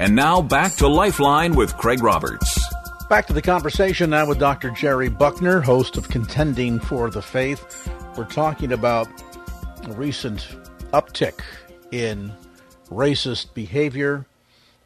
And 0.00 0.16
now 0.16 0.40
back 0.40 0.76
to 0.76 0.88
Lifeline 0.88 1.54
with 1.54 1.76
Craig 1.76 2.02
Roberts. 2.02 2.58
Back 3.10 3.26
to 3.26 3.34
the 3.34 3.42
conversation 3.42 4.08
now 4.08 4.26
with 4.26 4.38
Dr. 4.38 4.70
Jerry 4.70 5.10
Buckner, 5.10 5.60
host 5.60 5.98
of 5.98 6.08
Contending 6.08 6.80
for 6.80 7.10
the 7.10 7.20
Faith. 7.20 7.86
We're 8.16 8.24
talking 8.24 8.72
about 8.72 9.08
a 9.84 9.92
recent 9.92 10.56
uptick 10.94 11.42
in 11.92 12.32
racist 12.88 13.52
behavior 13.52 14.24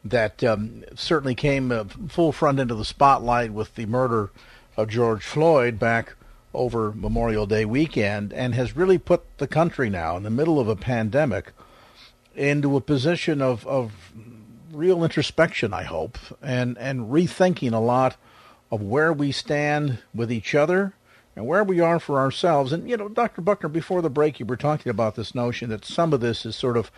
that 0.03 0.43
um, 0.43 0.83
certainly 0.95 1.33
came 1.33 1.71
uh, 1.71 1.85
full 2.09 2.33
front 2.33 2.59
into 2.59 2.75
the 2.75 2.83
spotlight 2.83 3.53
with 3.53 3.73
the 3.75 3.85
murder 3.85 4.31
of 4.75 4.89
George 4.89 5.23
Floyd 5.23 5.79
back 5.79 6.15
over 6.53 6.91
Memorial 6.91 7.45
Day 7.45 7.63
weekend 7.63 8.33
and 8.33 8.53
has 8.53 8.75
really 8.75 8.97
put 8.97 9.37
the 9.37 9.47
country 9.47 9.89
now 9.89 10.17
in 10.17 10.23
the 10.23 10.29
middle 10.29 10.59
of 10.59 10.67
a 10.67 10.75
pandemic 10.75 11.53
into 12.35 12.75
a 12.75 12.81
position 12.81 13.41
of, 13.41 13.65
of 13.65 13.93
real 14.75 15.03
introspection, 15.03 15.73
I 15.73 15.83
hope, 15.83 16.17
and, 16.41 16.77
and 16.77 17.11
rethinking 17.11 17.73
a 17.73 17.79
lot 17.79 18.17
of 18.71 18.81
where 18.81 19.13
we 19.13 19.31
stand 19.31 19.99
with 20.13 20.31
each 20.31 20.53
other 20.53 20.93
and 21.35 21.45
where 21.45 21.63
we 21.63 21.79
are 21.79 21.99
for 21.99 22.19
ourselves. 22.19 22.71
And, 22.71 22.89
you 22.89 22.97
know, 22.97 23.09
Dr. 23.09 23.41
Buckner, 23.41 23.69
before 23.69 24.01
the 24.01 24.09
break, 24.09 24.39
you 24.39 24.45
were 24.45 24.57
talking 24.57 24.89
about 24.89 25.15
this 25.15 25.35
notion 25.35 25.69
that 25.69 25.85
some 25.85 26.13
of 26.13 26.21
this 26.21 26.45
is 26.45 26.55
sort 26.55 26.77
of 26.77 26.91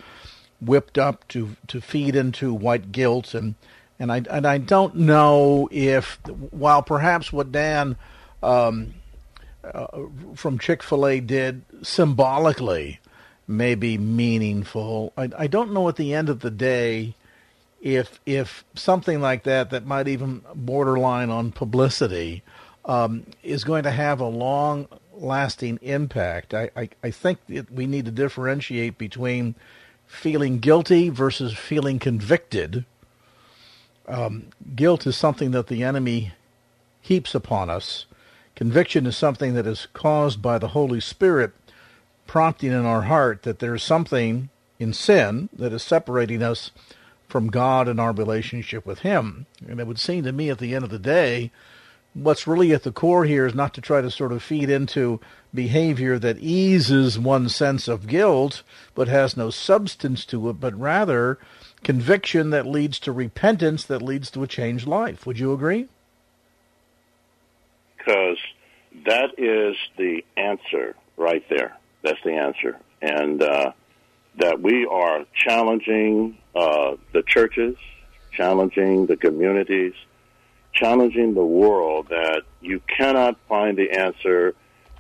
whipped 0.62 0.98
up 0.98 1.28
to, 1.30 1.56
to 1.68 1.82
feed 1.82 2.16
into 2.16 2.54
white 2.54 2.92
guilt. 2.92 3.34
And, 3.34 3.56
and, 4.00 4.12
I, 4.12 4.24
and 4.30 4.46
I 4.46 4.58
don't 4.58 4.96
know 4.96 5.68
if, 5.72 6.20
while 6.52 6.82
perhaps 6.82 7.34
what 7.34 7.52
Dan 7.52 7.96
um, 8.42 8.94
uh, 9.64 9.88
from 10.36 10.60
Chick 10.60 10.84
fil 10.84 11.06
A 11.06 11.20
did 11.20 11.64
symbolically 11.82 13.00
may 13.48 13.76
be 13.76 13.98
meaningful, 13.98 15.14
I, 15.18 15.30
I 15.38 15.48
don't 15.48 15.74
know 15.74 15.88
at 15.90 15.96
the 15.96 16.14
end 16.14 16.30
of 16.30 16.42
the 16.42 16.52
day 16.52 17.16
if 17.82 18.20
if 18.26 18.66
something 18.76 19.22
like 19.22 19.44
that 19.44 19.70
that 19.70 19.86
might 19.86 20.08
even 20.08 20.42
borderline 20.56 21.30
on 21.30 21.52
publicity 21.52 22.44
um, 22.86 23.26
is 23.44 23.64
going 23.64 23.84
to 23.84 23.92
have 23.92 24.20
a 24.20 24.28
long 24.28 24.88
lasting 25.14 25.80
impact. 25.82 26.54
I, 26.54 26.70
I, 26.76 26.90
I 27.04 27.12
think 27.12 27.40
we 27.70 27.86
need 27.86 28.06
to 28.06 28.12
differentiate 28.12 28.98
between 28.98 29.56
feeling 30.06 30.60
guilty 30.60 31.10
versus 31.10 31.54
feeling 31.54 32.00
convicted. 32.00 32.86
Um, 34.08 34.48
guilt 34.76 35.06
is 35.06 35.18
something 35.18 35.52
that 35.52 35.68
the 35.68 35.84
enemy 35.84 36.34
heaps 37.02 37.36
upon 37.36 37.70
us. 37.70 38.06
Conviction 38.56 39.06
is 39.06 39.18
something 39.18 39.54
that 39.54 39.68
is 39.68 39.88
caused 39.94 40.42
by 40.42 40.58
the 40.58 40.70
Holy 40.70 41.02
Spirit 41.02 41.52
prompting 42.26 42.72
in 42.72 42.86
our 42.86 43.04
heart 43.04 43.44
that 43.44 43.60
there 43.60 43.76
is 43.76 43.84
something 43.84 44.50
in 44.80 44.94
sin 44.94 45.50
that 45.54 45.74
is 45.74 45.84
separating 45.84 46.42
us 46.42 46.72
from 47.28 47.48
God 47.48 47.88
and 47.88 48.00
our 48.00 48.12
relationship 48.14 48.86
with 48.86 49.00
Him. 49.00 49.46
And 49.68 49.80
it 49.80 49.88
would 49.88 50.00
seem 50.00 50.24
to 50.24 50.32
me 50.32 50.50
at 50.50 50.60
the 50.60 50.74
end 50.76 50.84
of 50.84 50.90
the 50.90 51.00
day, 51.00 51.52
what's 52.14 52.48
really 52.48 52.74
at 52.74 52.84
the 52.84 52.92
core 52.92 53.26
here 53.26 53.46
is 53.46 53.54
not 53.54 53.74
to 53.76 53.82
try 53.82 54.02
to 54.02 54.10
sort 54.10 54.32
of 54.32 54.42
feed 54.42 54.70
into 54.70 55.20
behavior 55.54 56.18
that 56.20 56.40
eases 56.40 57.20
one's 57.20 57.56
sense 57.56 57.88
of 57.88 58.08
guilt 58.08 58.64
but 58.96 59.08
has 59.08 59.38
no 59.38 59.50
substance 59.50 60.26
to 60.26 60.50
it, 60.50 60.60
but 60.60 60.78
rather 60.80 61.38
conviction 61.84 62.50
that 62.50 62.66
leads 62.66 63.00
to 63.00 63.12
repentance 63.12 63.84
that 63.86 64.02
leads 64.02 64.32
to 64.32 64.44
a 64.44 64.48
changed 64.48 64.88
life. 64.88 65.26
Would 65.26 65.40
you 65.40 65.54
agree? 65.54 65.88
Because 67.98 68.38
that 69.06 69.38
is 69.38 69.76
the 69.98 70.24
answer 70.36 70.96
right 71.18 71.44
there. 71.50 71.78
That's 72.04 72.22
the 72.24 72.34
answer. 72.34 72.80
And 73.02 73.44
uh, 73.44 73.72
that 74.38 74.62
we 74.62 74.86
are 74.86 75.26
challenging 75.34 76.38
uh, 76.56 76.96
the 77.14 77.24
churches, 77.24 77.76
challenging 78.32 79.08
the 79.08 79.18
communities, 79.18 79.94
challenging 80.74 81.34
the 81.34 81.46
world 81.46 82.08
that 82.10 82.44
you 82.62 82.82
cannot 82.88 83.38
find 83.50 83.78
the 83.78 83.92
answer 83.92 84.54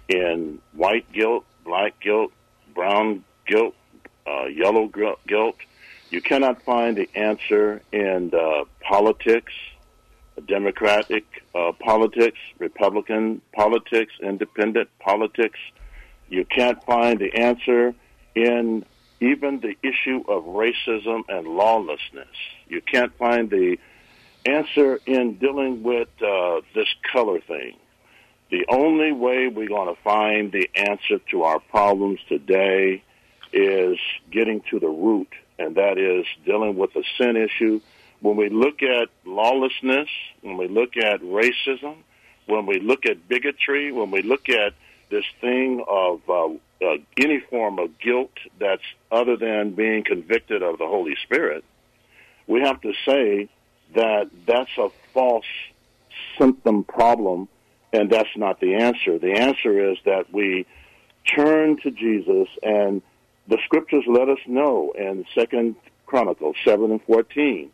in 0.09 0.59
white 0.73 1.11
guilt, 1.11 1.45
black 1.63 1.99
guilt, 1.99 2.31
brown 2.73 3.23
guilt, 3.45 3.75
uh, 4.25 4.45
yellow 4.45 4.87
guilt. 4.87 5.55
You 6.09 6.21
cannot 6.21 6.61
find 6.63 6.97
the 6.97 7.09
answer 7.15 7.81
in 7.91 8.33
uh, 8.33 8.63
politics, 8.81 9.53
Democratic 10.47 11.25
uh, 11.53 11.73
politics, 11.73 12.37
Republican 12.59 13.41
politics, 13.53 14.13
independent 14.21 14.89
politics. 14.99 15.59
You 16.29 16.45
can't 16.45 16.81
find 16.85 17.19
the 17.19 17.33
answer 17.35 17.93
in 18.35 18.85
even 19.19 19.59
the 19.59 19.75
issue 19.81 20.23
of 20.27 20.43
racism 20.43 21.23
and 21.27 21.47
lawlessness. 21.47 22.27
You 22.67 22.81
can't 22.81 23.15
find 23.17 23.49
the 23.49 23.77
answer 24.45 24.99
in 25.05 25.35
dealing 25.35 25.83
with 25.83 26.09
uh, 26.21 26.61
this 26.75 26.87
color 27.11 27.39
thing. 27.41 27.77
The 28.49 28.65
only 28.69 29.11
way 29.11 29.47
we're 29.47 29.67
going 29.67 29.93
to 29.93 30.01
find 30.01 30.51
the 30.51 30.69
answer 30.75 31.19
to 31.31 31.43
our 31.43 31.59
problems 31.59 32.19
today 32.29 33.03
is 33.51 33.97
getting 34.31 34.61
to 34.69 34.79
the 34.79 34.87
root, 34.87 35.29
and 35.59 35.75
that 35.75 35.97
is 35.97 36.25
dealing 36.45 36.77
with 36.77 36.93
the 36.93 37.03
sin 37.17 37.35
issue. 37.35 37.81
When 38.21 38.37
we 38.37 38.49
look 38.49 38.81
at 38.81 39.09
lawlessness, 39.25 40.09
when 40.41 40.57
we 40.57 40.67
look 40.67 40.95
at 40.95 41.21
racism, 41.21 41.97
when 42.45 42.65
we 42.65 42.79
look 42.79 43.05
at 43.05 43.27
bigotry, 43.27 43.91
when 43.91 44.11
we 44.11 44.21
look 44.21 44.47
at 44.47 44.73
this 45.09 45.25
thing 45.41 45.83
of 45.87 46.21
uh, 46.29 46.49
uh, 46.81 46.97
any 47.17 47.39
form 47.39 47.79
of 47.79 47.97
guilt 47.99 48.31
that's 48.59 48.83
other 49.11 49.35
than 49.37 49.71
being 49.71 50.03
convicted 50.03 50.61
of 50.63 50.77
the 50.77 50.87
Holy 50.87 51.15
Spirit, 51.23 51.63
we 52.45 52.61
have 52.61 52.79
to 52.81 52.93
say 53.05 53.49
that 53.95 54.29
that's 54.45 54.77
a 54.77 54.89
false 55.13 55.45
symptom 56.37 56.83
problem, 56.83 57.47
and 57.93 58.09
that's 58.09 58.35
not 58.35 58.59
the 58.59 58.75
answer. 58.75 59.17
The 59.17 59.33
answer 59.33 59.91
is 59.91 59.97
that 60.05 60.31
we 60.33 60.65
turn 61.35 61.77
to 61.81 61.91
Jesus, 61.91 62.47
and 62.63 63.01
the 63.47 63.57
scriptures 63.65 64.03
let 64.07 64.29
us 64.29 64.39
know 64.45 64.93
in 64.97 65.25
Second 65.33 65.75
Chronicles 66.05 66.55
seven 66.63 66.91
and 66.91 67.01
fourteen, 67.03 67.71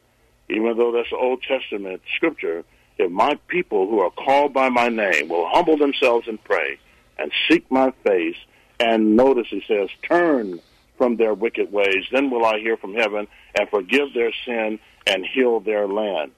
even 0.49 0.77
though 0.77 0.91
that's 0.91 1.11
Old 1.13 1.43
Testament 1.43 2.01
scripture. 2.15 2.63
If 2.97 3.09
my 3.11 3.39
people 3.47 3.87
who 3.89 3.99
are 3.99 4.11
called 4.11 4.53
by 4.53 4.69
my 4.69 4.87
name 4.89 5.27
will 5.27 5.49
humble 5.49 5.77
themselves 5.77 6.27
and 6.27 6.43
pray 6.43 6.77
and 7.17 7.31
seek 7.49 7.69
my 7.71 7.91
face 8.03 8.35
and 8.79 9.15
notice 9.15 9.47
he 9.49 9.63
says, 9.67 9.89
turn 10.01 10.59
from 10.97 11.15
their 11.15 11.33
wicked 11.33 11.71
ways. 11.71 12.05
Then 12.11 12.29
will 12.29 12.45
I 12.45 12.59
hear 12.59 12.77
from 12.77 12.93
heaven 12.93 13.27
and 13.57 13.69
forgive 13.69 14.13
their 14.13 14.31
sin 14.45 14.79
and 15.07 15.25
heal 15.25 15.59
their 15.59 15.87
land. 15.87 16.31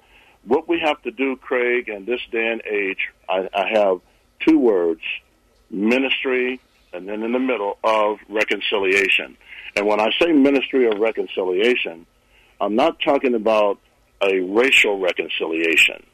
What 0.44 0.68
we 0.68 0.80
have 0.80 1.02
to 1.04 1.12
do, 1.12 1.36
Craig, 1.36 1.90
in 1.90 2.06
this 2.06 2.22
day 2.32 2.52
and 2.52 2.62
age, 2.66 3.10
I, 3.28 3.50
I 3.54 3.68
have 3.74 4.00
two 4.40 4.60
words 4.60 5.02
ministry 5.70 6.60
and 6.94 7.08
then 7.08 7.24
in 7.24 7.32
the 7.32 7.40
middle 7.40 7.78
of 7.84 8.20
reconciliation. 8.30 9.38
And 9.76 9.86
when 9.86 10.00
I 10.00 10.10
say 10.20 10.32
ministry 10.32 10.88
of 10.88 11.00
reconciliation, 11.00 12.06
I'm 12.62 12.76
not 12.76 13.00
talking 13.02 13.36
about 13.36 13.80
a 14.22 14.40
racial 14.40 15.00
reconciliation. 15.00 16.06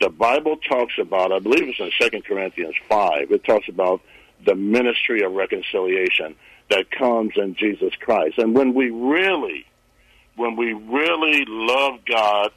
The 0.00 0.08
Bible 0.08 0.56
talks 0.56 0.94
about, 0.98 1.32
I 1.32 1.38
believe 1.38 1.68
it's 1.68 1.80
in 1.80 1.90
Second 2.00 2.24
Corinthians 2.24 2.74
5, 2.88 3.30
it 3.30 3.44
talks 3.44 3.68
about 3.68 4.00
the 4.44 4.54
ministry 4.54 5.22
of 5.22 5.32
reconciliation 5.32 6.34
that 6.70 6.90
comes 6.90 7.32
in 7.36 7.54
Jesus 7.54 7.94
Christ. 8.00 8.38
And 8.38 8.54
when 8.54 8.74
we 8.74 8.90
really, 8.90 9.66
when 10.36 10.56
we 10.56 10.72
really 10.72 11.44
love 11.46 12.00
God, 12.04 12.50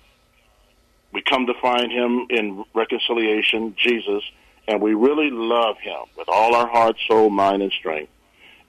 we 1.13 1.21
come 1.21 1.47
to 1.47 1.53
find 1.61 1.91
Him 1.91 2.27
in 2.29 2.63
reconciliation, 2.73 3.75
Jesus, 3.77 4.23
and 4.67 4.81
we 4.81 4.93
really 4.93 5.29
love 5.31 5.77
Him 5.79 6.05
with 6.17 6.27
all 6.29 6.55
our 6.55 6.67
heart, 6.67 6.97
soul, 7.07 7.29
mind, 7.29 7.61
and 7.61 7.71
strength, 7.71 8.11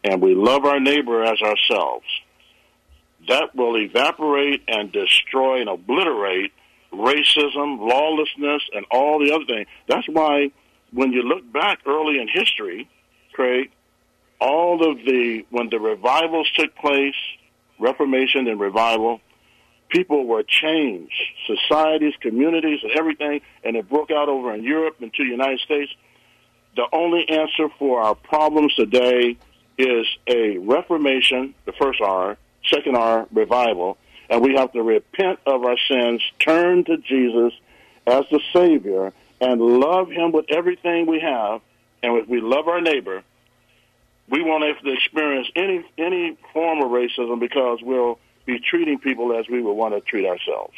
and 0.04 0.22
we 0.22 0.34
love 0.34 0.64
our 0.64 0.80
neighbor 0.80 1.22
as 1.22 1.40
ourselves, 1.42 2.06
that 3.28 3.54
will 3.54 3.76
evaporate 3.76 4.62
and 4.68 4.90
destroy 4.92 5.60
and 5.60 5.68
obliterate 5.68 6.52
racism, 6.92 7.78
lawlessness, 7.78 8.62
and 8.72 8.86
all 8.90 9.18
the 9.18 9.32
other 9.32 9.44
things. 9.44 9.68
That's 9.86 10.08
why 10.08 10.50
when 10.92 11.12
you 11.12 11.22
look 11.22 11.50
back 11.52 11.80
early 11.86 12.18
in 12.18 12.28
history, 12.28 12.88
All 14.40 14.90
of 14.90 14.98
the 14.98 15.44
when 15.50 15.68
the 15.68 15.78
revivals 15.78 16.50
took 16.54 16.74
place, 16.76 17.14
Reformation 17.80 18.46
and 18.46 18.60
revival, 18.60 19.22
people 19.88 20.26
were 20.26 20.42
changed, 20.42 21.14
societies, 21.46 22.12
communities, 22.20 22.80
and 22.82 22.92
everything, 22.92 23.40
and 23.64 23.74
it 23.74 23.88
broke 23.88 24.10
out 24.10 24.28
over 24.28 24.54
in 24.54 24.62
Europe 24.62 24.96
and 25.00 25.12
to 25.14 25.24
the 25.24 25.30
United 25.30 25.60
States. 25.60 25.90
The 26.76 26.86
only 26.92 27.26
answer 27.28 27.70
for 27.78 28.02
our 28.02 28.14
problems 28.14 28.74
today 28.74 29.38
is 29.78 30.06
a 30.26 30.58
reformation, 30.58 31.54
the 31.64 31.72
first 31.72 32.02
R, 32.02 32.36
second 32.68 32.96
R, 32.96 33.26
revival, 33.32 33.96
and 34.28 34.42
we 34.42 34.54
have 34.56 34.72
to 34.72 34.82
repent 34.82 35.40
of 35.46 35.64
our 35.64 35.78
sins, 35.88 36.22
turn 36.38 36.84
to 36.84 36.98
Jesus 36.98 37.54
as 38.06 38.26
the 38.30 38.40
Savior, 38.52 39.14
and 39.40 39.58
love 39.58 40.10
Him 40.10 40.32
with 40.32 40.44
everything 40.50 41.06
we 41.06 41.20
have. 41.20 41.62
And 42.02 42.18
if 42.18 42.28
we 42.28 42.42
love 42.42 42.68
our 42.68 42.82
neighbor, 42.82 43.22
we 44.30 44.42
won't 44.42 44.64
have 44.64 44.82
to 44.82 44.92
experience 44.92 45.48
any 45.56 45.84
any 45.98 46.38
form 46.52 46.80
of 46.80 46.90
racism 46.90 47.40
because 47.40 47.80
we'll 47.82 48.18
be 48.46 48.60
treating 48.60 48.98
people 48.98 49.36
as 49.36 49.48
we 49.48 49.60
would 49.60 49.74
want 49.74 49.94
to 49.94 50.00
treat 50.00 50.26
ourselves. 50.26 50.74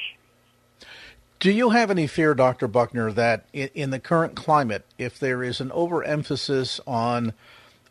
Do 1.38 1.50
you 1.50 1.70
have 1.70 1.90
any 1.90 2.06
fear, 2.06 2.34
Dr. 2.34 2.68
Buckner, 2.68 3.10
that 3.12 3.46
in, 3.52 3.68
in 3.74 3.90
the 3.90 3.98
current 3.98 4.36
climate, 4.36 4.86
if 4.96 5.18
there 5.18 5.42
is 5.42 5.60
an 5.60 5.70
overemphasis 5.72 6.80
on 6.86 7.34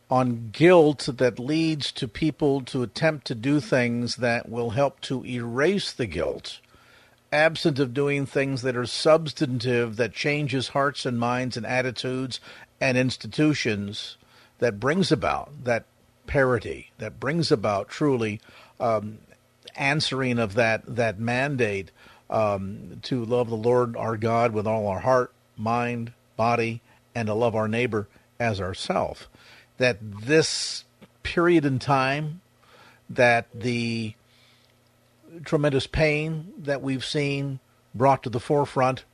on 0.09 0.49
guilt 0.51 1.07
that 1.17 1.39
leads 1.39 1.91
to 1.93 2.07
people 2.07 2.61
to 2.61 2.83
attempt 2.83 3.25
to 3.27 3.35
do 3.35 3.61
things 3.61 4.17
that 4.17 4.49
will 4.49 4.71
help 4.71 4.99
to 4.99 5.25
erase 5.25 5.93
the 5.93 6.05
guilt, 6.05 6.59
absent 7.31 7.79
of 7.79 7.93
doing 7.93 8.25
things 8.25 8.61
that 8.61 8.75
are 8.75 8.85
substantive, 8.85 9.95
that 9.95 10.13
changes 10.13 10.69
hearts 10.69 11.05
and 11.05 11.17
minds 11.17 11.55
and 11.55 11.65
attitudes 11.65 12.41
and 12.81 12.97
institutions, 12.97 14.17
that 14.61 14.79
brings 14.79 15.11
about 15.11 15.65
that 15.65 15.83
parity, 16.27 16.91
that 16.99 17.19
brings 17.19 17.51
about 17.51 17.89
truly 17.89 18.39
um, 18.79 19.17
answering 19.75 20.39
of 20.39 20.53
that 20.53 20.83
that 20.95 21.19
mandate 21.19 21.91
um, 22.29 22.99
to 23.01 23.25
love 23.25 23.49
the 23.49 23.55
Lord 23.55 23.97
our 23.97 24.15
God 24.15 24.53
with 24.53 24.65
all 24.65 24.87
our 24.87 25.01
heart, 25.01 25.33
mind, 25.57 26.13
body, 26.37 26.81
and 27.13 27.27
to 27.27 27.33
love 27.33 27.55
our 27.55 27.67
neighbor 27.67 28.07
as 28.39 28.61
ourself. 28.61 29.27
That 29.77 29.97
this 30.01 30.85
period 31.23 31.65
in 31.65 31.79
time, 31.79 32.41
that 33.09 33.47
the 33.53 34.13
tremendous 35.43 35.87
pain 35.87 36.53
that 36.57 36.81
we've 36.81 37.03
seen 37.03 37.59
brought 37.95 38.23
to 38.23 38.29
the 38.29 38.39
forefront 38.39 39.05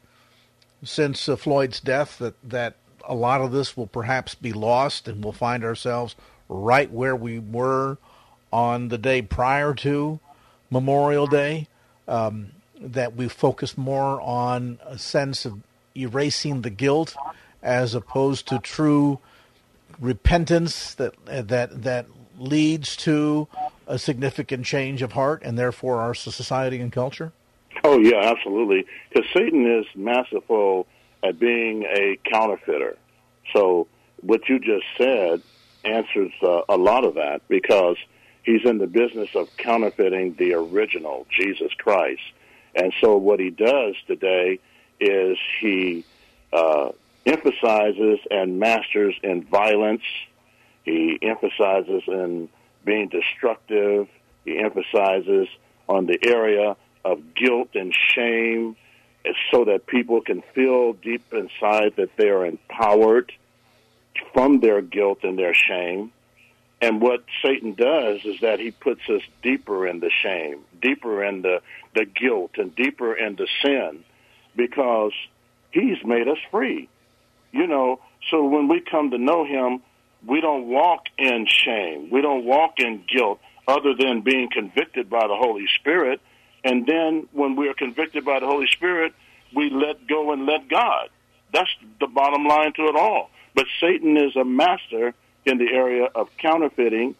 since 0.83 1.27
uh, 1.29 1.35
Floyd's 1.35 1.79
death, 1.79 2.19
that, 2.19 2.35
that 2.43 2.75
a 3.05 3.15
lot 3.15 3.41
of 3.41 3.51
this 3.51 3.75
will 3.75 3.87
perhaps 3.87 4.35
be 4.35 4.53
lost 4.53 5.07
and 5.07 5.23
we'll 5.23 5.33
find 5.33 5.63
ourselves 5.63 6.15
right 6.49 6.91
where 6.91 7.15
we 7.15 7.39
were 7.39 7.97
on 8.51 8.87
the 8.87 8.97
day 8.97 9.21
prior 9.21 9.73
to 9.73 10.19
Memorial 10.69 11.27
Day, 11.27 11.67
um, 12.07 12.51
that 12.79 13.15
we 13.15 13.27
focus 13.27 13.77
more 13.77 14.21
on 14.21 14.79
a 14.85 14.97
sense 14.97 15.45
of 15.45 15.59
erasing 15.95 16.61
the 16.61 16.69
guilt 16.69 17.15
as 17.63 17.95
opposed 17.95 18.47
to 18.47 18.59
true 18.59 19.19
repentance 19.99 20.93
that 20.95 21.13
that 21.25 21.83
that 21.83 22.05
leads 22.37 22.95
to 22.95 23.47
a 23.87 23.97
significant 23.97 24.65
change 24.65 25.01
of 25.01 25.13
heart 25.13 25.41
and 25.43 25.57
therefore 25.57 26.01
our 26.01 26.13
society 26.13 26.79
and 26.79 26.91
culture? 26.91 27.31
Oh 27.83 27.97
yeah, 27.99 28.21
absolutely. 28.21 28.85
Because 29.09 29.27
Satan 29.33 29.65
is 29.65 29.85
masterful 29.95 30.85
at 31.23 31.39
being 31.39 31.83
a 31.83 32.17
counterfeiter. 32.23 32.97
So 33.53 33.87
what 34.21 34.47
you 34.49 34.59
just 34.59 34.85
said 34.97 35.41
answers 35.83 36.31
uh, 36.41 36.61
a 36.69 36.77
lot 36.77 37.05
of 37.05 37.15
that 37.15 37.41
because 37.47 37.97
he's 38.43 38.65
in 38.65 38.77
the 38.77 38.87
business 38.87 39.29
of 39.35 39.47
counterfeiting 39.57 40.35
the 40.37 40.53
original 40.53 41.25
Jesus 41.29 41.71
Christ. 41.77 42.21
And 42.75 42.93
so 43.01 43.17
what 43.17 43.39
he 43.39 43.49
does 43.49 43.95
today 44.07 44.59
is 44.99 45.37
he 45.61 46.05
uh, 46.53 46.89
emphasizes 47.25 48.19
and 48.29 48.59
masters 48.59 49.15
in 49.23 49.43
violence. 49.43 50.03
He 50.83 51.17
emphasizes 51.21 52.03
in 52.07 52.49
being 52.85 53.09
destructive. 53.09 54.07
He 54.45 54.59
emphasizes 54.59 55.47
on 55.89 56.05
the 56.05 56.17
area 56.23 56.75
of 57.03 57.33
guilt 57.35 57.69
and 57.75 57.93
shame 57.93 58.75
so 59.51 59.65
that 59.65 59.87
people 59.87 60.21
can 60.21 60.41
feel 60.53 60.93
deep 60.93 61.33
inside 61.33 61.95
that 61.97 62.15
they 62.17 62.29
are 62.29 62.45
empowered 62.45 63.31
from 64.33 64.59
their 64.59 64.81
guilt 64.81 65.19
and 65.23 65.37
their 65.37 65.53
shame. 65.53 66.11
And 66.81 67.01
what 67.01 67.23
Satan 67.43 67.73
does 67.73 68.23
is 68.23 68.39
that 68.41 68.59
he 68.59 68.71
puts 68.71 69.01
us 69.09 69.21
deeper 69.41 69.87
in 69.87 69.99
the 69.99 70.11
shame, 70.11 70.59
deeper 70.81 71.23
in 71.23 71.41
the, 71.41 71.61
the 71.95 72.05
guilt, 72.05 72.51
and 72.57 72.75
deeper 72.75 73.15
in 73.15 73.35
the 73.35 73.47
sin 73.63 74.03
because 74.55 75.13
he's 75.71 76.03
made 76.03 76.27
us 76.27 76.37
free. 76.51 76.89
You 77.51 77.65
know, 77.65 77.99
so 78.29 78.45
when 78.45 78.67
we 78.67 78.81
come 78.81 79.11
to 79.11 79.17
know 79.17 79.45
Him, 79.45 79.81
we 80.25 80.41
don't 80.41 80.67
walk 80.67 81.05
in 81.17 81.47
shame. 81.47 82.09
We 82.11 82.21
don't 82.21 82.45
walk 82.45 82.79
in 82.79 83.03
guilt 83.07 83.39
other 83.67 83.93
than 83.93 84.21
being 84.21 84.49
convicted 84.51 85.09
by 85.09 85.27
the 85.27 85.35
Holy 85.35 85.67
Spirit. 85.79 86.21
And 86.67 86.85
then 86.85 87.27
when 87.31 87.55
we 87.55 87.69
are 87.69 87.73
convicted 87.73 88.25
by 88.25 88.39
the 88.39 88.45
Holy 88.45 88.67
Spirit, 88.67 89.13
we 89.55 89.69
let 89.69 90.05
go 90.07 90.33
and 90.33 90.45
let 90.45 90.67
God. 90.67 91.09
That's 91.53 91.69
the 91.99 92.07
bottom 92.07 92.45
line 92.45 92.73
to 92.73 92.83
it 92.87 92.95
all. 92.95 93.29
But 93.55 93.65
Satan 93.79 94.17
is 94.17 94.35
a 94.35 94.43
master 94.43 95.13
in 95.45 95.57
the 95.57 95.69
area 95.71 96.09
of 96.13 96.29
counterfeiting 96.37 97.15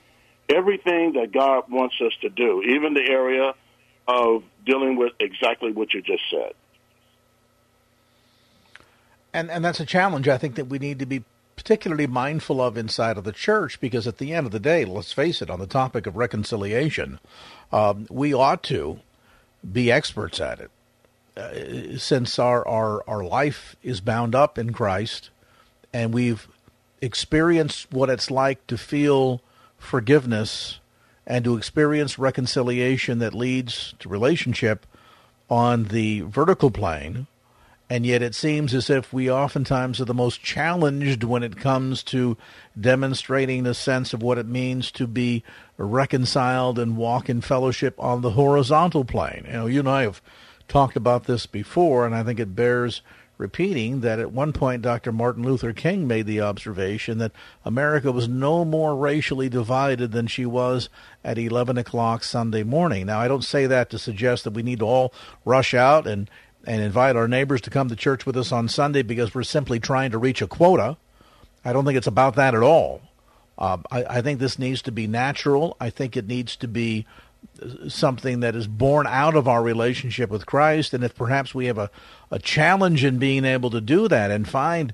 everything 0.50 1.14
that 1.14 1.32
God 1.32 1.64
wants 1.70 1.96
us 2.06 2.14
to 2.22 2.30
do, 2.30 2.62
even 2.62 2.94
the 2.94 3.08
area 3.10 3.54
of 4.08 4.44
dealing 4.66 4.98
with 4.98 5.14
exactly 5.20 5.72
what 5.72 5.94
you 5.94 6.02
just 6.02 6.24
said 6.30 6.54
and 9.38 9.52
and 9.52 9.64
that's 9.64 9.80
a 9.80 9.86
challenge 9.86 10.28
I 10.28 10.38
think 10.38 10.56
that 10.56 10.66
we 10.66 10.80
need 10.80 11.00
to 11.00 11.06
be 11.06 11.24
particularly 11.56 12.08
mindful 12.08 12.62
of 12.62 12.78
inside 12.78 13.18
of 13.18 13.24
the 13.24 13.32
church 13.32 13.80
because 13.80 14.08
at 14.08 14.20
the 14.20 14.34
end 14.34 14.46
of 14.46 14.52
the 14.52 14.60
day, 14.60 14.86
let's 14.86 15.12
face 15.12 15.42
it, 15.42 15.50
on 15.50 15.60
the 15.60 15.66
topic 15.66 16.06
of 16.06 16.16
reconciliation, 16.16 17.20
um, 17.72 18.06
we 18.12 18.32
ought 18.32 18.62
to 18.64 19.00
be 19.72 19.92
experts 19.92 20.40
at 20.40 20.60
it. 20.60 20.72
Uh, 21.36 21.98
since 21.98 22.40
our, 22.40 22.68
our, 22.68 23.04
our 23.08 23.24
life 23.24 23.76
is 23.84 24.02
bound 24.02 24.34
up 24.34 24.58
in 24.58 24.74
Christ 24.74 25.30
and 25.94 26.14
we've 26.14 26.48
experienced 27.02 27.92
what 27.92 28.10
it's 28.10 28.32
like 28.32 28.66
to 28.68 28.78
feel 28.78 29.42
forgiveness 29.78 30.80
and 31.26 31.46
to 31.46 31.58
experience 31.58 32.18
reconciliation 32.18 33.20
that 33.20 33.34
leads 33.34 33.94
to 34.00 34.10
relationship 34.10 34.86
on 35.50 35.86
the 35.86 36.22
vertical 36.22 36.72
plane, 36.72 37.28
and 37.90 38.06
yet 38.06 38.22
it 38.22 38.36
seems 38.36 38.74
as 38.74 38.90
if 38.90 39.14
we 39.14 39.32
oftentimes 39.32 40.02
are 40.02 40.06
the 40.06 40.14
most 40.14 40.44
challenged 40.44 41.24
when 41.24 41.44
it 41.44 41.58
comes 41.58 42.04
to 42.04 42.38
demonstrating 42.80 43.64
the 43.64 43.74
sense 43.74 44.14
of 44.14 44.22
what 44.22 44.38
it 44.38 44.46
means 44.46 44.92
to 44.92 45.08
be 45.08 45.44
reconciled 45.78 46.78
and 46.78 46.98
walk 46.98 47.30
in 47.30 47.40
fellowship 47.40 47.96
on 47.98 48.22
the 48.22 48.32
horizontal 48.32 49.06
plane. 49.06 49.44
You 49.48 49.54
know, 49.54 49.66
you 49.68 49.80
and 49.80 49.90
I 49.90 50.02
have 50.04 50.22
talked 50.68 50.98
about 50.98 51.26
this 51.26 51.46
before, 51.46 52.06
and 52.06 52.14
I 52.14 52.24
think 52.24 52.40
it 52.40 52.56
bears 52.56 53.02
repeating 53.38 54.02
that 54.02 54.20
at 54.20 54.32
one 54.32 54.52
point 54.52 54.82
Dr. 54.82 55.12
Martin 55.12 55.44
Luther 55.44 55.72
King 55.72 56.08
made 56.08 56.26
the 56.26 56.42
observation 56.42 57.20
that 57.20 57.32
America 57.64 58.12
was 58.12 58.28
no 58.28 58.66
more 58.66 58.96
racially 58.96 59.48
divided 59.48 60.12
than 60.12 60.28
she 60.28 60.46
was 60.46 60.90
at 61.24 61.38
11 61.38 61.78
o'clock 61.78 62.24
Sunday 62.24 62.64
morning. 62.64 63.06
Now, 63.06 63.20
I 63.20 63.28
don't 63.28 63.44
say 63.44 63.68
that 63.68 63.90
to 63.92 64.00
suggest 64.00 64.44
that 64.44 64.54
we 64.54 64.64
need 64.64 64.80
to 64.80 64.86
all 64.86 65.14
rush 65.46 65.74
out 65.74 66.08
and 66.08 66.30
and 66.68 66.82
invite 66.82 67.16
our 67.16 67.30
neighbors 67.30 67.62
to 67.62 67.70
come 67.70 67.88
to 67.88 67.96
church 67.96 68.26
with 68.26 68.36
us 68.36 68.52
on 68.52 68.68
Sunday 68.68 69.02
because 69.02 69.34
we're 69.34 69.44
simply 69.44 69.80
trying 69.80 70.12
to 70.12 70.18
reach 70.18 70.42
a 70.42 70.48
quota. 70.48 70.98
I 71.64 71.72
don't 71.72 71.86
think 71.86 71.98
it's 71.98 72.08
about 72.08 72.36
that 72.36 72.54
at 72.54 72.62
all. 72.62 73.02
Uh, 73.58 73.78
I, 73.90 74.04
I, 74.04 74.22
think 74.22 74.40
this 74.40 74.60
needs 74.60 74.84
to 74.84 74.92
be 74.92 75.08
natural. 75.08 75.76
I 75.80 75.90
think 75.90 76.16
it 76.16 76.28
needs 76.28 76.56
to 76.58 76.68
be 76.68 77.08
something 77.88 78.42
that 78.42 78.56
is 78.56 78.68
born 78.68 79.08
out 79.08 79.36
of 79.36 79.48
our 79.48 79.64
relationship 79.64 80.30
with 80.30 80.46
Christ. 80.46 80.94
And 80.94 81.04
if 81.04 81.16
perhaps 81.16 81.56
we 81.56 81.66
have 81.66 81.78
a, 81.78 81.90
a 82.30 82.38
challenge 82.38 83.04
in 83.04 83.18
being 83.18 83.46
able 83.46 83.72
to 83.72 83.82
do 83.82 84.08
that 84.10 84.30
and 84.30 84.48
find 84.48 84.94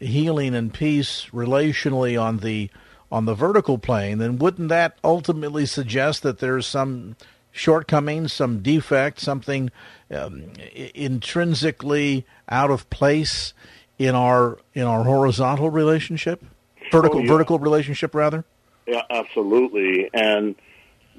healing 0.00 0.54
and 0.54 0.72
peace 0.72 1.26
relationally 1.32 2.20
on 2.20 2.38
the 2.38 2.70
on 3.10 3.24
the 3.24 3.34
vertical 3.34 3.78
plane, 3.78 4.18
then 4.18 4.38
wouldn't 4.38 4.68
that 4.68 4.98
ultimately 5.02 5.64
suggest 5.64 6.22
that 6.22 6.40
there's 6.40 6.66
some 6.66 7.16
shortcomings, 7.58 8.32
some 8.32 8.60
defect, 8.60 9.20
something 9.20 9.70
um, 10.10 10.52
intrinsically 10.94 12.24
out 12.48 12.70
of 12.70 12.88
place 12.90 13.52
in 13.98 14.14
our 14.14 14.58
in 14.74 14.84
our 14.84 15.04
horizontal 15.04 15.70
relationship, 15.70 16.44
vertical 16.90 17.18
oh, 17.18 17.22
yeah. 17.22 17.28
vertical 17.28 17.58
relationship 17.58 18.14
rather. 18.14 18.44
Yeah, 18.86 19.02
absolutely. 19.10 20.08
And 20.14 20.54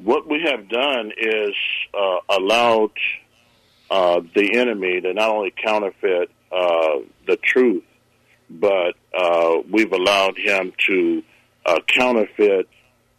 what 0.02 0.28
we 0.28 0.42
have 0.44 0.70
done 0.70 1.12
is 1.16 1.54
uh, 1.94 2.18
allowed 2.30 2.92
uh, 3.92 4.22
the 4.34 4.58
enemy 4.58 5.02
to 5.02 5.14
not 5.14 5.30
only 5.30 5.52
counterfeit 5.52 6.32
uh, 6.52 7.00
the 7.28 7.38
truth, 7.38 7.84
but 8.50 8.96
uh, 9.16 9.58
we've 9.70 9.92
allowed 9.92 10.38
him 10.38 10.74
to 10.88 11.22
uh, 11.66 11.80
counterfeit 11.88 12.68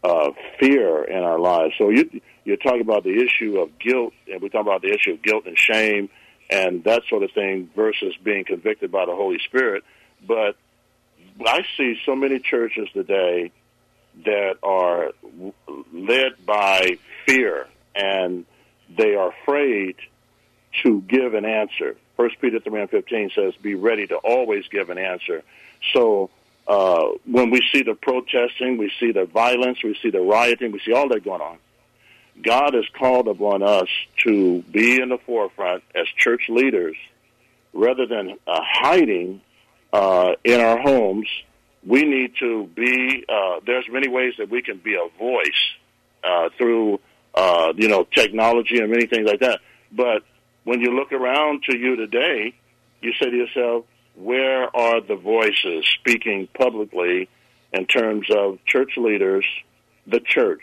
uh, 0.02 0.30
fear 0.58 1.04
in 1.04 1.22
our 1.22 1.38
lives. 1.38 1.74
So 1.78 1.90
you 1.90 2.20
you 2.44 2.56
talk 2.56 2.80
about 2.80 3.04
the 3.04 3.22
issue 3.22 3.58
of 3.60 3.78
guilt, 3.78 4.12
and 4.30 4.40
we 4.40 4.48
talk 4.48 4.62
about 4.62 4.82
the 4.82 4.92
issue 4.92 5.12
of 5.12 5.22
guilt 5.22 5.46
and 5.46 5.58
shame, 5.58 6.08
and 6.48 6.84
that 6.84 7.02
sort 7.08 7.22
of 7.22 7.30
thing 7.32 7.70
versus 7.76 8.14
being 8.22 8.44
convicted 8.44 8.90
by 8.90 9.06
the 9.06 9.14
Holy 9.14 9.38
Spirit. 9.38 9.84
But 10.26 10.56
I 11.46 11.64
see 11.76 11.98
so 12.04 12.14
many 12.14 12.38
churches 12.38 12.88
today 12.92 13.52
that 14.24 14.56
are 14.62 15.12
led 15.92 16.44
by 16.44 16.98
fear, 17.26 17.66
and 17.94 18.44
they 18.96 19.14
are 19.14 19.30
afraid 19.42 19.96
to 20.82 21.00
give 21.02 21.34
an 21.34 21.44
answer. 21.44 21.96
First 22.16 22.40
Peter 22.40 22.60
three 22.60 22.80
and 22.80 22.90
fifteen 22.90 23.30
says, 23.34 23.54
"Be 23.62 23.74
ready 23.74 24.06
to 24.08 24.16
always 24.16 24.66
give 24.68 24.90
an 24.90 24.98
answer." 24.98 25.42
So 25.94 26.30
uh, 26.66 27.08
when 27.24 27.50
we 27.50 27.62
see 27.72 27.82
the 27.82 27.94
protesting, 27.94 28.76
we 28.76 28.92
see 29.00 29.12
the 29.12 29.24
violence, 29.24 29.82
we 29.82 29.96
see 30.02 30.10
the 30.10 30.20
rioting, 30.20 30.72
we 30.72 30.80
see 30.80 30.92
all 30.92 31.08
that 31.08 31.24
going 31.24 31.40
on. 31.40 31.58
God 32.42 32.74
has 32.74 32.84
called 32.98 33.28
upon 33.28 33.62
us 33.62 33.88
to 34.24 34.62
be 34.62 35.00
in 35.00 35.08
the 35.08 35.18
forefront 35.26 35.82
as 35.94 36.06
church 36.16 36.42
leaders, 36.48 36.96
rather 37.72 38.06
than 38.06 38.38
uh, 38.46 38.60
hiding 38.62 39.40
uh, 39.92 40.32
in 40.44 40.60
our 40.60 40.78
homes. 40.78 41.28
We 41.86 42.04
need 42.04 42.34
to 42.40 42.66
be. 42.74 43.24
Uh, 43.28 43.60
there's 43.64 43.86
many 43.90 44.08
ways 44.08 44.34
that 44.38 44.50
we 44.50 44.62
can 44.62 44.78
be 44.78 44.94
a 44.94 45.18
voice 45.18 45.62
uh, 46.22 46.50
through, 46.58 47.00
uh, 47.34 47.72
you 47.76 47.88
know, 47.88 48.04
technology 48.04 48.78
and 48.78 48.90
many 48.90 49.06
things 49.06 49.26
like 49.26 49.40
that. 49.40 49.60
But 49.90 50.22
when 50.64 50.80
you 50.80 50.94
look 50.94 51.12
around 51.12 51.62
to 51.70 51.76
you 51.76 51.96
today, 51.96 52.54
you 53.00 53.12
say 53.18 53.30
to 53.30 53.36
yourself, 53.36 53.84
where 54.14 54.74
are 54.76 55.00
the 55.00 55.16
voices 55.16 55.86
speaking 55.98 56.48
publicly 56.52 57.28
in 57.72 57.86
terms 57.86 58.26
of 58.30 58.58
church 58.66 58.96
leaders, 58.96 59.46
the 60.06 60.20
church? 60.20 60.62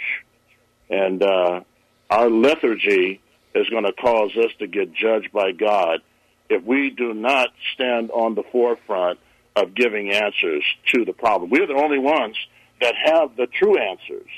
And 0.89 1.23
uh, 1.23 1.61
our 2.09 2.29
lethargy 2.29 3.21
is 3.53 3.69
going 3.69 3.83
to 3.83 3.93
cause 3.93 4.31
us 4.37 4.51
to 4.59 4.67
get 4.67 4.93
judged 4.93 5.31
by 5.31 5.51
God 5.51 6.01
if 6.49 6.63
we 6.63 6.89
do 6.89 7.13
not 7.13 7.49
stand 7.73 8.11
on 8.11 8.35
the 8.35 8.43
forefront 8.51 9.19
of 9.55 9.73
giving 9.73 10.11
answers 10.11 10.63
to 10.93 11.03
the 11.03 11.13
problem. 11.13 11.49
We're 11.49 11.67
the 11.67 11.73
only 11.73 11.99
ones 11.99 12.37
that 12.79 12.93
have 13.03 13.35
the 13.35 13.47
true 13.47 13.77
answers. 13.77 14.29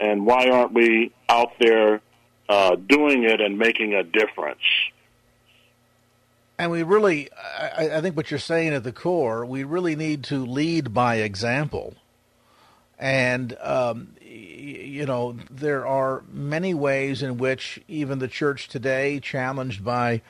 And 0.00 0.26
why 0.26 0.48
aren't 0.48 0.72
we 0.72 1.12
out 1.28 1.52
there 1.60 2.00
uh, 2.48 2.74
doing 2.74 3.22
it 3.22 3.40
and 3.40 3.56
making 3.56 3.94
a 3.94 4.02
difference? 4.02 4.60
And 6.58 6.70
we 6.70 6.82
really, 6.82 7.30
I, 7.32 7.96
I, 7.96 8.00
think 8.00 8.16
what 8.16 8.30
you're 8.30 8.38
saying 8.38 8.74
at 8.74 8.84
the 8.84 8.92
core, 8.92 9.44
we 9.46 9.64
really 9.64 9.96
need 9.96 10.24
to 10.24 10.44
lead 10.44 10.92
by 10.92 11.16
example. 11.16 11.94
And, 12.98 13.56
um, 13.60 14.14
you 14.92 15.06
know, 15.06 15.34
there 15.50 15.86
are 15.86 16.22
many 16.30 16.74
ways 16.74 17.22
in 17.22 17.38
which 17.38 17.80
even 17.88 18.18
the 18.18 18.28
church 18.28 18.68
today, 18.68 19.20
challenged 19.20 19.82
by 19.82 20.20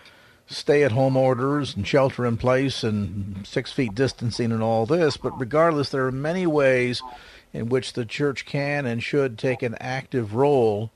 stay 0.46 0.84
at 0.84 0.92
home 0.92 1.16
orders 1.16 1.74
and 1.74 1.86
shelter 1.86 2.24
in 2.24 2.36
place 2.36 2.84
and 2.84 3.44
six 3.44 3.72
feet 3.72 3.94
distancing 3.94 4.52
and 4.52 4.62
all 4.62 4.86
this, 4.86 5.16
but 5.16 5.38
regardless, 5.40 5.88
there 5.88 6.06
are 6.06 6.12
many 6.12 6.46
ways 6.46 7.02
in 7.52 7.68
which 7.68 7.94
the 7.94 8.04
church 8.04 8.46
can 8.46 8.86
and 8.86 9.02
should 9.02 9.36
take 9.36 9.62
an 9.62 9.74
active 9.80 10.34
role 10.34 10.90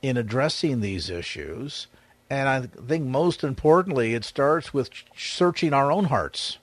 in 0.00 0.16
addressing 0.16 0.80
these 0.80 1.10
issues. 1.10 1.88
And 2.30 2.48
I 2.48 2.60
think 2.62 3.04
most 3.04 3.44
importantly, 3.44 4.14
it 4.14 4.24
starts 4.24 4.72
with 4.72 4.88
searching 5.16 5.74
our 5.74 5.92
own 5.92 6.04
hearts. 6.04 6.58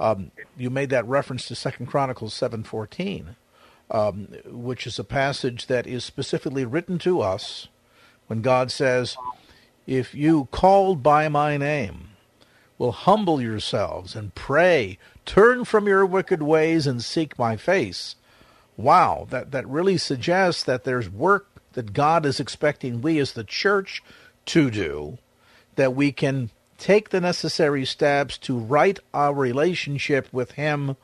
Um, 0.00 0.32
you 0.56 0.70
made 0.70 0.90
that 0.90 1.06
reference 1.06 1.46
to 1.46 1.54
Second 1.54 1.86
Chronicles 1.86 2.34
seven 2.34 2.64
fourteen, 2.64 3.36
um, 3.90 4.28
which 4.46 4.86
is 4.86 4.98
a 4.98 5.04
passage 5.04 5.66
that 5.66 5.86
is 5.86 6.04
specifically 6.04 6.64
written 6.64 6.98
to 7.00 7.20
us 7.20 7.68
when 8.26 8.42
God 8.42 8.70
says, 8.70 9.16
"If 9.86 10.14
you 10.14 10.48
called 10.50 11.02
by 11.02 11.28
my 11.28 11.56
name, 11.56 12.10
will 12.78 12.92
humble 12.92 13.40
yourselves 13.40 14.16
and 14.16 14.34
pray, 14.34 14.98
turn 15.24 15.64
from 15.64 15.86
your 15.86 16.04
wicked 16.04 16.42
ways 16.42 16.86
and 16.86 17.02
seek 17.02 17.38
my 17.38 17.56
face." 17.56 18.16
Wow, 18.76 19.26
that 19.30 19.52
that 19.52 19.68
really 19.68 19.98
suggests 19.98 20.62
that 20.64 20.84
there's 20.84 21.08
work 21.08 21.46
that 21.74 21.92
God 21.92 22.24
is 22.24 22.40
expecting 22.40 23.02
we 23.02 23.18
as 23.18 23.32
the 23.32 23.44
church 23.44 24.02
to 24.46 24.70
do, 24.70 25.18
that 25.76 25.94
we 25.94 26.12
can 26.12 26.50
take 26.78 27.10
the 27.10 27.20
necessary 27.20 27.84
steps 27.84 28.36
to 28.38 28.58
right 28.58 28.98
our 29.12 29.32
relationship 29.34 30.28
with 30.32 30.52
Him 30.52 30.96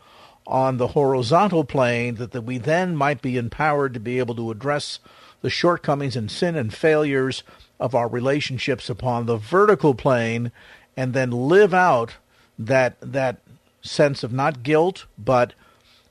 on 0.50 0.76
the 0.76 0.88
horizontal 0.88 1.64
plane, 1.64 2.16
that, 2.16 2.33
that 2.33 2.42
we 2.42 2.59
then 2.59 2.97
might 2.97 3.23
be 3.23 3.38
empowered 3.38 3.95
to 3.95 4.00
be 4.00 4.19
able 4.19 4.35
to 4.35 4.50
address 4.50 4.99
the 5.40 5.50
shortcomings 5.50 6.16
and 6.16 6.30
sin 6.30 6.57
and 6.57 6.75
failures 6.75 7.42
of 7.78 7.95
our 7.95 8.09
relationships 8.09 8.90
upon 8.90 9.25
the 9.25 9.37
vertical 9.37 9.95
plane, 9.95 10.52
and 10.97 11.14
then 11.14 11.30
live 11.30 11.73
out 11.73 12.16
that 12.59 12.97
that 13.00 13.38
sense 13.80 14.23
of 14.23 14.33
not 14.33 14.62
guilt, 14.62 15.07
but 15.16 15.54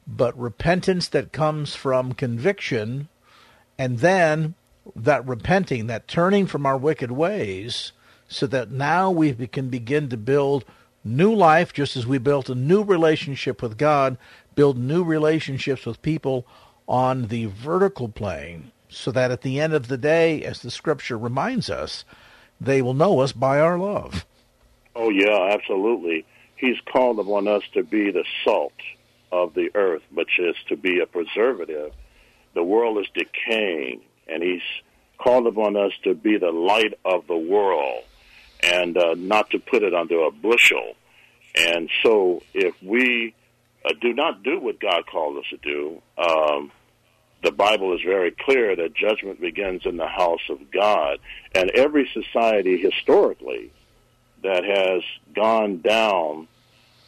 but 0.08 0.40
repentance 0.40 1.08
that 1.10 1.32
comes 1.32 1.76
from 1.76 2.14
conviction, 2.14 3.08
and 3.78 4.00
then 4.00 4.56
that 4.96 5.28
repenting, 5.28 5.86
that 5.86 6.08
turning 6.08 6.48
from 6.48 6.66
our 6.66 6.78
wicked 6.78 7.12
ways, 7.12 7.92
so 8.28 8.48
that 8.48 8.72
now 8.72 9.12
we 9.12 9.34
can 9.48 9.70
begin 9.70 10.10
to 10.10 10.18
build 10.18 10.66
new 11.04 11.34
life, 11.34 11.74
just 11.74 11.96
as 11.96 12.06
we 12.06 12.18
built 12.18 12.50
a 12.50 12.56
new 12.56 12.84
relationship 12.84 13.62
with 13.62 13.78
God, 13.78 14.18
build 14.56 14.78
new 14.78 15.04
relationships 15.04 15.86
with 15.86 16.02
people 16.02 16.46
on 16.88 17.28
the 17.28 17.46
vertical 17.46 18.10
plane, 18.10 18.72
so 18.90 19.12
that 19.12 19.32
at 19.32 19.42
the 19.42 19.60
end 19.60 19.74
of 19.74 19.88
the 19.88 19.98
day, 19.98 20.44
as 20.44 20.62
the 20.62 20.72
scripture 20.72 21.18
reminds 21.18 21.70
us, 21.70 22.04
they 22.60 22.82
will 22.82 22.94
know 22.94 23.20
us 23.20 23.32
by 23.32 23.60
our 23.60 23.78
love. 23.78 24.26
Oh, 24.96 25.10
yeah, 25.10 25.50
absolutely. 25.54 26.26
He's 26.56 26.78
called 26.92 27.20
upon 27.20 27.48
us 27.48 27.64
to 27.74 27.84
be 27.84 28.12
the 28.12 28.26
salt 28.44 28.74
of 29.32 29.54
the 29.54 29.70
earth, 29.76 30.02
which 30.14 30.40
is 30.40 30.56
to 30.68 30.76
be 30.76 31.00
a 31.00 31.06
preservative. 31.06 31.94
The 32.54 32.64
world 32.64 32.98
is 32.98 33.08
decaying 33.14 34.02
and 34.28 34.44
he's 34.44 34.62
called 35.18 35.48
upon 35.48 35.76
us 35.76 35.92
to 36.04 36.14
be 36.14 36.38
the 36.38 36.52
light 36.52 36.94
of 37.04 37.28
the 37.28 37.38
world 37.38 38.04
and 38.62 38.98
uh, 38.98 39.16
not 39.18 39.50
to 39.52 39.60
put 39.60 39.84
it 39.84 39.94
under 39.94 40.24
a 40.24 40.32
bushel. 40.32 40.96
And 41.56 41.90
so, 42.04 42.44
if 42.54 42.82
we 42.84 43.34
uh, 43.86 43.94
do 44.02 44.14
not 44.14 44.44
do 44.44 44.60
what 44.60 44.80
God 44.80 45.06
called 45.08 45.38
us 45.38 45.46
to 45.50 45.58
do, 45.58 46.02
um, 46.18 46.72
the 47.42 47.52
Bible 47.52 47.96
is 47.96 48.02
very 48.02 48.32
clear 48.32 48.76
that 48.76 48.94
judgment 48.94 49.40
begins 49.40 49.86
in 49.86 49.98
the 49.98 50.08
house 50.08 50.42
of 50.50 50.72
God. 50.72 51.20
And 51.56 51.72
every 51.72 52.10
society 52.14 52.78
historically 52.78 53.72
that 54.44 54.64
has 54.64 55.04
gone 55.34 55.82
down 55.82 56.48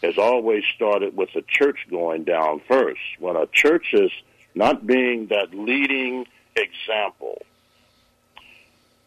has 0.01 0.17
always 0.17 0.63
started 0.75 1.15
with 1.15 1.29
the 1.34 1.43
church 1.48 1.77
going 1.89 2.24
down 2.24 2.62
first. 2.67 3.01
When 3.20 3.36
a 3.36 3.46
church 3.46 3.93
is 3.93 4.12
not 4.55 4.86
being 4.88 5.27
that 5.27 5.53
leading 5.53 6.25
example, 6.55 7.41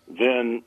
then 0.09 0.63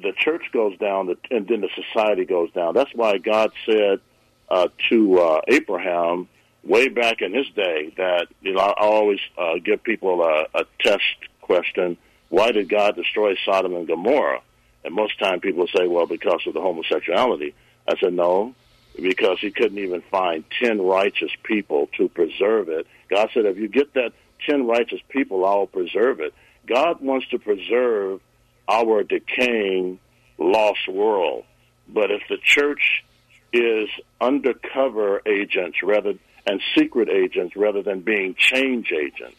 the 0.00 0.12
church 0.12 0.44
goes 0.52 0.76
down, 0.78 1.14
and 1.30 1.46
then 1.48 1.60
the 1.60 1.70
society 1.74 2.24
goes 2.24 2.50
down. 2.52 2.74
That's 2.74 2.94
why 2.94 3.18
God 3.18 3.52
said 3.64 4.00
uh, 4.48 4.68
to 4.90 5.18
uh, 5.18 5.40
Abraham 5.48 6.28
way 6.64 6.88
back 6.88 7.22
in 7.22 7.32
his 7.32 7.48
day 7.50 7.92
that 7.96 8.28
you 8.40 8.52
know 8.52 8.60
I 8.60 8.74
always 8.78 9.20
uh, 9.38 9.54
give 9.64 9.82
people 9.82 10.22
a, 10.22 10.46
a 10.54 10.64
test 10.80 11.02
question: 11.40 11.96
Why 12.28 12.52
did 12.52 12.68
God 12.68 12.96
destroy 12.96 13.36
Sodom 13.44 13.74
and 13.74 13.86
Gomorrah? 13.86 14.42
And 14.84 14.94
most 14.94 15.18
time 15.18 15.40
people 15.40 15.66
say, 15.74 15.86
"Well, 15.86 16.06
because 16.06 16.46
of 16.46 16.54
the 16.54 16.60
homosexuality." 16.60 17.54
I 17.88 17.96
said, 17.98 18.12
"No, 18.12 18.54
because 19.00 19.38
He 19.40 19.50
couldn't 19.50 19.78
even 19.78 20.02
find 20.02 20.44
ten 20.60 20.80
righteous 20.80 21.30
people 21.42 21.88
to 21.96 22.08
preserve 22.08 22.68
it." 22.68 22.86
God 23.08 23.30
said, 23.32 23.46
"If 23.46 23.56
you 23.58 23.68
get 23.68 23.94
that." 23.94 24.12
10 24.44 24.66
righteous 24.66 25.00
people, 25.08 25.44
I'll 25.44 25.66
preserve 25.66 26.20
it. 26.20 26.34
God 26.66 27.00
wants 27.00 27.28
to 27.28 27.38
preserve 27.38 28.20
our 28.68 29.02
decaying, 29.02 29.98
lost 30.38 30.88
world. 30.88 31.44
But 31.88 32.10
if 32.10 32.22
the 32.28 32.38
church 32.42 33.04
is 33.52 33.88
undercover 34.20 35.22
agents 35.26 35.78
rather 35.82 36.14
and 36.46 36.60
secret 36.76 37.08
agents 37.08 37.56
rather 37.56 37.82
than 37.82 38.00
being 38.00 38.34
change 38.38 38.92
agents, 38.92 39.36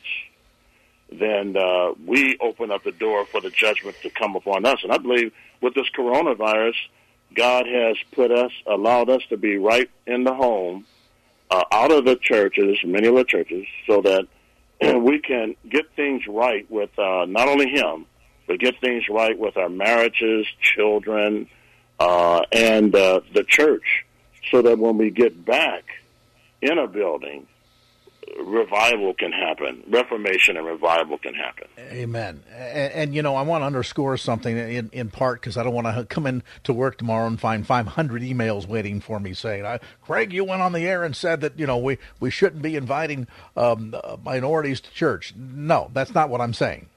then 1.12 1.56
uh, 1.56 1.94
we 2.06 2.38
open 2.42 2.72
up 2.72 2.84
the 2.84 2.92
door 2.92 3.26
for 3.26 3.40
the 3.40 3.50
judgment 3.50 3.96
to 4.02 4.10
come 4.10 4.36
upon 4.36 4.66
us. 4.66 4.80
And 4.84 4.92
I 4.92 4.98
believe 4.98 5.32
with 5.62 5.74
this 5.74 5.88
coronavirus, 5.98 6.76
God 7.34 7.66
has 7.66 7.96
put 8.12 8.32
us, 8.32 8.52
allowed 8.66 9.10
us 9.10 9.22
to 9.30 9.38
be 9.38 9.58
right 9.58 9.90
in 10.06 10.24
the 10.24 10.34
home, 10.34 10.86
uh, 11.50 11.64
out 11.72 11.92
of 11.92 12.04
the 12.04 12.18
churches, 12.18 12.78
many 12.84 13.08
of 13.08 13.16
the 13.16 13.24
churches, 13.24 13.66
so 13.86 14.02
that 14.02 14.28
we 15.02 15.20
can 15.20 15.56
get 15.70 15.90
things 15.96 16.24
right 16.28 16.70
with 16.70 16.90
uh, 17.00 17.26
not 17.26 17.48
only 17.48 17.70
him, 17.70 18.06
but 18.48 18.60
get 18.60 18.80
things 18.80 19.04
right 19.10 19.38
with 19.38 19.58
our 19.58 19.70
marriages, 19.70 20.48
children, 20.62 21.48
uh, 22.00 22.42
and 22.52 22.96
uh, 22.96 23.22
the 23.34 23.44
church, 23.44 24.06
so 24.50 24.62
that 24.62 24.80
when 24.80 24.98
we 24.98 25.10
get 25.10 25.46
back 25.46 25.84
in 26.62 26.78
a 26.78 26.88
building, 26.88 27.48
revival 28.40 29.14
can 29.14 29.32
happen. 29.32 29.84
Reformation 29.90 30.58
and 30.58 30.66
revival 30.66 31.18
can 31.18 31.34
happen. 31.34 31.68
Amen. 31.80 32.44
And, 32.52 32.94
and 32.94 33.16
you 33.16 33.22
know, 33.22 33.36
I 33.36 33.42
want 33.42 33.62
to 33.62 33.66
underscore 33.66 34.18
something 34.18 34.58
in, 34.58 34.90
in 34.92 35.10
part 35.10 35.42
because 35.42 35.58
I 35.58 35.64
don't 35.64 35.74
want 35.74 35.88
to 35.88 36.06
come 36.06 36.28
in 36.28 36.44
to 36.64 36.74
work 36.74 36.98
tomorrow 36.98 37.28
and 37.28 37.40
find 37.40 37.66
500 37.66 38.22
emails 38.22 38.68
waiting 38.68 39.02
for 39.02 39.20
me 39.20 39.34
saying, 39.34 39.80
"Craig, 40.02 40.34
you 40.34 40.44
went 40.44 40.62
on 40.62 40.74
the 40.74 40.88
air 40.88 41.04
and 41.04 41.16
said 41.16 41.42
that 41.42 41.60
you 41.60 41.68
know 41.68 41.78
we 41.78 41.98
we 42.20 42.30
shouldn't 42.30 42.62
be 42.62 42.76
inviting 42.76 43.28
um, 43.56 43.96
minorities 44.24 44.82
to 44.82 44.92
church." 44.92 45.34
No, 45.36 45.90
that's 45.94 46.14
not 46.14 46.30
what 46.30 46.42
I'm 46.42 46.54
saying. 46.54 46.88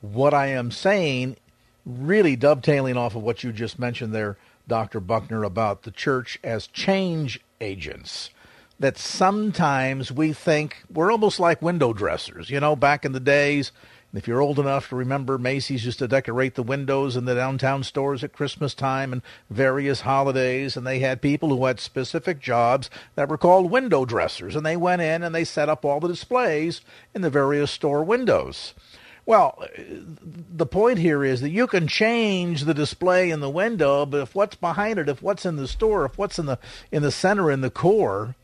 What 0.00 0.34
I 0.34 0.48
am 0.48 0.70
saying, 0.70 1.36
really 1.84 2.36
dovetailing 2.36 2.96
off 2.96 3.16
of 3.16 3.22
what 3.22 3.42
you 3.42 3.52
just 3.52 3.78
mentioned 3.78 4.14
there, 4.14 4.36
Dr. 4.68 5.00
Buckner, 5.00 5.44
about 5.44 5.82
the 5.82 5.90
church 5.90 6.38
as 6.44 6.66
change 6.66 7.40
agents 7.60 8.30
that 8.78 8.98
sometimes 8.98 10.12
we 10.12 10.32
think 10.32 10.84
we're 10.92 11.10
almost 11.10 11.40
like 11.40 11.62
window 11.62 11.92
dressers. 11.92 12.50
You 12.50 12.60
know, 12.60 12.76
back 12.76 13.04
in 13.04 13.12
the 13.12 13.20
days, 13.20 13.72
if 14.12 14.28
you're 14.28 14.40
old 14.40 14.58
enough 14.58 14.88
to 14.88 14.96
remember, 14.96 15.38
Macy's 15.38 15.84
used 15.84 15.98
to 15.98 16.08
decorate 16.08 16.54
the 16.54 16.62
windows 16.62 17.16
in 17.16 17.24
the 17.24 17.34
downtown 17.34 17.82
stores 17.82 18.22
at 18.22 18.32
Christmas 18.32 18.74
time 18.74 19.12
and 19.12 19.22
various 19.50 20.02
holidays, 20.02 20.76
and 20.76 20.86
they 20.86 20.98
had 20.98 21.22
people 21.22 21.50
who 21.50 21.64
had 21.64 21.80
specific 21.80 22.40
jobs 22.40 22.90
that 23.14 23.28
were 23.28 23.38
called 23.38 23.70
window 23.70 24.04
dressers, 24.04 24.56
and 24.56 24.64
they 24.64 24.76
went 24.76 25.02
in 25.02 25.22
and 25.22 25.34
they 25.34 25.44
set 25.44 25.68
up 25.68 25.84
all 25.84 26.00
the 26.00 26.08
displays 26.08 26.82
in 27.14 27.22
the 27.22 27.30
various 27.30 27.70
store 27.70 28.04
windows. 28.04 28.74
Well, 29.26 29.58
uh, 29.60 29.66
the 29.82 30.66
point 30.66 30.98
here 30.98 31.24
is 31.24 31.40
that 31.40 31.50
you 31.50 31.66
can 31.66 31.88
change 31.88 32.62
the 32.62 32.72
display 32.72 33.30
in 33.30 33.40
the 33.40 33.50
window, 33.50 34.06
but 34.06 34.22
if 34.22 34.34
what's 34.36 34.54
behind 34.54 35.00
it, 35.00 35.08
if 35.08 35.20
what's 35.20 35.44
in 35.44 35.56
the 35.56 35.66
store, 35.66 36.04
if 36.06 36.16
what's 36.16 36.38
in 36.38 36.46
the 36.46 36.58
in 36.92 37.02
the 37.02 37.10
center 37.10 37.50
in 37.50 37.60
the 37.60 37.70
core, 37.70 38.36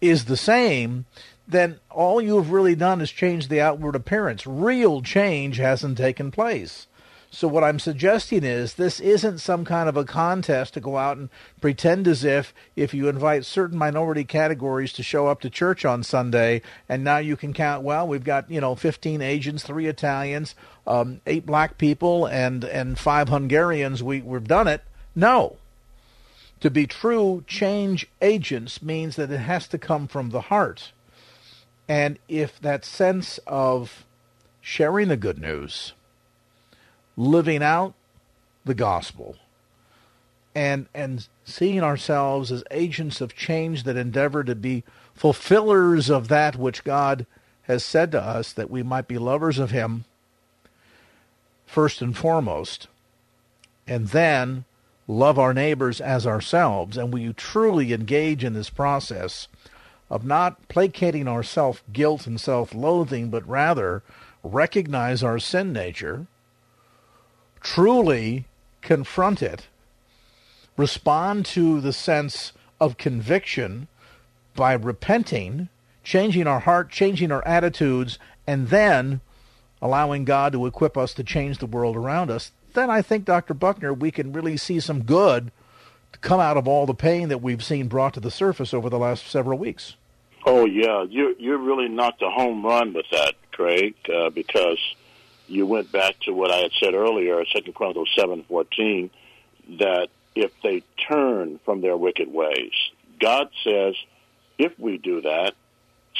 is 0.00 0.24
the 0.24 0.36
same, 0.36 1.04
then 1.46 1.78
all 1.90 2.20
you've 2.20 2.50
really 2.50 2.74
done 2.74 3.00
is 3.00 3.10
change 3.10 3.48
the 3.48 3.60
outward 3.60 3.94
appearance. 3.94 4.46
Real 4.46 5.02
change 5.02 5.58
hasn't 5.58 5.98
taken 5.98 6.30
place. 6.30 6.86
So 7.34 7.48
what 7.48 7.64
I'm 7.64 7.78
suggesting 7.78 8.44
is 8.44 8.74
this 8.74 9.00
isn't 9.00 9.38
some 9.38 9.64
kind 9.64 9.88
of 9.88 9.96
a 9.96 10.04
contest 10.04 10.74
to 10.74 10.80
go 10.80 10.98
out 10.98 11.16
and 11.16 11.30
pretend 11.62 12.06
as 12.06 12.24
if 12.24 12.52
if 12.76 12.92
you 12.92 13.08
invite 13.08 13.46
certain 13.46 13.78
minority 13.78 14.22
categories 14.22 14.92
to 14.92 15.02
show 15.02 15.28
up 15.28 15.40
to 15.40 15.48
church 15.48 15.86
on 15.86 16.02
Sunday 16.02 16.60
and 16.90 17.02
now 17.02 17.16
you 17.16 17.34
can 17.34 17.54
count 17.54 17.82
well 17.82 18.06
we've 18.06 18.22
got 18.22 18.50
you 18.50 18.60
know 18.60 18.74
15 18.74 19.22
Asians, 19.22 19.62
three 19.62 19.86
Italians, 19.86 20.54
um, 20.86 21.22
eight 21.26 21.46
black 21.46 21.78
people 21.78 22.26
and 22.26 22.64
and 22.64 22.98
five 22.98 23.30
Hungarians 23.30 24.02
we 24.02 24.20
we've 24.20 24.46
done 24.46 24.68
it. 24.68 24.82
No. 25.14 25.56
To 26.60 26.70
be 26.70 26.86
true 26.86 27.44
change 27.46 28.08
agents 28.20 28.82
means 28.82 29.16
that 29.16 29.30
it 29.30 29.38
has 29.38 29.66
to 29.68 29.78
come 29.78 30.06
from 30.06 30.30
the 30.30 30.42
heart. 30.42 30.92
And 31.88 32.18
if 32.28 32.60
that 32.60 32.84
sense 32.84 33.40
of 33.46 34.04
sharing 34.60 35.08
the 35.08 35.16
good 35.16 35.38
news, 35.38 35.94
living 37.16 37.62
out 37.62 37.94
the 38.64 38.74
gospel, 38.74 39.36
and 40.54 40.86
and 40.94 41.28
seeing 41.44 41.82
ourselves 41.82 42.52
as 42.52 42.64
agents 42.70 43.20
of 43.20 43.34
change 43.34 43.84
that 43.84 43.96
endeavor 43.96 44.44
to 44.44 44.54
be 44.54 44.84
fulfillers 45.14 46.10
of 46.10 46.28
that 46.28 46.56
which 46.56 46.84
God 46.84 47.26
has 47.62 47.84
said 47.84 48.12
to 48.12 48.22
us 48.22 48.52
that 48.52 48.70
we 48.70 48.82
might 48.82 49.08
be 49.08 49.18
lovers 49.18 49.58
of 49.58 49.70
him 49.70 50.04
first 51.66 52.02
and 52.02 52.16
foremost 52.16 52.88
and 53.86 54.08
then 54.08 54.64
love 55.08 55.38
our 55.38 55.52
neighbors 55.52 56.00
as 56.00 56.26
ourselves, 56.26 56.96
and 56.96 57.12
we 57.12 57.32
truly 57.32 57.92
engage 57.92 58.44
in 58.44 58.54
this 58.54 58.70
process 58.70 59.48
of 60.08 60.24
not 60.24 60.68
placating 60.68 61.26
our 61.26 61.42
self 61.42 61.82
guilt 61.92 62.26
and 62.26 62.40
self 62.40 62.74
loathing, 62.74 63.30
but 63.30 63.46
rather 63.48 64.02
recognize 64.42 65.22
our 65.22 65.38
sin 65.38 65.72
nature, 65.72 66.26
truly 67.62 68.46
confront 68.80 69.42
it, 69.42 69.68
respond 70.76 71.46
to 71.46 71.80
the 71.80 71.92
sense 71.92 72.52
of 72.80 72.96
conviction 72.96 73.88
by 74.54 74.72
repenting, 74.72 75.68
changing 76.02 76.46
our 76.46 76.60
heart, 76.60 76.90
changing 76.90 77.30
our 77.30 77.46
attitudes, 77.46 78.18
and 78.46 78.68
then 78.68 79.20
allowing 79.80 80.24
God 80.24 80.52
to 80.52 80.66
equip 80.66 80.96
us 80.96 81.14
to 81.14 81.24
change 81.24 81.58
the 81.58 81.66
world 81.66 81.96
around 81.96 82.30
us 82.30 82.52
then 82.74 82.90
I 82.90 83.02
think, 83.02 83.24
Dr. 83.24 83.54
Buckner, 83.54 83.92
we 83.92 84.10
can 84.10 84.32
really 84.32 84.56
see 84.56 84.80
some 84.80 85.02
good 85.02 85.50
come 86.20 86.40
out 86.40 86.56
of 86.56 86.68
all 86.68 86.86
the 86.86 86.94
pain 86.94 87.28
that 87.28 87.42
we've 87.42 87.64
seen 87.64 87.88
brought 87.88 88.14
to 88.14 88.20
the 88.20 88.30
surface 88.30 88.74
over 88.74 88.90
the 88.90 88.98
last 88.98 89.26
several 89.26 89.58
weeks. 89.58 89.96
Oh 90.44 90.66
yeah, 90.66 91.04
you're 91.08 91.32
you're 91.38 91.58
really 91.58 91.88
knocked 91.88 92.22
a 92.22 92.30
home 92.30 92.64
run 92.64 92.92
with 92.92 93.06
that, 93.12 93.34
Craig, 93.52 93.94
uh, 94.12 94.30
because 94.30 94.78
you 95.52 95.66
went 95.66 95.92
back 95.92 96.18
to 96.20 96.32
what 96.32 96.50
I 96.50 96.58
had 96.58 96.72
said 96.80 96.94
earlier, 96.94 97.44
Second 97.52 97.74
Chronicles 97.74 98.10
seven 98.16 98.44
fourteen, 98.48 99.10
that 99.78 100.08
if 100.34 100.50
they 100.62 100.82
turn 101.08 101.60
from 101.64 101.82
their 101.82 101.96
wicked 101.96 102.32
ways, 102.32 102.72
God 103.20 103.48
says, 103.62 103.94
if 104.58 104.78
we 104.78 104.96
do 104.98 105.20
that, 105.20 105.54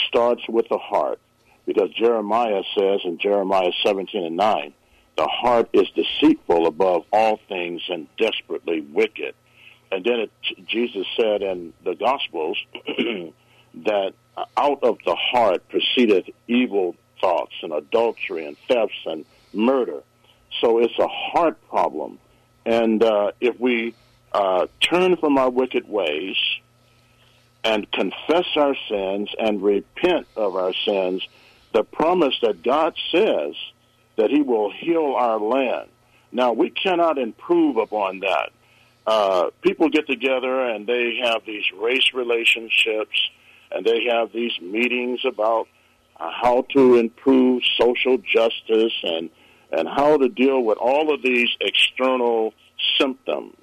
starts 0.09 0.47
with 0.49 0.69
the 0.69 0.79
heart, 0.79 1.19
because 1.67 1.91
Jeremiah 1.95 2.63
says 2.77 3.01
in 3.05 3.19
Jeremiah 3.19 3.73
seventeen 3.85 4.25
and 4.25 4.37
nine, 4.37 4.75
the 5.17 5.27
heart 5.27 5.71
is 5.73 5.89
deceitful 5.91 6.67
above 6.67 7.05
all 7.13 7.39
things 7.49 7.83
and 7.89 8.09
desperately 8.19 8.81
wicked. 8.81 9.35
And 9.91 10.05
then 10.05 10.21
it, 10.21 10.31
Jesus 10.67 11.07
said 11.17 11.43
in 11.43 11.73
the 11.85 11.95
Gospels 11.95 12.59
that 13.85 14.15
out 14.57 14.83
of 14.83 14.99
the 15.05 15.15
heart 15.15 15.69
proceedeth 15.69 16.25
evil 16.49 16.97
thoughts 17.23 17.55
and 17.63 17.73
adultery 17.73 18.45
and 18.45 18.59
thefts 18.69 18.99
and 19.07 19.25
murder. 19.55 20.03
So 20.61 20.81
it's 20.81 20.99
a 20.99 21.09
heart 21.09 21.57
problem. 21.71 22.19
And 22.67 23.03
uh, 23.03 23.33
if 23.41 23.59
we 23.59 23.95
uh, 24.33 24.67
turn 24.81 25.17
from 25.17 25.39
our 25.39 25.49
wicked 25.49 25.89
ways 25.89 26.37
and 27.65 27.91
confess 27.91 28.47
our 28.57 28.77
sins 28.89 29.31
and 29.39 29.63
repent 29.63 30.27
of 30.37 30.57
our 30.57 30.75
sins, 30.75 31.27
the 31.73 31.85
promise 31.85 32.35
that 32.43 32.63
God 32.63 32.95
says 33.11 33.55
that 34.17 34.31
he 34.31 34.43
will 34.43 34.71
heal 34.71 35.15
our 35.17 35.39
land. 35.39 35.89
Now, 36.33 36.53
we 36.53 36.71
cannot 36.71 37.19
improve 37.19 37.77
upon 37.77 38.21
that. 38.21 38.51
Uh, 39.07 39.51
people 39.63 39.89
get 39.89 40.07
together 40.07 40.67
and 40.67 40.87
they 40.87 41.21
have 41.25 41.45
these 41.45 41.65
race 41.73 42.13
relationships 42.15 43.31
and 43.71 43.85
they 43.85 44.05
have 44.05 44.33
these 44.33 44.53
meetings 44.61 45.25
about 45.25 45.67
uh, 46.23 46.31
how 46.31 46.63
to 46.71 46.97
improve 46.97 47.63
social 47.81 48.19
justice 48.19 48.93
and, 49.03 49.31
and 49.73 49.89
how 49.89 50.17
to 50.17 50.29
deal 50.29 50.63
with 50.63 50.79
all 50.79 51.13
of 51.13 51.23
these 51.23 51.49
external 51.61 52.55
symptoms. 52.99 53.57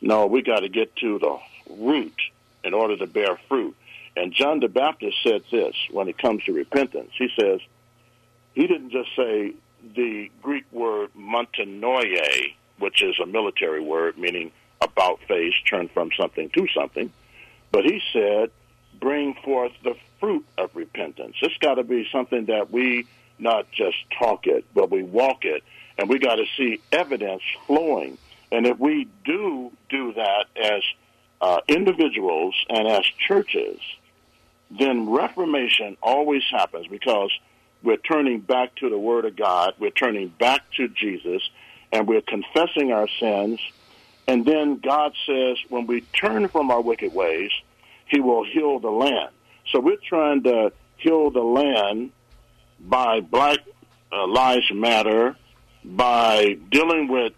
No, 0.00 0.26
we 0.26 0.42
got 0.42 0.60
to 0.60 0.68
get 0.68 0.94
to 0.96 1.18
the 1.18 1.38
root 1.74 2.14
in 2.64 2.74
order 2.74 2.96
to 2.96 3.06
bear 3.06 3.38
fruit. 3.48 3.74
And 4.16 4.32
John 4.32 4.60
the 4.60 4.68
Baptist 4.68 5.16
said 5.22 5.42
this 5.50 5.74
when 5.90 6.08
it 6.08 6.18
comes 6.18 6.44
to 6.44 6.52
repentance. 6.52 7.10
He 7.16 7.28
says, 7.38 7.60
he 8.54 8.66
didn't 8.66 8.90
just 8.90 9.08
say 9.16 9.54
the 9.94 10.30
Greek 10.42 10.64
word 10.70 11.10
metanoia, 11.18 12.54
which 12.78 13.02
is 13.02 13.18
a 13.20 13.26
military 13.26 13.80
word 13.80 14.18
meaning 14.18 14.52
about 14.80 15.20
face, 15.26 15.54
turn 15.68 15.88
from 15.88 16.10
something 16.18 16.50
to 16.50 16.66
something, 16.74 17.10
but 17.72 17.84
he 17.84 18.00
said, 18.12 18.50
bring 19.00 19.34
forth 19.34 19.72
the 19.82 19.96
fruit 20.24 20.46
of 20.56 20.70
repentance. 20.74 21.36
It's 21.42 21.58
got 21.58 21.74
to 21.74 21.84
be 21.84 22.08
something 22.10 22.46
that 22.46 22.70
we 22.70 23.06
not 23.38 23.70
just 23.72 23.96
talk 24.18 24.46
it, 24.46 24.64
but 24.72 24.90
we 24.90 25.02
walk 25.02 25.44
it, 25.44 25.62
and 25.98 26.08
we 26.08 26.18
got 26.18 26.36
to 26.36 26.46
see 26.56 26.80
evidence 26.90 27.42
flowing. 27.66 28.16
And 28.50 28.66
if 28.66 28.78
we 28.78 29.06
do 29.26 29.70
do 29.90 30.14
that 30.14 30.46
as 30.56 30.82
uh, 31.42 31.60
individuals 31.68 32.54
and 32.70 32.88
as 32.88 33.04
churches, 33.04 33.78
then 34.70 35.10
reformation 35.10 35.98
always 36.02 36.42
happens 36.50 36.86
because 36.86 37.30
we're 37.82 37.98
turning 37.98 38.40
back 38.40 38.74
to 38.76 38.88
the 38.88 38.98
Word 38.98 39.26
of 39.26 39.36
God. 39.36 39.74
We're 39.78 39.90
turning 39.90 40.28
back 40.28 40.62
to 40.78 40.88
Jesus, 40.88 41.42
and 41.92 42.08
we're 42.08 42.22
confessing 42.22 42.92
our 42.92 43.08
sins. 43.20 43.60
And 44.26 44.46
then 44.46 44.78
God 44.78 45.12
says, 45.26 45.58
when 45.68 45.86
we 45.86 46.00
turn 46.00 46.48
from 46.48 46.70
our 46.70 46.80
wicked 46.80 47.12
ways, 47.12 47.50
He 48.06 48.20
will 48.20 48.44
heal 48.44 48.78
the 48.78 48.90
land. 48.90 49.28
So 49.70 49.80
we're 49.80 49.96
trying 49.96 50.42
to 50.44 50.72
heal 50.96 51.30
the 51.30 51.40
land 51.40 52.12
by 52.80 53.20
Black 53.20 53.58
uh, 54.12 54.26
Lives 54.26 54.70
Matter, 54.72 55.36
by 55.84 56.56
dealing 56.70 57.08
with 57.08 57.32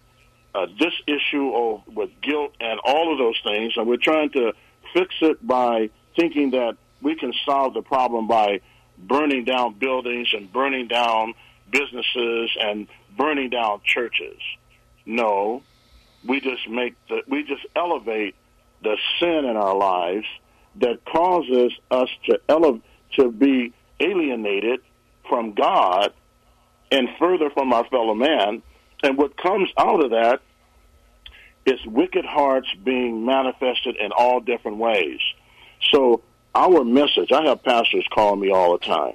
uh, 0.55 0.67
this 0.79 0.93
issue 1.07 1.53
of 1.55 1.83
with 1.87 2.11
guilt 2.23 2.55
and 2.61 2.81
all 2.85 3.13
of 3.13 3.19
those 3.19 3.41
things, 3.45 3.75
and 3.77 3.87
we're 3.87 3.97
trying 3.97 4.31
to 4.31 4.53
fix 4.95 5.15
it 5.21 5.45
by 5.47 5.91
thinking 6.15 6.51
that 6.53 6.77
we 7.03 7.15
can 7.15 7.33
solve 7.45 7.75
the 7.75 7.83
problem 7.83 8.27
by 8.27 8.61
burning 8.99 9.45
down 9.45 9.75
buildings 9.75 10.29
and 10.33 10.51
burning 10.53 10.89
down 10.89 11.35
businesses 11.71 12.51
and 12.61 12.87
burning 13.17 13.51
down 13.51 13.81
churches. 13.85 14.39
No, 15.05 15.63
we 16.27 16.41
just 16.41 16.69
make 16.69 16.95
the 17.09 17.23
we 17.29 17.43
just 17.43 17.67
elevate 17.75 18.35
the 18.83 18.97
sin 19.21 19.45
in 19.45 19.57
our 19.57 19.75
lives 19.75 20.27
that 20.81 21.05
causes 21.05 21.73
us 21.91 22.09
to 22.27 22.41
elevate 22.49 22.83
to 23.15 23.31
be 23.31 23.73
alienated 24.01 24.81
from 25.29 25.53
God 25.53 26.13
and 26.91 27.09
further 27.19 27.51
from 27.51 27.73
our 27.73 27.85
fellow 27.87 28.15
man. 28.15 28.63
And 29.03 29.17
what 29.17 29.37
comes 29.37 29.71
out 29.79 30.05
of 30.05 30.11
that 30.11 30.41
is 31.65 31.85
wicked 31.85 32.25
hearts 32.25 32.69
being 32.85 33.25
manifested 33.25 33.97
in 33.97 34.13
all 34.13 34.41
different 34.41 34.79
ways. 34.79 35.21
So 35.93 36.23
our 36.55 36.85
message, 36.85 37.33
I 37.33 37.45
have 37.47 37.63
pastors 37.63 38.07
call 38.13 38.37
me 38.37 38.51
all 38.51 38.73
the 38.79 38.85
time. 38.85 39.15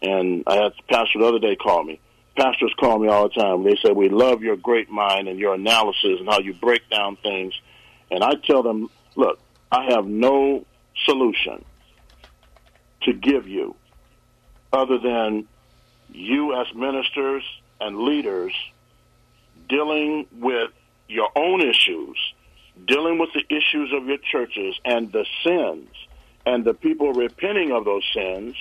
And 0.00 0.44
I 0.46 0.54
had 0.54 0.72
a 0.78 0.92
pastor 0.92 1.18
the 1.18 1.26
other 1.26 1.38
day 1.38 1.56
call 1.56 1.82
me. 1.82 2.00
Pastors 2.36 2.72
call 2.78 2.98
me 2.98 3.08
all 3.08 3.28
the 3.28 3.34
time. 3.40 3.64
They 3.64 3.76
say, 3.82 3.90
we 3.90 4.08
love 4.08 4.42
your 4.42 4.56
great 4.56 4.88
mind 4.88 5.28
and 5.28 5.40
your 5.40 5.54
analysis 5.54 6.20
and 6.20 6.28
how 6.28 6.38
you 6.38 6.54
break 6.54 6.88
down 6.88 7.16
things. 7.16 7.52
And 8.10 8.22
I 8.22 8.34
tell 8.34 8.62
them, 8.62 8.90
look, 9.16 9.40
I 9.72 9.90
have 9.90 10.06
no 10.06 10.64
solution 11.04 11.64
to 13.02 13.12
give 13.12 13.48
you 13.48 13.74
other 14.72 14.98
than 14.98 15.46
you 16.10 16.54
as 16.60 16.66
ministers 16.74 17.42
and 17.80 17.98
leaders 17.98 18.52
dealing 19.68 20.26
with 20.32 20.70
your 21.08 21.28
own 21.36 21.60
issues, 21.60 22.16
dealing 22.86 23.18
with 23.18 23.30
the 23.32 23.44
issues 23.54 23.92
of 23.92 24.06
your 24.06 24.18
churches 24.18 24.78
and 24.84 25.12
the 25.12 25.26
sins 25.44 25.88
and 26.46 26.64
the 26.64 26.74
people 26.74 27.12
repenting 27.12 27.72
of 27.72 27.84
those 27.84 28.04
sins, 28.14 28.54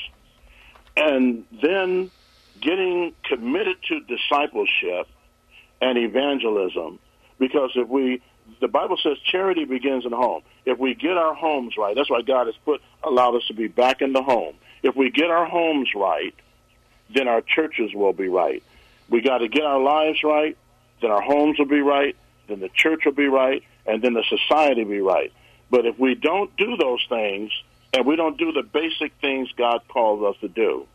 and 0.95 1.45
then 1.61 2.11
getting 2.59 3.13
committed 3.23 3.77
to 3.83 3.99
discipleship 4.01 5.07
and 5.81 5.97
evangelism. 5.97 6.99
Because 7.39 7.71
if 7.75 7.87
we, 7.87 8.21
the 8.59 8.67
Bible 8.67 8.97
says 9.01 9.17
charity 9.19 9.65
begins 9.65 10.05
in 10.05 10.11
the 10.11 10.17
home. 10.17 10.41
If 10.65 10.79
we 10.79 10.93
get 10.93 11.17
our 11.17 11.33
homes 11.33 11.75
right, 11.77 11.95
that's 11.95 12.09
why 12.09 12.21
God 12.21 12.47
has 12.47 12.55
put, 12.65 12.81
allowed 13.03 13.35
us 13.35 13.45
to 13.47 13.53
be 13.53 13.67
back 13.67 14.01
in 14.01 14.13
the 14.13 14.23
home. 14.23 14.55
If 14.83 14.95
we 14.95 15.09
get 15.09 15.29
our 15.29 15.45
homes 15.45 15.89
right, 15.95 16.33
then 17.09 17.27
our 17.27 17.41
churches 17.41 17.93
will 17.93 18.13
be 18.13 18.27
right. 18.27 18.63
We 19.09 19.21
got 19.21 19.39
to 19.39 19.47
get 19.47 19.63
our 19.63 19.79
lives 19.79 20.23
right, 20.23 20.57
then 21.01 21.11
our 21.11 21.21
homes 21.21 21.59
will 21.59 21.65
be 21.65 21.81
right, 21.81 22.15
then 22.47 22.59
the 22.59 22.69
church 22.69 23.05
will 23.05 23.13
be 23.13 23.27
right, 23.27 23.63
and 23.85 24.01
then 24.01 24.13
the 24.13 24.23
society 24.23 24.83
will 24.83 24.91
be 24.91 25.01
right. 25.01 25.31
But 25.69 25.85
if 25.85 25.97
we 25.99 26.15
don't 26.15 26.55
do 26.57 26.77
those 26.77 27.05
things, 27.09 27.51
and 27.93 28.05
we 28.05 28.15
don't 28.15 28.37
do 28.37 28.51
the 28.51 28.63
basic 28.63 29.13
things 29.21 29.49
God 29.57 29.81
calls 29.87 30.23
us 30.23 30.39
to 30.41 30.47
do, 30.47 30.87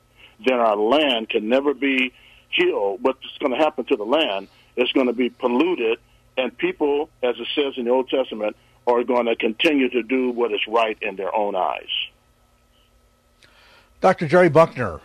then 0.44 0.60
our 0.60 0.76
land 0.76 1.28
can 1.28 1.48
never 1.48 1.74
be 1.74 2.12
healed. 2.50 3.02
What's 3.02 3.38
going 3.38 3.52
to 3.52 3.58
happen 3.58 3.84
to 3.86 3.96
the 3.96 4.04
land 4.04 4.48
is 4.76 4.92
going 4.92 5.06
to 5.06 5.12
be 5.12 5.30
polluted, 5.30 5.98
and 6.36 6.56
people, 6.56 7.08
as 7.22 7.36
it 7.38 7.48
says 7.54 7.74
in 7.76 7.84
the 7.84 7.90
Old 7.90 8.08
Testament, 8.08 8.56
are 8.86 9.04
going 9.04 9.26
to 9.26 9.36
continue 9.36 9.88
to 9.90 10.02
do 10.02 10.30
what 10.30 10.52
is 10.52 10.60
right 10.66 10.98
in 11.00 11.16
their 11.16 11.34
own 11.34 11.54
eyes. 11.54 11.90
Dr. 14.00 14.26
Jerry 14.26 14.48
Buckner, 14.48 15.00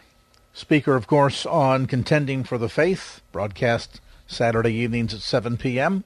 speaker, 0.53 0.95
of 0.95 1.05
course, 1.05 1.45
on 1.45 1.85
Contending 1.85 2.43
for 2.43 2.57
the 2.57 2.69
Faith, 2.69 3.21
broadcast 3.31 4.01
Saturday 4.25 4.73
evenings 4.73 5.13
at 5.13 5.21
7 5.21 5.57
p.m. 5.57 6.03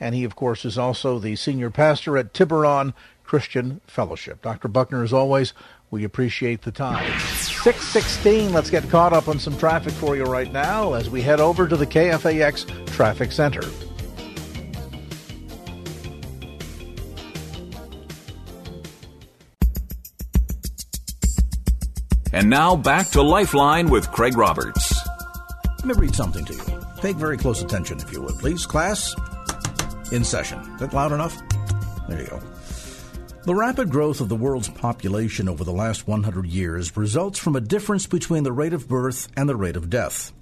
And 0.00 0.14
he, 0.14 0.24
of 0.24 0.34
course, 0.34 0.64
is 0.64 0.76
also 0.76 1.18
the 1.20 1.36
senior 1.36 1.70
pastor 1.70 2.18
at 2.18 2.34
Tiburon 2.34 2.94
Christian 3.22 3.80
Fellowship. 3.86 4.42
Dr. 4.42 4.66
Buckner, 4.66 5.04
as 5.04 5.12
always, 5.12 5.54
we 5.92 6.02
appreciate 6.02 6.62
the 6.62 6.72
time. 6.72 7.18
616, 7.20 8.52
let's 8.52 8.70
get 8.70 8.88
caught 8.90 9.12
up 9.12 9.28
on 9.28 9.38
some 9.38 9.56
traffic 9.56 9.92
for 9.92 10.16
you 10.16 10.24
right 10.24 10.52
now 10.52 10.94
as 10.94 11.08
we 11.08 11.22
head 11.22 11.38
over 11.38 11.68
to 11.68 11.76
the 11.76 11.86
KFAX 11.86 12.86
Traffic 12.88 13.30
Center. 13.30 13.62
And 22.32 22.48
now 22.48 22.76
back 22.76 23.08
to 23.10 23.22
Lifeline 23.22 23.90
with 23.90 24.10
Craig 24.10 24.36
Roberts. 24.38 24.94
Let 25.84 25.84
me 25.84 25.94
read 25.94 26.14
something 26.14 26.44
to 26.46 26.54
you. 26.54 26.82
Pay 27.00 27.12
very 27.12 27.36
close 27.36 27.62
attention, 27.62 27.98
if 27.98 28.10
you 28.10 28.22
would, 28.22 28.38
please. 28.38 28.64
Class, 28.64 29.14
in 30.12 30.24
session. 30.24 30.58
Is 30.60 30.80
that 30.80 30.94
loud 30.94 31.12
enough? 31.12 31.38
There 32.08 32.22
you 32.22 32.28
go. 32.28 32.40
The 33.44 33.54
rapid 33.54 33.90
growth 33.90 34.20
of 34.20 34.28
the 34.28 34.36
world's 34.36 34.68
population 34.68 35.48
over 35.48 35.64
the 35.64 35.72
last 35.72 36.06
100 36.06 36.46
years 36.46 36.96
results 36.96 37.38
from 37.38 37.56
a 37.56 37.60
difference 37.60 38.06
between 38.06 38.44
the 38.44 38.52
rate 38.52 38.72
of 38.72 38.88
birth 38.88 39.28
and 39.36 39.48
the 39.48 39.56
rate 39.56 39.76
of 39.76 39.90
death. 39.90 40.32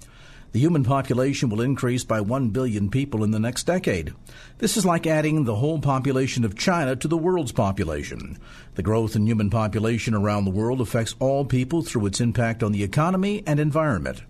The 0.51 0.59
human 0.59 0.83
population 0.83 1.49
will 1.49 1.61
increase 1.61 2.03
by 2.03 2.19
1 2.19 2.49
billion 2.49 2.89
people 2.89 3.23
in 3.23 3.31
the 3.31 3.39
next 3.39 3.63
decade. 3.63 4.13
This 4.57 4.75
is 4.75 4.85
like 4.85 5.07
adding 5.07 5.45
the 5.45 5.55
whole 5.55 5.79
population 5.79 6.43
of 6.43 6.57
China 6.57 6.95
to 6.97 7.07
the 7.07 7.17
world's 7.17 7.53
population. 7.53 8.37
The 8.75 8.83
growth 8.83 9.15
in 9.15 9.25
human 9.25 9.49
population 9.49 10.13
around 10.13 10.43
the 10.43 10.51
world 10.51 10.81
affects 10.81 11.15
all 11.19 11.45
people 11.45 11.83
through 11.83 12.05
its 12.07 12.19
impact 12.19 12.63
on 12.63 12.73
the 12.73 12.83
economy 12.83 13.43
and 13.47 13.61
environment. 13.61 14.23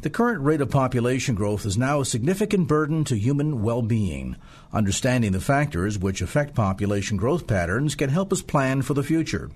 The 0.00 0.08
current 0.08 0.42
rate 0.42 0.62
of 0.62 0.70
population 0.70 1.34
growth 1.34 1.66
is 1.66 1.76
now 1.76 2.00
a 2.00 2.06
significant 2.06 2.68
burden 2.68 3.04
to 3.04 3.18
human 3.18 3.62
well 3.62 3.82
being. 3.82 4.36
Understanding 4.72 5.32
the 5.32 5.40
factors 5.42 5.98
which 5.98 6.22
affect 6.22 6.54
population 6.54 7.18
growth 7.18 7.46
patterns 7.46 7.94
can 7.94 8.08
help 8.08 8.32
us 8.32 8.40
plan 8.40 8.80
for 8.80 8.94
the 8.94 9.02
future. 9.02 9.50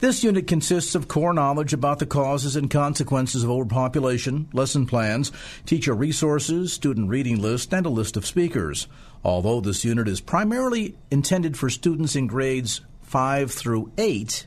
This 0.00 0.22
unit 0.22 0.46
consists 0.46 0.94
of 0.94 1.08
core 1.08 1.32
knowledge 1.32 1.72
about 1.72 1.98
the 1.98 2.06
causes 2.06 2.54
and 2.54 2.70
consequences 2.70 3.42
of 3.42 3.50
overpopulation, 3.50 4.48
lesson 4.52 4.86
plans, 4.86 5.32
teacher 5.66 5.92
resources, 5.92 6.72
student 6.72 7.08
reading 7.08 7.42
list, 7.42 7.74
and 7.74 7.84
a 7.84 7.88
list 7.88 8.16
of 8.16 8.24
speakers. 8.24 8.86
Although 9.24 9.60
this 9.60 9.84
unit 9.84 10.06
is 10.06 10.20
primarily 10.20 10.96
intended 11.10 11.56
for 11.56 11.68
students 11.68 12.14
in 12.14 12.28
grades 12.28 12.80
5 13.02 13.50
through 13.50 13.90
8, 13.98 14.46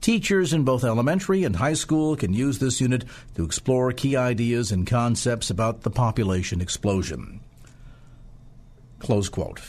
teachers 0.00 0.52
in 0.52 0.62
both 0.62 0.84
elementary 0.84 1.42
and 1.42 1.56
high 1.56 1.74
school 1.74 2.14
can 2.14 2.32
use 2.32 2.60
this 2.60 2.80
unit 2.80 3.04
to 3.34 3.44
explore 3.44 3.90
key 3.90 4.14
ideas 4.14 4.70
and 4.70 4.86
concepts 4.86 5.50
about 5.50 5.80
the 5.80 5.90
population 5.90 6.60
explosion. 6.60 7.40
Close 9.00 9.28
quote. 9.28 9.60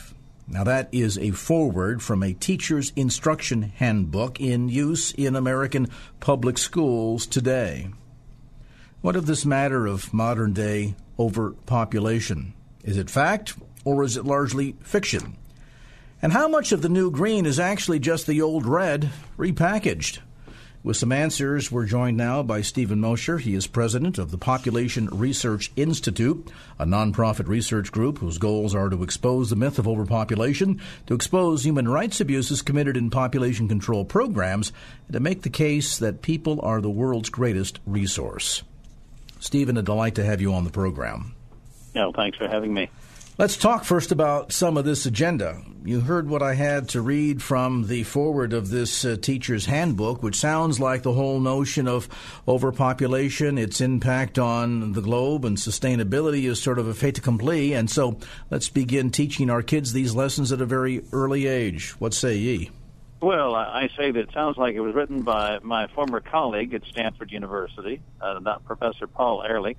Now, 0.48 0.62
that 0.64 0.88
is 0.92 1.18
a 1.18 1.32
foreword 1.32 2.02
from 2.02 2.22
a 2.22 2.32
teacher's 2.32 2.92
instruction 2.94 3.62
handbook 3.62 4.40
in 4.40 4.68
use 4.68 5.12
in 5.12 5.34
American 5.34 5.88
public 6.20 6.56
schools 6.56 7.26
today. 7.26 7.90
What 9.00 9.16
of 9.16 9.26
this 9.26 9.44
matter 9.44 9.86
of 9.86 10.14
modern 10.14 10.52
day 10.52 10.94
overpopulation? 11.18 12.54
Is 12.84 12.96
it 12.96 13.10
fact 13.10 13.54
or 13.84 14.04
is 14.04 14.16
it 14.16 14.24
largely 14.24 14.76
fiction? 14.82 15.36
And 16.22 16.32
how 16.32 16.48
much 16.48 16.70
of 16.70 16.80
the 16.80 16.88
new 16.88 17.10
green 17.10 17.44
is 17.44 17.58
actually 17.58 17.98
just 17.98 18.26
the 18.26 18.40
old 18.40 18.66
red 18.66 19.10
repackaged? 19.36 20.20
With 20.86 20.96
some 20.96 21.10
answers, 21.10 21.72
we're 21.72 21.84
joined 21.84 22.16
now 22.16 22.44
by 22.44 22.60
Steven 22.60 23.00
Mosher. 23.00 23.38
He 23.38 23.56
is 23.56 23.66
president 23.66 24.18
of 24.18 24.30
the 24.30 24.38
Population 24.38 25.08
Research 25.08 25.72
Institute, 25.74 26.48
a 26.78 26.86
nonprofit 26.86 27.48
research 27.48 27.90
group 27.90 28.18
whose 28.18 28.38
goals 28.38 28.72
are 28.72 28.88
to 28.88 29.02
expose 29.02 29.50
the 29.50 29.56
myth 29.56 29.80
of 29.80 29.88
overpopulation, 29.88 30.80
to 31.08 31.14
expose 31.14 31.64
human 31.64 31.88
rights 31.88 32.20
abuses 32.20 32.62
committed 32.62 32.96
in 32.96 33.10
population 33.10 33.66
control 33.66 34.04
programs, 34.04 34.72
and 35.08 35.14
to 35.14 35.18
make 35.18 35.42
the 35.42 35.50
case 35.50 35.98
that 35.98 36.22
people 36.22 36.60
are 36.62 36.80
the 36.80 36.88
world's 36.88 37.30
greatest 37.30 37.80
resource. 37.84 38.62
Steven, 39.40 39.76
a 39.76 39.82
delight 39.82 40.14
to 40.14 40.24
have 40.24 40.40
you 40.40 40.54
on 40.54 40.62
the 40.62 40.70
program. 40.70 41.34
No, 41.96 42.12
thanks 42.12 42.38
for 42.38 42.46
having 42.46 42.72
me. 42.72 42.88
Let's 43.38 43.58
talk 43.58 43.84
first 43.84 44.12
about 44.12 44.50
some 44.50 44.78
of 44.78 44.86
this 44.86 45.04
agenda. 45.04 45.60
You 45.84 46.00
heard 46.00 46.26
what 46.26 46.42
I 46.42 46.54
had 46.54 46.88
to 46.90 47.02
read 47.02 47.42
from 47.42 47.86
the 47.86 48.02
foreword 48.04 48.54
of 48.54 48.70
this 48.70 49.04
uh, 49.04 49.18
teacher's 49.20 49.66
handbook, 49.66 50.22
which 50.22 50.36
sounds 50.36 50.80
like 50.80 51.02
the 51.02 51.12
whole 51.12 51.38
notion 51.38 51.86
of 51.86 52.08
overpopulation, 52.48 53.58
its 53.58 53.82
impact 53.82 54.38
on 54.38 54.94
the 54.94 55.02
globe, 55.02 55.44
and 55.44 55.58
sustainability 55.58 56.44
is 56.44 56.62
sort 56.62 56.78
of 56.78 56.88
a 56.88 56.94
fait 56.94 57.18
accompli. 57.18 57.74
And 57.74 57.90
so 57.90 58.18
let's 58.50 58.70
begin 58.70 59.10
teaching 59.10 59.50
our 59.50 59.62
kids 59.62 59.92
these 59.92 60.14
lessons 60.14 60.50
at 60.50 60.62
a 60.62 60.66
very 60.66 61.04
early 61.12 61.46
age. 61.46 61.90
What 62.00 62.14
say 62.14 62.38
ye? 62.38 62.70
Well, 63.20 63.54
I 63.54 63.90
say 63.98 64.12
that 64.12 64.18
it 64.18 64.32
sounds 64.32 64.56
like 64.56 64.76
it 64.76 64.80
was 64.80 64.94
written 64.94 65.20
by 65.20 65.58
my 65.62 65.88
former 65.88 66.20
colleague 66.20 66.72
at 66.72 66.86
Stanford 66.86 67.30
University, 67.30 68.00
uh, 68.18 68.40
Professor 68.64 69.06
Paul 69.06 69.42
Ehrlich, 69.42 69.76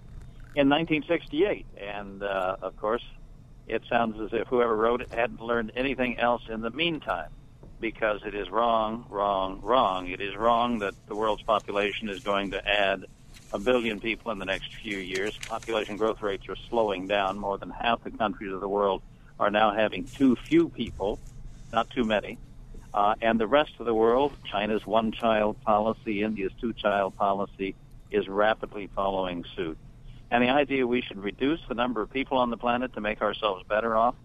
in 0.53 0.69
1968. 0.69 1.65
And, 1.81 2.21
uh, 2.21 2.57
of 2.61 2.77
course, 2.77 3.03
it 3.67 3.83
sounds 3.89 4.19
as 4.21 4.29
if 4.31 4.47
whoever 4.47 4.75
wrote 4.75 5.01
it 5.01 5.11
hadn't 5.11 5.41
learned 5.41 5.71
anything 5.75 6.17
else 6.19 6.43
in 6.49 6.61
the 6.61 6.71
meantime 6.71 7.29
because 7.79 8.21
it 8.25 8.33
is 8.33 8.49
wrong, 8.49 9.05
wrong, 9.09 9.59
wrong. 9.61 10.07
It 10.07 10.21
is 10.21 10.35
wrong 10.35 10.79
that 10.79 10.95
the 11.07 11.15
world's 11.15 11.43
population 11.43 12.09
is 12.09 12.21
going 12.21 12.51
to 12.51 12.67
add 12.67 13.05
a 13.51 13.59
billion 13.59 13.99
people 13.99 14.31
in 14.31 14.39
the 14.39 14.45
next 14.45 14.69
few 14.81 14.97
years. 14.97 15.37
Population 15.47 15.97
growth 15.97 16.21
rates 16.21 16.49
are 16.49 16.55
slowing 16.69 17.07
down. 17.07 17.37
More 17.37 17.57
than 17.57 17.69
half 17.69 18.03
the 18.03 18.11
countries 18.11 18.53
of 18.53 18.61
the 18.61 18.69
world 18.69 19.01
are 19.39 19.51
now 19.51 19.73
having 19.73 20.09
too 20.17 20.35
few 20.47 20.69
people, 20.69 21.19
not 21.71 21.89
too 21.89 22.03
many. 22.03 22.39
Uh, 22.93 23.13
and 23.21 23.39
the 23.39 23.47
rest 23.47 23.71
of 23.79 23.85
the 23.85 23.93
world, 23.93 24.33
China's 24.51 24.85
one 24.85 25.11
child 25.11 25.61
policy, 25.63 26.23
India's 26.23 26.53
two 26.59 26.73
child 26.73 27.15
policy, 27.15 27.75
is 28.09 28.27
rapidly 28.27 28.89
following 28.95 29.45
suit. 29.55 29.77
And 30.29 30.43
the 30.43 30.49
idea 30.49 30.85
we 30.85 31.01
should 31.01 31.23
reduce 31.23 31.59
the 31.67 31.75
number 31.75 32.01
of 32.01 32.11
people 32.11 32.37
on 32.37 32.49
the 32.49 32.57
planet 32.57 32.93
to 32.93 33.01
make 33.01 33.21
ourselves 33.21 33.63
better 33.67 33.95
off 33.95 34.15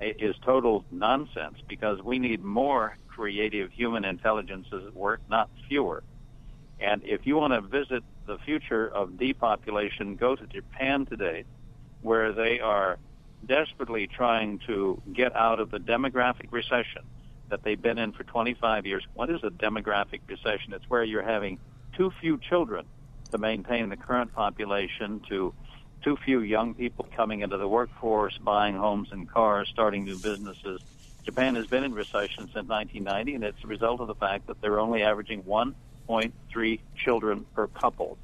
is 0.00 0.34
total 0.44 0.84
nonsense 0.90 1.58
because 1.68 2.02
we 2.02 2.18
need 2.18 2.42
more 2.42 2.96
creative 3.06 3.70
human 3.70 4.04
intelligences 4.04 4.86
at 4.86 4.94
work, 4.94 5.20
not 5.28 5.50
fewer. 5.68 6.02
And 6.80 7.02
if 7.04 7.26
you 7.26 7.36
want 7.36 7.52
to 7.52 7.60
visit 7.60 8.02
the 8.26 8.38
future 8.38 8.88
of 8.88 9.18
depopulation, 9.18 10.16
go 10.16 10.34
to 10.34 10.46
Japan 10.46 11.04
today, 11.04 11.44
where 12.00 12.32
they 12.32 12.60
are 12.60 12.98
desperately 13.46 14.06
trying 14.06 14.58
to 14.66 15.00
get 15.12 15.36
out 15.36 15.60
of 15.60 15.70
the 15.70 15.78
demographic 15.78 16.50
recession 16.50 17.02
that 17.50 17.62
they've 17.62 17.80
been 17.80 17.98
in 17.98 18.12
for 18.12 18.24
25 18.24 18.86
years. 18.86 19.06
What 19.14 19.28
is 19.28 19.40
a 19.42 19.50
demographic 19.50 20.20
recession? 20.26 20.72
It's 20.72 20.88
where 20.88 21.04
you're 21.04 21.22
having 21.22 21.58
too 21.96 22.10
few 22.20 22.38
children 22.38 22.86
to 23.30 23.38
maintain 23.38 23.88
the 23.88 23.96
current 23.96 24.32
population, 24.34 25.20
to 25.28 25.54
too 26.02 26.16
few 26.24 26.40
young 26.40 26.74
people 26.74 27.06
coming 27.14 27.40
into 27.40 27.56
the 27.56 27.68
workforce, 27.68 28.36
buying 28.38 28.76
homes 28.76 29.08
and 29.12 29.28
cars, 29.28 29.68
starting 29.68 30.04
new 30.04 30.18
businesses. 30.18 30.80
Japan 31.24 31.54
has 31.54 31.66
been 31.66 31.84
in 31.84 31.92
recession 31.92 32.44
since 32.52 32.68
1990, 32.68 33.34
and 33.34 33.44
it's 33.44 33.62
a 33.62 33.66
result 33.66 34.00
of 34.00 34.06
the 34.06 34.14
fact 34.14 34.46
that 34.46 34.60
they're 34.60 34.80
only 34.80 35.02
averaging 35.02 35.42
1.3 35.42 36.80
children 36.96 37.44
per 37.54 37.66
couple, 37.66 38.18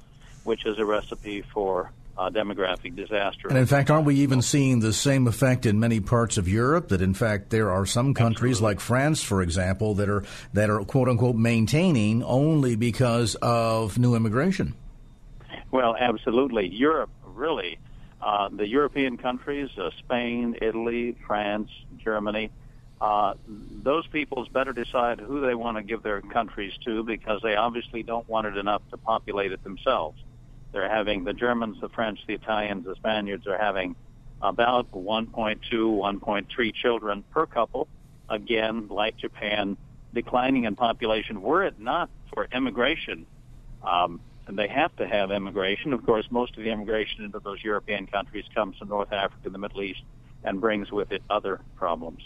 which 0.44 0.64
is 0.64 0.78
a 0.78 0.84
recipe 0.84 1.42
for 1.42 1.92
uh, 2.18 2.30
demographic 2.30 2.96
disaster. 2.96 3.48
And 3.48 3.58
in 3.58 3.66
fact, 3.66 3.90
aren't 3.90 4.06
we 4.06 4.16
even 4.16 4.40
seeing 4.40 4.80
the 4.80 4.92
same 4.92 5.26
effect 5.26 5.66
in 5.66 5.78
many 5.78 6.00
parts 6.00 6.38
of 6.38 6.48
Europe? 6.48 6.88
That 6.88 7.02
in 7.02 7.14
fact 7.14 7.50
there 7.50 7.70
are 7.70 7.84
some 7.84 8.14
countries 8.14 8.56
Absolutely. 8.56 8.74
like 8.74 8.80
France, 8.80 9.22
for 9.22 9.42
example, 9.42 9.94
that 9.94 10.08
are 10.08 10.24
that 10.54 10.70
are 10.70 10.80
quote 10.80 11.08
unquote 11.08 11.36
maintaining 11.36 12.22
only 12.22 12.76
because 12.76 13.34
of 13.36 13.98
new 13.98 14.14
immigration. 14.14 14.74
Well, 15.70 15.96
absolutely. 15.98 16.68
Europe 16.68 17.10
really, 17.24 17.78
uh, 18.22 18.48
the 18.50 18.66
European 18.66 19.16
countries, 19.16 19.68
uh, 19.78 19.90
Spain, 19.98 20.56
Italy, 20.62 21.16
France, 21.26 21.70
Germany. 22.02 22.50
Uh, 23.00 23.34
those 23.82 24.06
peoples 24.06 24.48
better 24.48 24.72
decide 24.72 25.20
who 25.20 25.40
they 25.40 25.54
want 25.54 25.76
to 25.76 25.82
give 25.82 26.02
their 26.02 26.22
countries 26.22 26.72
to 26.84 27.02
because 27.02 27.40
they 27.42 27.54
obviously 27.54 28.02
don't 28.02 28.26
want 28.28 28.46
it 28.46 28.56
enough 28.56 28.80
to 28.90 28.96
populate 28.96 29.52
it 29.52 29.62
themselves. 29.64 30.18
They're 30.72 30.88
having 30.88 31.24
the 31.24 31.34
Germans, 31.34 31.80
the 31.80 31.90
French, 31.90 32.20
the 32.26 32.34
Italians, 32.34 32.86
the 32.86 32.94
Spaniards 32.96 33.46
are 33.46 33.58
having 33.58 33.96
about 34.40 34.90
1.2, 34.92 35.60
1.3 35.70 36.74
children 36.74 37.24
per 37.32 37.46
couple. 37.46 37.86
Again, 38.28 38.88
like 38.88 39.16
Japan, 39.18 39.76
declining 40.14 40.64
in 40.64 40.74
population. 40.74 41.42
Were 41.42 41.64
it 41.64 41.78
not 41.78 42.10
for 42.32 42.48
immigration, 42.52 43.26
um, 43.82 44.20
and 44.46 44.58
they 44.58 44.68
have 44.68 44.94
to 44.96 45.06
have 45.06 45.30
immigration. 45.30 45.92
Of 45.92 46.04
course, 46.06 46.26
most 46.30 46.56
of 46.56 46.64
the 46.64 46.70
immigration 46.70 47.24
into 47.24 47.40
those 47.40 47.64
European 47.64 48.06
countries 48.06 48.44
comes 48.54 48.76
from 48.76 48.88
North 48.88 49.12
Africa 49.12 49.42
and 49.44 49.54
the 49.54 49.58
Middle 49.58 49.82
East 49.82 50.02
and 50.44 50.60
brings 50.60 50.92
with 50.92 51.10
it 51.12 51.22
other 51.28 51.60
problems. 51.74 52.20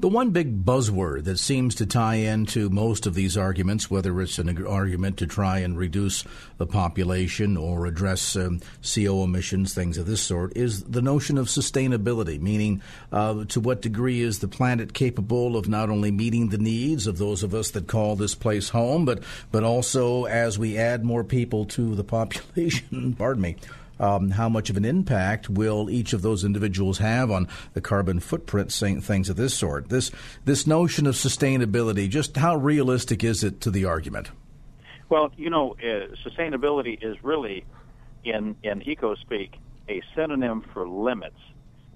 The 0.00 0.08
one 0.08 0.30
big 0.30 0.64
buzzword 0.64 1.24
that 1.24 1.40
seems 1.40 1.74
to 1.74 1.84
tie 1.84 2.14
into 2.14 2.70
most 2.70 3.04
of 3.04 3.14
these 3.14 3.36
arguments, 3.36 3.90
whether 3.90 4.20
it's 4.20 4.38
an 4.38 4.64
argument 4.64 5.16
to 5.16 5.26
try 5.26 5.58
and 5.58 5.76
reduce 5.76 6.22
the 6.56 6.68
population 6.68 7.56
or 7.56 7.84
address 7.84 8.36
um, 8.36 8.60
CO 8.80 9.24
emissions, 9.24 9.74
things 9.74 9.98
of 9.98 10.06
this 10.06 10.22
sort, 10.22 10.56
is 10.56 10.84
the 10.84 11.02
notion 11.02 11.36
of 11.36 11.48
sustainability, 11.48 12.40
meaning 12.40 12.80
uh, 13.10 13.44
to 13.46 13.58
what 13.58 13.82
degree 13.82 14.20
is 14.20 14.38
the 14.38 14.46
planet 14.46 14.94
capable 14.94 15.56
of 15.56 15.68
not 15.68 15.90
only 15.90 16.12
meeting 16.12 16.50
the 16.50 16.58
needs 16.58 17.08
of 17.08 17.18
those 17.18 17.42
of 17.42 17.52
us 17.52 17.72
that 17.72 17.88
call 17.88 18.14
this 18.14 18.36
place 18.36 18.68
home, 18.68 19.04
but, 19.04 19.20
but 19.50 19.64
also 19.64 20.26
as 20.26 20.60
we 20.60 20.78
add 20.78 21.04
more 21.04 21.24
people 21.24 21.64
to 21.64 21.96
the 21.96 22.04
population, 22.04 23.14
pardon 23.18 23.42
me, 23.42 23.56
um, 24.00 24.30
how 24.30 24.48
much 24.48 24.70
of 24.70 24.76
an 24.76 24.84
impact 24.84 25.48
will 25.48 25.90
each 25.90 26.12
of 26.12 26.22
those 26.22 26.44
individuals 26.44 26.98
have 26.98 27.30
on 27.30 27.48
the 27.74 27.80
carbon 27.80 28.20
footprint, 28.20 28.72
things 28.72 29.28
of 29.28 29.36
this 29.36 29.54
sort. 29.54 29.88
This 29.88 30.10
this 30.44 30.66
notion 30.66 31.06
of 31.06 31.14
sustainability, 31.14 32.08
just 32.08 32.36
how 32.36 32.56
realistic 32.56 33.24
is 33.24 33.44
it 33.44 33.60
to 33.62 33.70
the 33.70 33.84
argument? 33.84 34.30
Well, 35.08 35.32
you 35.36 35.50
know, 35.50 35.74
uh, 35.82 36.14
sustainability 36.28 37.02
is 37.02 37.22
really, 37.24 37.64
in 38.24 38.56
in 38.62 38.82
eco 38.88 39.14
speak, 39.14 39.56
a 39.88 40.02
synonym 40.14 40.64
for 40.72 40.86
limits. 40.88 41.38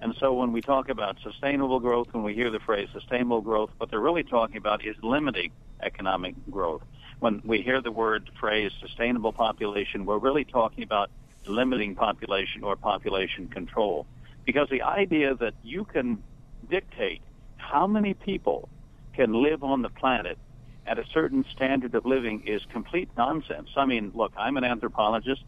And 0.01 0.17
so 0.19 0.33
when 0.33 0.51
we 0.51 0.61
talk 0.61 0.89
about 0.89 1.17
sustainable 1.23 1.79
growth, 1.79 2.09
when 2.13 2.25
we 2.25 2.35
hear 2.35 2.51
the 2.51 2.59
phrase 2.59 2.89
sustainable 2.93 3.41
growth, 3.41 3.71
what 3.77 3.89
they're 3.89 4.01
really 4.01 4.25
talking 4.25 4.57
about 4.57 4.85
is 4.85 4.97
limiting 5.01 5.53
economic 5.81 6.35
growth. 6.51 6.83
When 7.21 7.41
we 7.45 7.63
hear 7.63 7.81
the 7.81 7.93
word 7.93 8.29
phrase 8.41 8.73
sustainable 8.81 9.33
population, 9.33 10.05
we're 10.05 10.19
really 10.19 10.45
talking 10.45 10.83
about 10.83 11.11
limiting 11.47 11.95
population 11.95 12.63
or 12.65 12.77
population 12.77 13.49
control. 13.49 14.07
Because 14.45 14.69
the 14.71 14.83
idea 14.83 15.35
that 15.37 15.55
you 15.63 15.85
can 15.85 16.23
dictate 16.69 17.23
how 17.57 17.87
many 17.87 18.15
people 18.15 18.69
can 19.15 19.43
live 19.43 19.63
on 19.63 19.83
the 19.83 19.89
planet 19.89 20.39
at 20.87 20.99
a 20.99 21.05
certain 21.13 21.45
standard 21.55 21.95
of 21.95 22.05
living 22.05 22.43
is 22.47 22.63
complete 22.73 23.09
nonsense. 23.17 23.69
I 23.77 23.87
mean, 23.87 24.11
look, 24.15 24.33
I'm 24.37 24.57
an 24.57 24.65
anthropologist. 24.65 25.43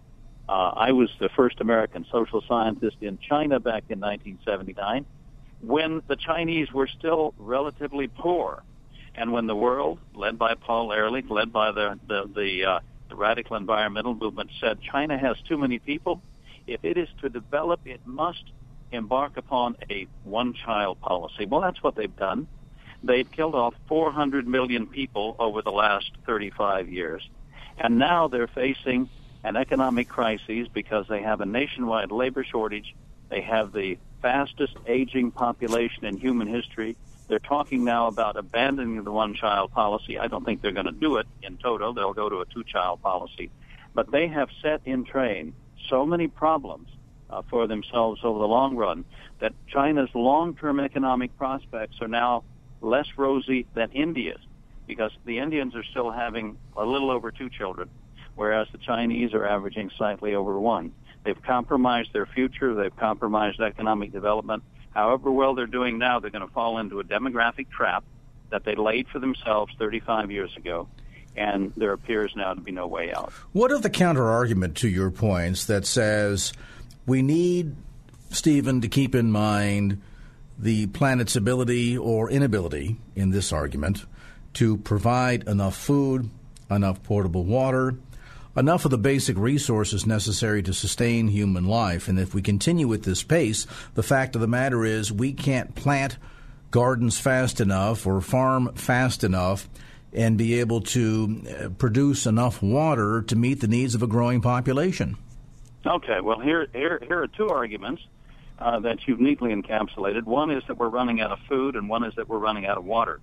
Uh, 0.48 0.72
I 0.76 0.92
was 0.92 1.10
the 1.18 1.28
first 1.30 1.60
American 1.60 2.06
social 2.10 2.42
scientist 2.46 2.98
in 3.00 3.18
China 3.18 3.58
back 3.58 3.84
in 3.88 3.98
1979 3.98 5.06
when 5.60 6.02
the 6.06 6.16
Chinese 6.16 6.70
were 6.72 6.86
still 6.86 7.34
relatively 7.38 8.08
poor. 8.08 8.62
And 9.14 9.32
when 9.32 9.46
the 9.46 9.56
world, 9.56 9.98
led 10.14 10.38
by 10.38 10.54
Paul 10.54 10.92
Ehrlich, 10.92 11.30
led 11.30 11.52
by 11.52 11.72
the, 11.72 11.98
the, 12.06 12.30
the, 12.34 12.64
uh, 12.64 12.80
the 13.14 13.20
radical 13.20 13.56
environmental 13.56 14.14
movement, 14.14 14.50
said 14.60 14.80
China 14.80 15.16
has 15.16 15.36
too 15.48 15.56
many 15.56 15.78
people, 15.78 16.20
if 16.66 16.84
it 16.84 16.96
is 16.96 17.08
to 17.20 17.28
develop, 17.28 17.80
it 17.84 18.00
must 18.04 18.42
embark 18.90 19.36
upon 19.36 19.76
a 19.88 20.08
one-child 20.24 21.00
policy. 21.00 21.46
Well, 21.46 21.60
that's 21.60 21.82
what 21.82 21.94
they've 21.94 22.16
done. 22.16 22.48
They've 23.04 23.30
killed 23.30 23.54
off 23.54 23.74
400 23.86 24.48
million 24.48 24.86
people 24.86 25.36
over 25.38 25.62
the 25.62 25.70
last 25.70 26.10
35 26.26 26.88
years. 26.88 27.28
And 27.78 27.98
now 27.98 28.28
they're 28.28 28.48
facing 28.48 29.08
an 29.44 29.56
economic 29.56 30.08
crisis 30.08 30.66
because 30.72 31.06
they 31.08 31.22
have 31.22 31.40
a 31.40 31.46
nationwide 31.46 32.10
labor 32.10 32.42
shortage. 32.42 32.94
They 33.28 33.42
have 33.42 33.72
the 33.72 33.98
fastest 34.22 34.76
aging 34.86 35.30
population 35.32 36.04
in 36.04 36.16
human 36.16 36.48
history. 36.48 36.96
They're 37.28 37.38
talking 37.38 37.84
now 37.84 38.06
about 38.06 38.36
abandoning 38.36 39.02
the 39.02 39.12
one 39.12 39.34
child 39.34 39.72
policy. 39.72 40.18
I 40.18 40.26
don't 40.26 40.44
think 40.44 40.62
they're 40.62 40.72
going 40.72 40.86
to 40.86 40.92
do 40.92 41.16
it 41.16 41.26
in 41.42 41.56
total. 41.56 41.94
They'll 41.94 42.12
go 42.12 42.28
to 42.28 42.40
a 42.40 42.46
two 42.46 42.64
child 42.64 43.02
policy. 43.02 43.50
But 43.94 44.10
they 44.10 44.28
have 44.28 44.48
set 44.62 44.82
in 44.84 45.04
train 45.04 45.54
so 45.88 46.04
many 46.04 46.28
problems 46.28 46.88
uh, 47.30 47.42
for 47.48 47.66
themselves 47.66 48.20
over 48.24 48.38
the 48.38 48.48
long 48.48 48.76
run 48.76 49.04
that 49.40 49.52
China's 49.66 50.10
long 50.14 50.54
term 50.54 50.80
economic 50.80 51.36
prospects 51.38 51.96
are 52.00 52.08
now 52.08 52.44
less 52.80 53.06
rosy 53.16 53.66
than 53.74 53.90
India's 53.92 54.40
because 54.86 55.12
the 55.24 55.38
Indians 55.38 55.74
are 55.74 55.84
still 55.84 56.10
having 56.10 56.58
a 56.76 56.84
little 56.84 57.10
over 57.10 57.30
two 57.30 57.48
children 57.48 57.88
whereas 58.34 58.66
the 58.72 58.78
Chinese 58.78 59.32
are 59.34 59.46
averaging 59.46 59.90
slightly 59.96 60.34
over 60.34 60.58
one. 60.58 60.92
They've 61.24 61.40
compromised 61.42 62.12
their 62.12 62.26
future. 62.26 62.74
They've 62.74 62.94
compromised 62.96 63.60
economic 63.60 64.12
development. 64.12 64.62
However 64.94 65.30
well 65.30 65.54
they're 65.54 65.66
doing 65.66 65.98
now, 65.98 66.20
they're 66.20 66.30
going 66.30 66.46
to 66.46 66.52
fall 66.52 66.78
into 66.78 67.00
a 67.00 67.04
demographic 67.04 67.68
trap 67.70 68.04
that 68.50 68.64
they 68.64 68.76
laid 68.76 69.08
for 69.08 69.18
themselves 69.18 69.74
35 69.78 70.30
years 70.30 70.56
ago. 70.56 70.88
And 71.36 71.72
there 71.76 71.92
appears 71.92 72.32
now 72.36 72.54
to 72.54 72.60
be 72.60 72.70
no 72.70 72.86
way 72.86 73.12
out. 73.12 73.32
What 73.52 73.72
of 73.72 73.82
the 73.82 73.90
counter 73.90 74.30
argument 74.30 74.76
to 74.78 74.88
your 74.88 75.10
points 75.10 75.64
that 75.64 75.84
says 75.84 76.52
we 77.06 77.22
need, 77.22 77.74
Steven, 78.30 78.80
to 78.80 78.88
keep 78.88 79.16
in 79.16 79.32
mind 79.32 80.00
the 80.56 80.86
planet's 80.86 81.34
ability 81.34 81.98
or 81.98 82.30
inability 82.30 82.96
in 83.16 83.30
this 83.30 83.52
argument 83.52 84.04
to 84.54 84.76
provide 84.76 85.48
enough 85.48 85.76
food, 85.76 86.30
enough 86.70 87.02
portable 87.02 87.44
water, 87.44 87.96
enough 88.56 88.84
of 88.84 88.90
the 88.90 88.98
basic 88.98 89.36
resources 89.36 90.06
necessary 90.06 90.62
to 90.62 90.72
sustain 90.72 91.28
human 91.28 91.64
life. 91.64 92.08
And 92.08 92.18
if 92.18 92.34
we 92.34 92.42
continue 92.42 92.92
at 92.92 93.02
this 93.02 93.22
pace, 93.22 93.66
the 93.94 94.02
fact 94.02 94.34
of 94.34 94.40
the 94.40 94.46
matter 94.46 94.84
is 94.84 95.12
we 95.12 95.32
can't 95.32 95.74
plant 95.74 96.18
gardens 96.70 97.18
fast 97.18 97.60
enough 97.60 98.06
or 98.06 98.20
farm 98.20 98.74
fast 98.74 99.24
enough 99.24 99.68
and 100.12 100.38
be 100.38 100.60
able 100.60 100.80
to 100.80 101.42
uh, 101.48 101.68
produce 101.70 102.26
enough 102.26 102.62
water 102.62 103.22
to 103.22 103.36
meet 103.36 103.60
the 103.60 103.68
needs 103.68 103.94
of 103.94 104.02
a 104.02 104.06
growing 104.06 104.40
population. 104.40 105.16
Okay, 105.86 106.20
well, 106.20 106.38
here, 106.40 106.66
here, 106.72 107.02
here 107.06 107.22
are 107.22 107.26
two 107.26 107.48
arguments 107.48 108.02
uh, 108.58 108.78
that 108.80 109.06
you've 109.06 109.20
neatly 109.20 109.54
encapsulated. 109.54 110.22
One 110.22 110.50
is 110.50 110.62
that 110.68 110.78
we're 110.78 110.88
running 110.88 111.20
out 111.20 111.32
of 111.32 111.40
food, 111.48 111.74
and 111.74 111.88
one 111.88 112.04
is 112.04 112.14
that 112.14 112.28
we're 112.28 112.38
running 112.38 112.64
out 112.66 112.78
of 112.78 112.84
water. 112.84 113.20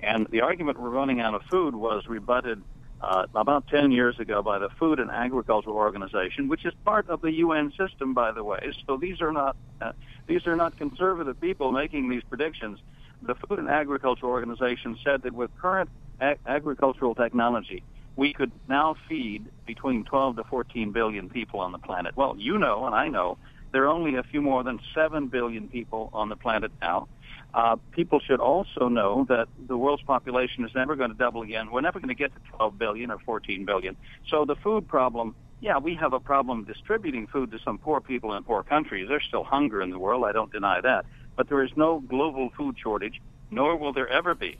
And 0.00 0.26
the 0.30 0.42
argument 0.42 0.80
we're 0.80 0.90
running 0.90 1.20
out 1.20 1.34
of 1.34 1.42
food 1.50 1.74
was 1.74 2.06
rebutted 2.06 2.62
uh, 3.00 3.26
about 3.34 3.66
10 3.68 3.92
years 3.92 4.16
ago 4.18 4.42
by 4.42 4.58
the 4.58 4.68
Food 4.78 4.98
and 5.00 5.10
Agricultural 5.10 5.76
Organization, 5.76 6.48
which 6.48 6.64
is 6.64 6.72
part 6.84 7.08
of 7.08 7.20
the 7.20 7.32
UN 7.32 7.72
system, 7.78 8.14
by 8.14 8.32
the 8.32 8.44
way. 8.44 8.72
So 8.86 8.96
these 8.96 9.20
are 9.20 9.32
not 9.32 9.56
uh, 9.80 9.92
these 10.26 10.46
are 10.46 10.56
not 10.56 10.76
conservative 10.76 11.40
people 11.40 11.72
making 11.72 12.08
these 12.10 12.22
predictions. 12.28 12.78
The 13.22 13.34
Food 13.48 13.58
and 13.60 13.68
Agricultural 13.68 14.32
Organization 14.32 14.96
said 15.04 15.22
that 15.22 15.34
with 15.34 15.50
current 15.60 15.90
ag- 16.20 16.38
agricultural 16.46 17.14
technology, 17.14 17.84
we 18.16 18.32
could 18.34 18.52
now 18.68 18.96
feed 19.08 19.46
between 19.66 20.04
12 20.04 20.36
to 20.36 20.44
14 20.44 20.92
billion 20.92 21.28
people 21.30 21.60
on 21.60 21.72
the 21.72 21.78
planet. 21.78 22.16
Well, 22.16 22.34
you 22.38 22.58
know, 22.58 22.86
and 22.86 22.94
I 22.94 23.08
know 23.08 23.38
There 23.72 23.84
are 23.84 23.88
only 23.88 24.16
a 24.16 24.22
few 24.22 24.42
more 24.42 24.64
than 24.64 24.80
7 24.94 25.28
billion 25.28 25.68
people 25.68 26.10
on 26.12 26.28
the 26.28 26.36
planet 26.36 26.72
now. 26.80 27.08
Uh, 27.54 27.76
people 27.92 28.20
should 28.20 28.40
also 28.40 28.88
know 28.88 29.24
that 29.28 29.48
the 29.66 29.76
world's 29.76 30.02
population 30.02 30.64
is 30.64 30.70
never 30.74 30.96
going 30.96 31.10
to 31.10 31.16
double 31.16 31.42
again. 31.42 31.70
We're 31.70 31.80
never 31.80 31.98
going 31.98 32.08
to 32.08 32.14
get 32.14 32.32
to 32.34 32.40
12 32.56 32.78
billion 32.78 33.10
or 33.10 33.18
14 33.18 33.64
billion. 33.64 33.96
So 34.28 34.44
the 34.44 34.56
food 34.56 34.86
problem, 34.86 35.34
yeah, 35.60 35.78
we 35.78 35.94
have 35.94 36.12
a 36.12 36.20
problem 36.20 36.64
distributing 36.64 37.26
food 37.26 37.50
to 37.52 37.58
some 37.64 37.78
poor 37.78 38.00
people 38.00 38.34
in 38.34 38.44
poor 38.44 38.62
countries. 38.62 39.08
There's 39.08 39.24
still 39.24 39.44
hunger 39.44 39.80
in 39.80 39.90
the 39.90 39.98
world. 39.98 40.24
I 40.24 40.32
don't 40.32 40.52
deny 40.52 40.80
that. 40.82 41.06
But 41.36 41.48
there 41.48 41.62
is 41.62 41.70
no 41.76 42.00
global 42.00 42.50
food 42.56 42.76
shortage, 42.78 43.20
nor 43.50 43.76
will 43.76 43.92
there 43.92 44.08
ever 44.08 44.34
be. 44.34 44.58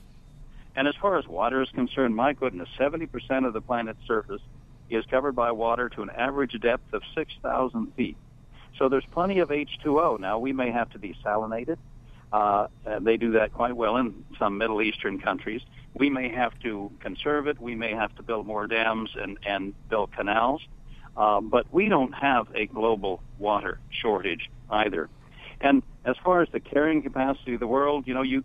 And 0.75 0.87
as 0.87 0.95
far 0.95 1.17
as 1.17 1.27
water 1.27 1.61
is 1.61 1.69
concerned, 1.69 2.15
my 2.15 2.33
goodness, 2.33 2.69
70% 2.79 3.45
of 3.45 3.53
the 3.53 3.61
planet's 3.61 4.05
surface 4.07 4.41
is 4.89 5.05
covered 5.05 5.35
by 5.35 5.51
water 5.51 5.89
to 5.89 6.01
an 6.01 6.09
average 6.09 6.59
depth 6.59 6.93
of 6.93 7.03
6,000 7.13 7.93
feet. 7.95 8.17
So 8.77 8.89
there's 8.89 9.05
plenty 9.11 9.39
of 9.39 9.49
H2O. 9.49 10.19
Now, 10.19 10.39
we 10.39 10.53
may 10.53 10.71
have 10.71 10.89
to 10.91 10.99
desalinate 10.99 11.69
it. 11.69 11.79
Uh, 12.31 12.67
they 13.01 13.17
do 13.17 13.31
that 13.31 13.53
quite 13.53 13.75
well 13.75 13.97
in 13.97 14.23
some 14.37 14.57
Middle 14.57 14.81
Eastern 14.81 15.19
countries. 15.19 15.61
We 15.93 16.09
may 16.09 16.29
have 16.29 16.57
to 16.59 16.91
conserve 16.99 17.47
it. 17.47 17.59
We 17.59 17.75
may 17.75 17.93
have 17.93 18.15
to 18.15 18.23
build 18.23 18.45
more 18.45 18.67
dams 18.67 19.09
and, 19.19 19.37
and 19.45 19.73
build 19.89 20.11
canals. 20.15 20.61
Uh, 21.17 21.41
but 21.41 21.65
we 21.73 21.89
don't 21.89 22.13
have 22.13 22.47
a 22.55 22.67
global 22.67 23.21
water 23.39 23.79
shortage 23.89 24.49
either. 24.69 25.09
And 25.59 25.83
as 26.05 26.15
far 26.23 26.41
as 26.41 26.49
the 26.51 26.59
carrying 26.59 27.01
capacity 27.01 27.55
of 27.55 27.59
the 27.59 27.67
world, 27.67 28.07
you 28.07 28.13
know, 28.13 28.21
you 28.21 28.43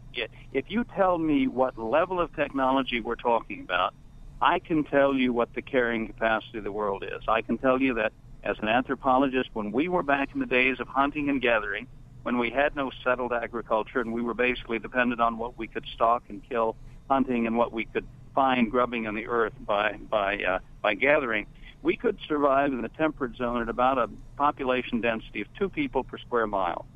if 0.52 0.64
you 0.68 0.84
tell 0.96 1.18
me 1.18 1.46
what 1.46 1.78
level 1.78 2.20
of 2.20 2.34
technology 2.34 3.00
we're 3.00 3.14
talking 3.14 3.60
about, 3.60 3.94
I 4.40 4.58
can 4.58 4.82
tell 4.84 5.14
you 5.14 5.32
what 5.32 5.54
the 5.54 5.62
carrying 5.62 6.08
capacity 6.08 6.58
of 6.58 6.64
the 6.64 6.72
world 6.72 7.04
is. 7.04 7.22
I 7.28 7.42
can 7.42 7.58
tell 7.58 7.80
you 7.80 7.94
that 7.94 8.12
as 8.42 8.58
an 8.60 8.68
anthropologist, 8.68 9.50
when 9.52 9.70
we 9.70 9.88
were 9.88 10.02
back 10.02 10.30
in 10.34 10.40
the 10.40 10.46
days 10.46 10.80
of 10.80 10.88
hunting 10.88 11.28
and 11.28 11.40
gathering, 11.40 11.86
when 12.24 12.38
we 12.38 12.50
had 12.50 12.74
no 12.74 12.90
settled 13.04 13.32
agriculture 13.32 14.00
and 14.00 14.12
we 14.12 14.22
were 14.22 14.34
basically 14.34 14.78
dependent 14.78 15.20
on 15.20 15.38
what 15.38 15.56
we 15.56 15.68
could 15.68 15.84
stalk 15.94 16.24
and 16.28 16.42
kill 16.48 16.74
hunting 17.08 17.46
and 17.46 17.56
what 17.56 17.70
we 17.72 17.84
could 17.84 18.06
find 18.34 18.70
grubbing 18.70 19.06
on 19.06 19.14
the 19.14 19.26
earth 19.26 19.52
by 19.60 19.96
by 20.10 20.42
uh, 20.42 20.58
by 20.82 20.94
gathering, 20.94 21.46
we 21.82 21.96
could 21.96 22.18
survive 22.26 22.72
in 22.72 22.80
the 22.80 22.88
temperate 22.88 23.36
zone 23.36 23.62
at 23.62 23.68
about 23.68 23.98
a 23.98 24.08
population 24.36 25.00
density 25.00 25.42
of 25.42 25.48
two 25.54 25.68
people 25.68 26.02
per 26.02 26.18
square 26.18 26.46
mile. 26.46 26.86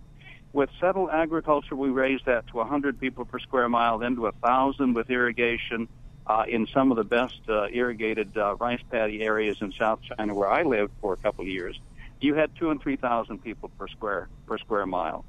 With 0.55 0.71
settled 0.81 1.11
agriculture, 1.13 1.77
we 1.77 1.91
raised 1.91 2.25
that 2.25 2.47
to 2.49 2.57
100 2.57 2.99
people 2.99 3.27
per 3.27 3.39
square 3.39 3.69
mile, 3.69 3.99
then 3.99 4.17
to 4.17 4.23
1,000 4.23 4.95
with 4.95 5.11
irrigation 5.11 5.89
uh, 6.27 6.45
in 6.49 6.67
some 6.73 6.91
of 6.91 6.97
the 6.97 7.05
best 7.05 7.39
uh, 7.51 7.67
irrigated 7.71 8.37
uh, 8.37 8.57
rice 8.57 8.81
paddy 8.91 9.23
areas 9.23 9.59
in 9.61 9.73
South 9.73 10.01
China, 10.03 10.35
where 10.35 10.51
I 10.51 10.63
lived 10.63 10.93
for 11.03 11.13
a 11.13 11.19
couple 11.19 11.43
of 11.43 11.49
years. 11.49 11.79
You 12.21 12.35
had 12.35 12.55
two 12.57 12.71
and 12.71 12.83
three 12.83 12.97
thousand 12.97 13.39
people 13.43 13.71
per 13.79 13.89
square 13.89 14.29
per 14.47 14.59
square 14.59 14.87
mile. 14.87 15.25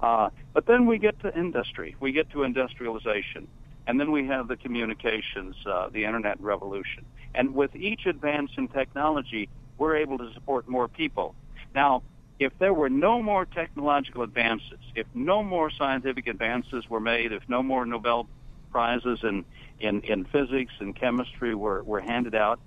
Uh, 0.00 0.30
but 0.52 0.66
then 0.66 0.86
we 0.86 0.98
get 0.98 1.20
to 1.20 1.32
industry, 1.38 1.94
we 2.00 2.10
get 2.10 2.28
to 2.30 2.42
industrialization, 2.42 3.46
and 3.86 4.00
then 4.00 4.10
we 4.10 4.26
have 4.26 4.48
the 4.48 4.56
communications, 4.56 5.54
uh, 5.64 5.88
the 5.90 6.04
internet 6.04 6.40
revolution. 6.40 7.04
And 7.34 7.54
with 7.54 7.74
each 7.76 8.06
advance 8.06 8.50
in 8.56 8.66
technology, 8.68 9.48
we're 9.78 9.96
able 9.96 10.18
to 10.18 10.32
support 10.34 10.68
more 10.68 10.88
people. 10.88 11.34
Now, 11.74 12.02
if 12.40 12.52
there 12.58 12.74
were 12.74 12.90
no 12.90 13.22
more 13.22 13.46
technological 13.46 14.22
advances, 14.22 14.80
if 14.96 15.06
no 15.14 15.44
more 15.44 15.70
scientific 15.70 16.26
advances 16.26 16.90
were 16.90 17.00
made, 17.00 17.32
if 17.32 17.42
no 17.48 17.62
more 17.62 17.86
Nobel 17.86 18.26
prizes 18.72 19.20
in, 19.22 19.44
in, 19.78 20.00
in 20.00 20.24
physics 20.24 20.72
and 20.80 20.96
chemistry 20.96 21.54
were, 21.54 21.84
were 21.84 22.00
handed 22.00 22.34
out, 22.34 22.58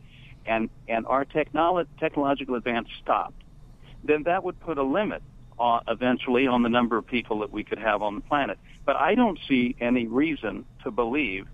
and, 0.45 0.69
and 0.87 1.05
our 1.07 1.25
technolo- 1.25 1.87
technological 1.99 2.55
advance 2.55 2.87
stopped, 3.01 3.41
then 4.07 4.23
that 4.23 4.43
would 4.43 4.59
put 4.59 4.77
a 4.77 4.83
limit 4.83 5.21
uh, 5.59 5.79
eventually 5.87 6.47
on 6.47 6.63
the 6.63 6.69
number 6.69 6.97
of 6.97 7.05
people 7.05 7.39
that 7.39 7.51
we 7.51 7.63
could 7.63 7.79
have 7.79 8.01
on 8.01 8.15
the 8.15 8.21
planet. 8.21 8.57
But 8.85 8.95
I 8.97 9.15
don't 9.15 9.39
see 9.47 9.75
any 9.79 10.07
reason 10.07 10.65
to 10.83 10.91
believe 10.91 11.47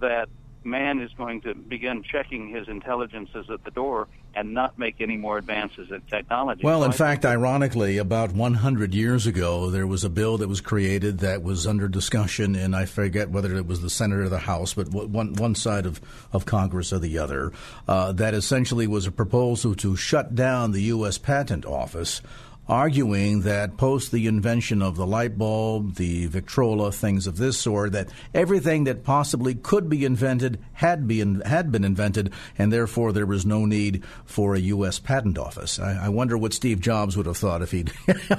that 0.00 0.28
man 0.64 1.00
is 1.00 1.10
going 1.16 1.40
to 1.42 1.54
begin 1.54 2.02
checking 2.02 2.48
his 2.48 2.68
intelligences 2.68 3.46
at 3.50 3.64
the 3.64 3.70
door 3.70 4.08
and 4.36 4.52
not 4.52 4.78
make 4.78 5.00
any 5.00 5.16
more 5.16 5.38
advances 5.38 5.90
in 5.90 6.02
technology. 6.02 6.60
Well, 6.62 6.84
in 6.84 6.92
fact, 6.92 7.24
ironically, 7.24 7.96
about 7.96 8.32
100 8.32 8.94
years 8.94 9.26
ago, 9.26 9.70
there 9.70 9.86
was 9.86 10.04
a 10.04 10.10
bill 10.10 10.36
that 10.38 10.48
was 10.48 10.60
created 10.60 11.20
that 11.20 11.42
was 11.42 11.66
under 11.66 11.88
discussion, 11.88 12.54
and 12.54 12.76
I 12.76 12.84
forget 12.84 13.30
whether 13.30 13.54
it 13.56 13.66
was 13.66 13.80
the 13.80 13.88
Senate 13.88 14.18
or 14.18 14.28
the 14.28 14.40
House, 14.40 14.74
but 14.74 14.88
one, 14.88 15.32
one 15.32 15.54
side 15.54 15.86
of, 15.86 16.02
of 16.34 16.44
Congress 16.44 16.92
or 16.92 16.98
the 16.98 17.18
other, 17.18 17.50
uh, 17.88 18.12
that 18.12 18.34
essentially 18.34 18.86
was 18.86 19.06
a 19.06 19.12
proposal 19.12 19.74
to 19.76 19.96
shut 19.96 20.34
down 20.34 20.72
the 20.72 20.82
U.S. 20.82 21.16
Patent 21.16 21.64
Office 21.64 22.20
arguing 22.68 23.42
that 23.42 23.76
post 23.76 24.10
the 24.12 24.26
invention 24.26 24.82
of 24.82 24.96
the 24.96 25.06
light 25.06 25.38
bulb, 25.38 25.94
the 25.94 26.26
Victrola, 26.26 26.90
things 26.92 27.26
of 27.26 27.36
this 27.36 27.58
sort, 27.58 27.92
that 27.92 28.08
everything 28.34 28.84
that 28.84 29.04
possibly 29.04 29.54
could 29.54 29.88
be 29.88 30.04
invented 30.04 30.58
had 30.74 31.06
been 31.06 31.40
had 31.42 31.70
been 31.70 31.84
invented, 31.84 32.32
and 32.58 32.72
therefore 32.72 33.12
there 33.12 33.26
was 33.26 33.46
no 33.46 33.64
need 33.64 34.04
for 34.24 34.54
a 34.54 34.60
U.S. 34.60 34.98
patent 34.98 35.38
office. 35.38 35.78
I, 35.78 36.06
I 36.06 36.08
wonder 36.08 36.36
what 36.36 36.52
Steve 36.52 36.80
Jobs 36.80 37.16
would 37.16 37.26
have 37.26 37.36
thought 37.36 37.62
if 37.62 37.70
he'd 37.70 37.92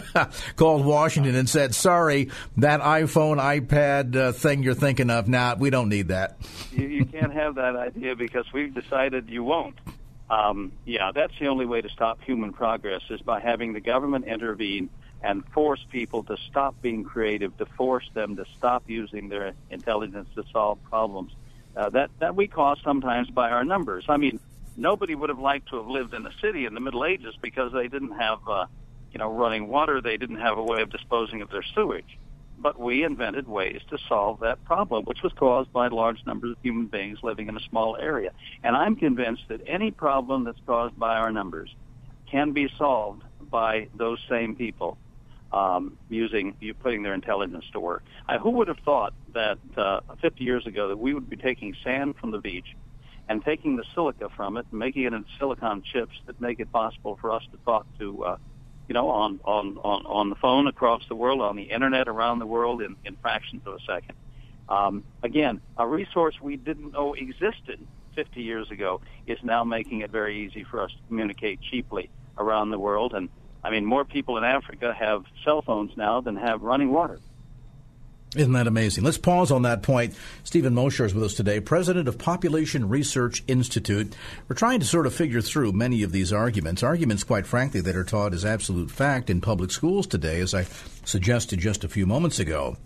called 0.55 0.85
Washington 0.85 1.35
and 1.35 1.49
said, 1.49 1.73
"Sorry, 1.73 2.29
that 2.57 2.81
iPhone, 2.81 3.37
iPad 3.37 4.15
uh, 4.15 4.31
thing 4.31 4.63
you're 4.63 4.73
thinking 4.73 5.09
of, 5.09 5.27
now 5.27 5.53
nah, 5.53 5.59
we 5.59 5.69
don't 5.69 5.89
need 5.89 6.09
that." 6.09 6.37
you, 6.71 6.87
you 6.87 7.05
can't 7.05 7.33
have 7.33 7.55
that 7.55 7.75
idea 7.75 8.15
because 8.15 8.45
we've 8.53 8.73
decided 8.73 9.29
you 9.29 9.43
won't. 9.43 9.75
Um, 10.29 10.73
yeah, 10.85 11.11
that's 11.13 11.33
the 11.39 11.47
only 11.47 11.65
way 11.65 11.81
to 11.81 11.89
stop 11.89 12.21
human 12.21 12.53
progress 12.53 13.01
is 13.09 13.21
by 13.21 13.39
having 13.39 13.73
the 13.73 13.79
government 13.79 14.25
intervene 14.25 14.89
and 15.21 15.45
force 15.49 15.83
people 15.89 16.23
to 16.23 16.37
stop 16.49 16.79
being 16.81 17.03
creative, 17.03 17.55
to 17.57 17.65
force 17.65 18.09
them 18.13 18.35
to 18.35 18.45
stop 18.57 18.83
using 18.87 19.29
their 19.29 19.53
intelligence 19.69 20.29
to 20.35 20.43
solve 20.51 20.83
problems 20.83 21.31
uh, 21.77 21.89
that 21.91 22.09
that 22.19 22.35
we 22.35 22.47
cause 22.47 22.79
sometimes 22.83 23.29
by 23.29 23.51
our 23.51 23.63
numbers. 23.63 24.05
I 24.09 24.17
mean, 24.17 24.39
nobody 24.75 25.15
would 25.15 25.29
have 25.29 25.39
liked 25.39 25.69
to 25.69 25.77
have 25.77 25.87
lived 25.87 26.13
in 26.13 26.25
a 26.25 26.31
city 26.41 26.65
in 26.65 26.73
the 26.73 26.79
Middle 26.79 27.05
Ages 27.05 27.35
because 27.41 27.71
they 27.71 27.87
didn't 27.87 28.13
have, 28.13 28.39
uh, 28.47 28.65
you 29.11 29.19
know, 29.19 29.31
running 29.31 29.67
water. 29.67 30.01
They 30.01 30.17
didn't 30.17 30.41
have 30.41 30.57
a 30.57 30.63
way 30.63 30.81
of 30.81 30.89
disposing 30.89 31.41
of 31.41 31.49
their 31.51 31.63
sewage 31.75 32.17
but 32.59 32.79
we 32.79 33.03
invented 33.03 33.47
ways 33.47 33.81
to 33.89 33.97
solve 34.09 34.39
that 34.39 34.63
problem, 34.65 35.05
which 35.05 35.21
was 35.23 35.31
caused 35.33 35.71
by 35.71 35.87
large 35.87 36.25
numbers 36.25 36.51
of 36.51 36.57
human 36.63 36.87
beings 36.87 37.19
living 37.21 37.47
in 37.47 37.55
a 37.55 37.59
small 37.69 37.97
area. 37.97 38.31
And 38.63 38.75
I'm 38.75 38.95
convinced 38.95 39.43
that 39.49 39.61
any 39.67 39.91
problem 39.91 40.43
that's 40.43 40.59
caused 40.65 40.97
by 40.97 41.17
our 41.17 41.31
numbers 41.31 41.73
can 42.29 42.51
be 42.51 42.69
solved 42.77 43.23
by 43.49 43.87
those 43.95 44.19
same 44.29 44.55
people 44.55 44.97
um, 45.51 45.97
using 46.09 46.55
you 46.59 46.73
putting 46.73 47.03
their 47.03 47.13
intelligence 47.13 47.65
to 47.73 47.79
work. 47.79 48.03
I, 48.27 48.37
who 48.37 48.49
would 48.51 48.67
have 48.67 48.79
thought 48.79 49.13
that 49.33 49.59
uh, 49.77 50.01
50 50.21 50.43
years 50.43 50.65
ago 50.65 50.89
that 50.89 50.97
we 50.97 51.13
would 51.13 51.29
be 51.29 51.37
taking 51.37 51.75
sand 51.83 52.15
from 52.19 52.31
the 52.31 52.39
beach 52.39 52.75
and 53.29 53.43
taking 53.43 53.75
the 53.75 53.83
silica 53.93 54.29
from 54.35 54.57
it 54.57 54.65
and 54.71 54.79
making 54.79 55.03
it 55.03 55.13
into 55.13 55.27
silicon 55.39 55.83
chips 55.83 56.15
that 56.25 56.39
make 56.41 56.59
it 56.59 56.71
possible 56.71 57.17
for 57.21 57.31
us 57.31 57.43
to 57.51 57.57
talk 57.65 57.85
to 57.99 58.23
uh, 58.23 58.37
you 58.87 58.93
know, 58.93 59.09
on, 59.09 59.39
on, 59.43 59.77
on, 59.83 60.05
on 60.05 60.29
the 60.29 60.35
phone 60.35 60.67
across 60.67 61.01
the 61.07 61.15
world, 61.15 61.41
on 61.41 61.55
the 61.55 61.63
internet 61.63 62.07
around 62.07 62.39
the 62.39 62.45
world 62.45 62.81
in, 62.81 62.95
in 63.05 63.15
fractions 63.17 63.61
of 63.65 63.73
a 63.73 63.79
second. 63.85 64.15
Um, 64.69 65.03
again, 65.23 65.61
a 65.77 65.87
resource 65.87 66.35
we 66.41 66.57
didn't 66.57 66.93
know 66.93 67.13
existed 67.13 67.79
50 68.15 68.41
years 68.41 68.71
ago 68.71 69.01
is 69.25 69.37
now 69.43 69.63
making 69.63 70.01
it 70.01 70.11
very 70.11 70.45
easy 70.45 70.63
for 70.63 70.81
us 70.81 70.91
to 70.91 70.97
communicate 71.07 71.61
cheaply 71.61 72.09
around 72.37 72.71
the 72.71 72.79
world. 72.79 73.13
And 73.13 73.29
I 73.63 73.69
mean, 73.69 73.85
more 73.85 74.05
people 74.05 74.37
in 74.37 74.43
Africa 74.43 74.93
have 74.97 75.23
cell 75.43 75.61
phones 75.61 75.95
now 75.95 76.21
than 76.21 76.35
have 76.35 76.61
running 76.61 76.91
water. 76.91 77.19
Isn't 78.37 78.53
that 78.53 78.67
amazing? 78.67 79.03
Let's 79.03 79.17
pause 79.17 79.49
on 79.49 79.63
that 79.63 79.81
point. 79.81 80.13
Steven 80.43 80.75
Mosher 80.75 81.05
is 81.05 81.15
with 81.15 81.23
us 81.23 81.33
today, 81.33 81.59
president 81.59 82.07
of 82.07 82.19
Population 82.19 82.87
Research 82.87 83.43
Institute. 83.47 84.15
We're 84.47 84.55
trying 84.55 84.79
to 84.79 84.85
sort 84.85 85.07
of 85.07 85.15
figure 85.15 85.41
through 85.41 85.71
many 85.71 86.03
of 86.03 86.11
these 86.11 86.31
arguments, 86.31 86.83
arguments, 86.83 87.23
quite 87.23 87.47
frankly, 87.47 87.81
that 87.81 87.95
are 87.95 88.03
taught 88.03 88.35
as 88.35 88.45
absolute 88.45 88.91
fact 88.91 89.31
in 89.31 89.41
public 89.41 89.71
schools 89.71 90.05
today, 90.05 90.39
as 90.39 90.53
I 90.53 90.67
suggested 91.03 91.59
just 91.59 91.83
a 91.83 91.89
few 91.89 92.05
moments 92.05 92.37
ago. 92.37 92.77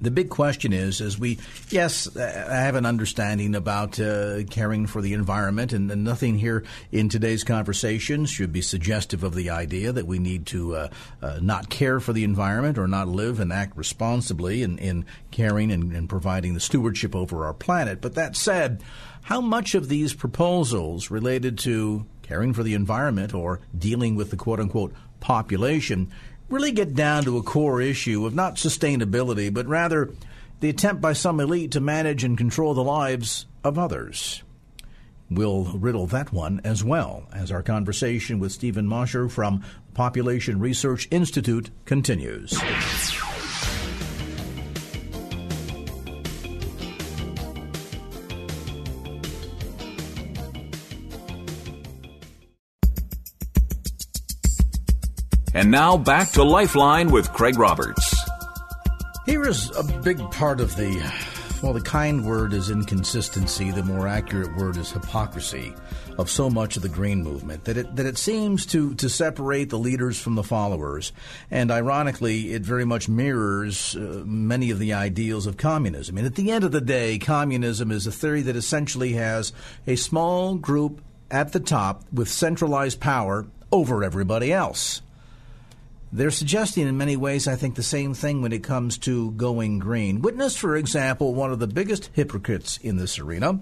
The 0.00 0.10
big 0.10 0.28
question 0.28 0.72
is, 0.72 1.00
as 1.00 1.18
we, 1.18 1.38
yes, 1.70 2.14
I 2.16 2.56
have 2.56 2.74
an 2.74 2.84
understanding 2.84 3.54
about 3.54 3.98
uh, 4.00 4.44
caring 4.44 4.86
for 4.86 5.00
the 5.00 5.12
environment, 5.12 5.72
and, 5.72 5.90
and, 5.90 6.04
nothing 6.04 6.38
here 6.38 6.64
in 6.90 7.08
today's 7.08 7.44
conversation 7.44 8.26
should 8.26 8.52
be 8.52 8.60
suggestive 8.60 9.22
of 9.22 9.34
the 9.34 9.50
idea 9.50 9.92
that 9.92 10.06
we 10.06 10.18
need 10.18 10.46
to 10.46 10.74
uh, 10.74 10.88
uh, 11.22 11.38
not 11.40 11.70
care 11.70 12.00
for 12.00 12.12
the 12.12 12.24
environment 12.24 12.76
or 12.76 12.88
not 12.88 13.08
live 13.08 13.40
and 13.40 13.52
act 13.52 13.76
responsibly 13.76 14.62
in, 14.62 14.78
in 14.78 15.06
caring 15.30 15.70
and, 15.70 15.92
and 15.92 16.08
providing 16.08 16.54
the 16.54 16.60
stewardship 16.60 17.14
over 17.14 17.46
our 17.46 17.54
planet. 17.54 18.00
But 18.00 18.14
that 18.16 18.36
said, 18.36 18.82
how 19.22 19.40
much 19.40 19.74
of 19.74 19.88
these 19.88 20.12
proposals 20.12 21.10
related 21.10 21.56
to 21.58 22.04
caring 22.22 22.52
for 22.52 22.62
the 22.62 22.74
environment 22.74 23.32
or 23.32 23.60
dealing 23.76 24.16
with 24.16 24.30
the 24.30 24.36
quote 24.36 24.60
unquote 24.60 24.92
population 25.20 26.10
really 26.48 26.72
get 26.72 26.94
down 26.94 27.24
to 27.24 27.36
a 27.36 27.42
core 27.42 27.80
issue 27.80 28.26
of 28.26 28.34
not 28.34 28.56
sustainability, 28.56 29.52
but 29.52 29.66
rather 29.66 30.10
the 30.60 30.68
attempt 30.68 31.02
by 31.02 31.12
some 31.12 31.40
elite 31.40 31.72
to 31.72 31.80
manage 31.80 32.24
and 32.24 32.38
control 32.38 32.74
the 32.74 32.84
lives 32.84 33.46
of 33.62 33.78
others. 33.78 34.42
We'll 35.30 35.64
riddle 35.64 36.06
that 36.08 36.32
one 36.32 36.60
as 36.64 36.84
well 36.84 37.28
as 37.32 37.50
our 37.50 37.62
conversation 37.62 38.38
with 38.38 38.52
Steven 38.52 38.86
Mosher 38.86 39.28
from 39.28 39.64
Population 39.94 40.60
Research 40.60 41.08
Institute 41.10 41.70
continues. 41.86 42.58
And 55.64 55.70
now 55.70 55.96
back 55.96 56.30
to 56.32 56.44
Lifeline 56.44 57.10
with 57.10 57.32
Craig 57.32 57.58
Roberts. 57.58 58.14
Here 59.24 59.48
is 59.48 59.74
a 59.74 59.82
big 60.02 60.18
part 60.30 60.60
of 60.60 60.76
the, 60.76 61.02
well, 61.62 61.72
the 61.72 61.80
kind 61.80 62.22
word 62.22 62.52
is 62.52 62.68
inconsistency, 62.68 63.70
the 63.70 63.82
more 63.82 64.06
accurate 64.06 64.54
word 64.58 64.76
is 64.76 64.90
hypocrisy 64.90 65.72
of 66.18 66.28
so 66.28 66.50
much 66.50 66.76
of 66.76 66.82
the 66.82 66.90
green 66.90 67.22
movement 67.22 67.64
that 67.64 67.78
it 67.78 67.96
that 67.96 68.04
it 68.04 68.18
seems 68.18 68.66
to 68.66 68.94
to 68.96 69.08
separate 69.08 69.70
the 69.70 69.78
leaders 69.78 70.20
from 70.20 70.34
the 70.34 70.42
followers, 70.42 71.12
and 71.50 71.70
ironically, 71.70 72.52
it 72.52 72.60
very 72.60 72.84
much 72.84 73.08
mirrors 73.08 73.96
uh, 73.96 74.22
many 74.26 74.70
of 74.70 74.78
the 74.78 74.92
ideals 74.92 75.46
of 75.46 75.56
communism. 75.56 76.18
And 76.18 76.26
at 76.26 76.34
the 76.34 76.50
end 76.50 76.64
of 76.64 76.72
the 76.72 76.82
day, 76.82 77.18
communism 77.18 77.90
is 77.90 78.06
a 78.06 78.12
theory 78.12 78.42
that 78.42 78.54
essentially 78.54 79.14
has 79.14 79.54
a 79.86 79.96
small 79.96 80.56
group 80.56 81.00
at 81.30 81.52
the 81.52 81.60
top 81.60 82.04
with 82.12 82.28
centralized 82.28 83.00
power 83.00 83.46
over 83.72 84.04
everybody 84.04 84.52
else. 84.52 85.00
They're 86.14 86.30
suggesting 86.30 86.86
in 86.86 86.96
many 86.96 87.16
ways, 87.16 87.48
I 87.48 87.56
think, 87.56 87.74
the 87.74 87.82
same 87.82 88.14
thing 88.14 88.40
when 88.40 88.52
it 88.52 88.62
comes 88.62 88.98
to 88.98 89.32
going 89.32 89.80
green. 89.80 90.22
Witness, 90.22 90.56
for 90.56 90.76
example, 90.76 91.34
one 91.34 91.50
of 91.50 91.58
the 91.58 91.66
biggest 91.66 92.08
hypocrites 92.12 92.78
in 92.80 92.98
this 92.98 93.18
arena, 93.18 93.58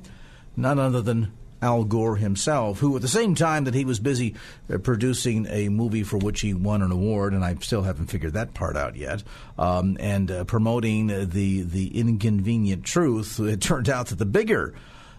none 0.54 0.78
other 0.78 1.00
than 1.00 1.32
Al 1.62 1.84
Gore 1.84 2.16
himself, 2.16 2.80
who 2.80 2.94
at 2.94 3.00
the 3.00 3.08
same 3.08 3.34
time 3.34 3.64
that 3.64 3.72
he 3.72 3.86
was 3.86 4.00
busy 4.00 4.34
uh, 4.70 4.76
producing 4.76 5.46
a 5.48 5.70
movie 5.70 6.02
for 6.02 6.18
which 6.18 6.42
he 6.42 6.52
won 6.52 6.82
an 6.82 6.92
award, 6.92 7.32
and 7.32 7.42
I 7.42 7.54
still 7.62 7.84
haven't 7.84 8.08
figured 8.08 8.34
that 8.34 8.52
part 8.52 8.76
out 8.76 8.96
yet, 8.96 9.22
um, 9.58 9.96
and 9.98 10.30
uh, 10.30 10.44
promoting 10.44 11.06
the 11.06 11.62
the 11.62 11.98
inconvenient 11.98 12.84
truth, 12.84 13.40
it 13.40 13.62
turned 13.62 13.88
out 13.88 14.08
that 14.08 14.18
the 14.18 14.26
bigger 14.26 14.74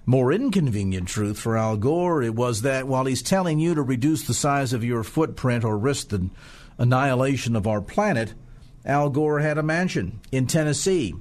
more 0.05 0.33
inconvenient 0.33 1.07
truth 1.07 1.39
for 1.39 1.57
Al 1.57 1.77
Gore 1.77 2.21
it 2.21 2.35
was 2.35 2.63
that 2.63 2.87
while 2.87 3.05
he's 3.05 3.21
telling 3.21 3.57
you 3.59 3.73
to 3.73 3.81
reduce 3.81 4.27
the 4.27 4.33
size 4.33 4.73
of 4.73 4.83
your 4.83 5.01
footprint 5.01 5.63
or 5.63 5.77
risk 5.77 6.09
the 6.09 6.29
annihilation 6.77 7.55
of 7.55 7.65
our 7.67 7.81
planet, 7.81 8.33
Al 8.85 9.09
Gore 9.09 9.39
had 9.39 9.57
a 9.57 9.63
mansion 9.63 10.19
in 10.31 10.45
Tennessee 10.47 11.13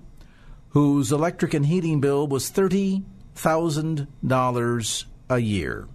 whose 0.71 1.13
electric 1.13 1.55
and 1.55 1.67
heating 1.67 2.01
bill 2.01 2.27
was 2.27 2.51
$30,000 2.51 5.05
a 5.29 5.39
year. 5.39 5.87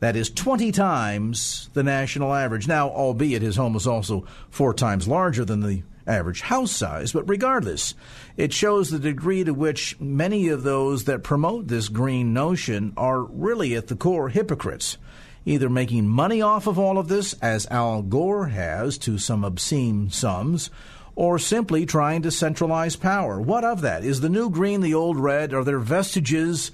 That 0.00 0.16
is 0.16 0.30
20 0.30 0.72
times 0.72 1.70
the 1.72 1.82
national 1.82 2.34
average. 2.34 2.68
Now, 2.68 2.90
albeit 2.90 3.42
his 3.42 3.56
home 3.56 3.74
was 3.74 3.86
also 3.86 4.26
four 4.50 4.74
times 4.74 5.08
larger 5.08 5.44
than 5.44 5.60
the 5.60 5.82
average 6.06 6.42
house 6.42 6.72
size, 6.72 7.12
but 7.12 7.28
regardless, 7.28 7.94
it 8.36 8.52
shows 8.52 8.90
the 8.90 8.98
degree 8.98 9.44
to 9.44 9.54
which 9.54 9.98
many 9.98 10.48
of 10.48 10.62
those 10.62 11.04
that 11.04 11.22
promote 11.22 11.68
this 11.68 11.88
green 11.88 12.34
notion 12.34 12.92
are 12.96 13.22
really 13.22 13.74
at 13.74 13.88
the 13.88 13.96
core 13.96 14.28
hypocrites 14.28 14.98
either 15.44 15.68
making 15.68 16.08
money 16.08 16.40
off 16.40 16.66
of 16.66 16.78
all 16.78 16.98
of 16.98 17.08
this, 17.08 17.34
as 17.34 17.66
Al 17.66 18.02
Gore 18.02 18.46
has 18.46 18.98
to 18.98 19.18
some 19.18 19.44
obscene 19.44 20.10
sums, 20.10 20.70
or 21.16 21.38
simply 21.38 21.86
trying 21.86 22.22
to 22.22 22.30
centralize 22.30 22.96
power. 22.96 23.40
What 23.40 23.64
of 23.64 23.82
that? 23.82 24.04
Is 24.04 24.20
the 24.20 24.28
new 24.28 24.50
green 24.50 24.80
the 24.80 24.94
old 24.94 25.18
red? 25.18 25.52
Are 25.52 25.64
there 25.64 25.78
vestiges 25.78 26.72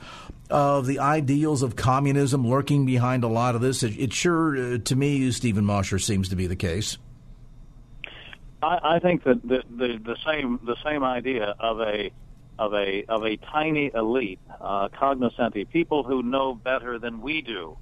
of 0.49 0.87
the 0.87 0.99
ideals 0.99 1.63
of 1.63 1.77
communism 1.77 2.47
lurking 2.47 2.87
behind 2.87 3.23
a 3.23 3.29
lot 3.29 3.55
of 3.55 3.61
this? 3.61 3.83
It, 3.83 3.99
it 3.99 4.13
sure, 4.13 4.57
uh, 4.57 4.79
to 4.79 4.97
me, 4.97 5.31
Steven 5.31 5.65
Mosher 5.65 5.99
seems 5.99 6.29
to 6.31 6.37
be 6.37 6.47
the 6.47 6.57
case. 6.57 6.97
I, 8.63 8.97
I 8.97 8.99
think 8.99 9.25
that 9.25 9.43
the, 9.43 9.63
the, 9.71 9.99
the 10.03 10.17
same 10.27 10.61
the 10.65 10.77
same 10.85 11.03
idea 11.03 11.55
of 11.59 11.81
a 11.81 12.11
of 12.59 12.75
a 12.75 13.05
of 13.09 13.25
a 13.25 13.37
tiny 13.37 13.91
elite, 13.95 14.41
uh, 14.61 14.89
cognoscenti, 14.89 15.65
people 15.65 16.03
who 16.03 16.23
know 16.23 16.55
better 16.55 16.99
than 16.99 17.21
we 17.21 17.41
do 17.41 17.77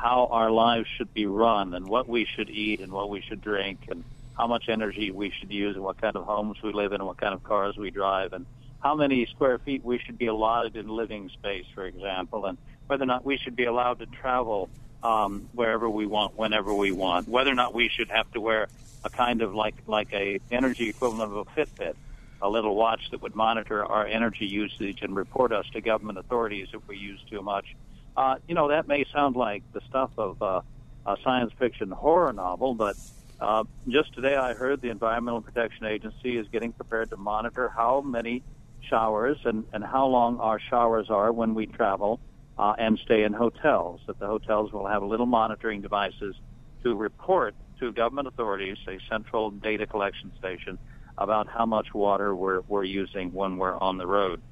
how 0.00 0.28
our 0.30 0.50
lives 0.50 0.86
should 0.96 1.12
be 1.12 1.26
run 1.26 1.74
and 1.74 1.88
what 1.88 2.08
we 2.08 2.24
should 2.24 2.48
eat 2.48 2.80
and 2.80 2.92
what 2.92 3.10
we 3.10 3.20
should 3.20 3.40
drink 3.40 3.80
and 3.90 4.04
how 4.36 4.46
much 4.46 4.68
energy 4.68 5.10
we 5.10 5.32
should 5.38 5.50
use 5.50 5.74
and 5.74 5.84
what 5.84 6.00
kind 6.00 6.14
of 6.14 6.24
homes 6.24 6.56
we 6.62 6.72
live 6.72 6.92
in 6.92 7.00
and 7.00 7.06
what 7.06 7.16
kind 7.16 7.34
of 7.34 7.42
cars 7.42 7.76
we 7.76 7.90
drive 7.90 8.32
and 8.32 8.46
how 8.80 8.94
many 8.94 9.26
square 9.26 9.58
feet 9.58 9.84
we 9.84 9.98
should 9.98 10.16
be 10.16 10.26
allotted 10.26 10.76
in 10.76 10.86
living 10.88 11.28
space, 11.30 11.64
for 11.74 11.84
example, 11.84 12.46
and 12.46 12.56
whether 12.86 13.02
or 13.02 13.06
not 13.06 13.24
we 13.24 13.36
should 13.36 13.56
be 13.56 13.64
allowed 13.64 13.98
to 13.98 14.06
travel 14.06 14.68
um, 15.02 15.48
wherever 15.52 15.90
we 15.90 16.06
want, 16.06 16.38
whenever 16.38 16.72
we 16.72 16.92
want, 16.92 17.28
whether 17.28 17.50
or 17.50 17.56
not 17.56 17.74
we 17.74 17.88
should 17.88 18.08
have 18.08 18.30
to 18.32 18.40
wear 18.40 18.68
a 19.02 19.10
kind 19.10 19.42
of 19.42 19.52
like 19.52 19.74
like 19.88 20.12
a 20.12 20.38
energy 20.52 20.88
equivalent 20.88 21.32
of 21.32 21.38
a 21.38 21.44
Fitbit, 21.44 21.94
a 22.40 22.48
little 22.48 22.76
watch 22.76 23.10
that 23.10 23.20
would 23.20 23.34
monitor 23.34 23.84
our 23.84 24.06
energy 24.06 24.46
usage 24.46 25.02
and 25.02 25.16
report 25.16 25.50
us 25.52 25.66
to 25.72 25.80
government 25.80 26.18
authorities 26.18 26.68
if 26.72 26.86
we 26.86 26.96
use 26.96 27.20
too 27.28 27.42
much 27.42 27.74
uh, 28.18 28.34
you 28.48 28.54
know, 28.56 28.68
that 28.68 28.88
may 28.88 29.04
sound 29.14 29.36
like 29.36 29.62
the 29.72 29.80
stuff 29.88 30.10
of 30.18 30.42
uh, 30.42 30.60
a 31.06 31.16
science 31.22 31.52
fiction 31.56 31.92
horror 31.92 32.32
novel, 32.32 32.74
but 32.74 32.96
uh, 33.38 33.62
just 33.86 34.12
today 34.12 34.34
I 34.34 34.54
heard 34.54 34.80
the 34.80 34.90
Environmental 34.90 35.40
Protection 35.40 35.86
Agency 35.86 36.36
is 36.36 36.48
getting 36.50 36.72
prepared 36.72 37.10
to 37.10 37.16
monitor 37.16 37.68
how 37.68 38.00
many 38.00 38.42
showers 38.80 39.38
and, 39.44 39.64
and 39.72 39.84
how 39.84 40.08
long 40.08 40.40
our 40.40 40.58
showers 40.58 41.10
are 41.10 41.30
when 41.32 41.54
we 41.54 41.66
travel 41.66 42.18
uh, 42.58 42.74
and 42.76 42.98
stay 43.04 43.22
in 43.22 43.32
hotels. 43.32 44.00
That 44.08 44.18
the 44.18 44.26
hotels 44.26 44.72
will 44.72 44.88
have 44.88 45.04
little 45.04 45.26
monitoring 45.26 45.80
devices 45.80 46.34
to 46.82 46.96
report 46.96 47.54
to 47.78 47.92
government 47.92 48.26
authorities, 48.26 48.78
a 48.88 48.98
central 49.08 49.52
data 49.52 49.86
collection 49.86 50.32
station, 50.40 50.76
about 51.16 51.46
how 51.46 51.66
much 51.66 51.94
water 51.94 52.34
we're, 52.34 52.62
we're 52.66 52.82
using 52.82 53.32
when 53.32 53.58
we're 53.58 53.78
on 53.78 53.96
the 53.96 54.08
road. 54.08 54.42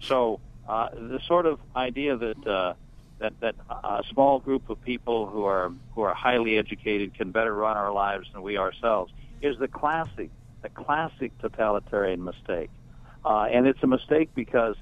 So 0.00 0.40
uh, 0.68 0.90
the 0.92 1.20
sort 1.26 1.46
of 1.46 1.58
idea 1.74 2.18
that 2.18 2.46
uh, 2.46 2.74
that 3.20 3.32
that 3.40 3.54
a 3.84 4.02
small 4.12 4.40
group 4.40 4.68
of 4.68 4.80
people 4.82 5.26
who 5.26 5.44
are 5.44 5.72
who 5.94 6.02
are 6.02 6.14
highly 6.14 6.58
educated 6.58 7.14
can 7.14 7.30
better 7.30 7.54
run 7.54 7.76
our 7.76 7.92
lives 7.92 8.26
than 8.32 8.42
we 8.42 8.56
ourselves 8.56 9.12
is 9.40 9.56
the 9.58 9.68
classic 9.68 10.30
the 10.62 10.68
classic 10.70 11.32
totalitarian 11.40 12.24
mistake, 12.24 12.70
uh, 13.24 13.46
and 13.52 13.66
it's 13.66 13.82
a 13.82 13.86
mistake 13.86 14.30
because 14.34 14.76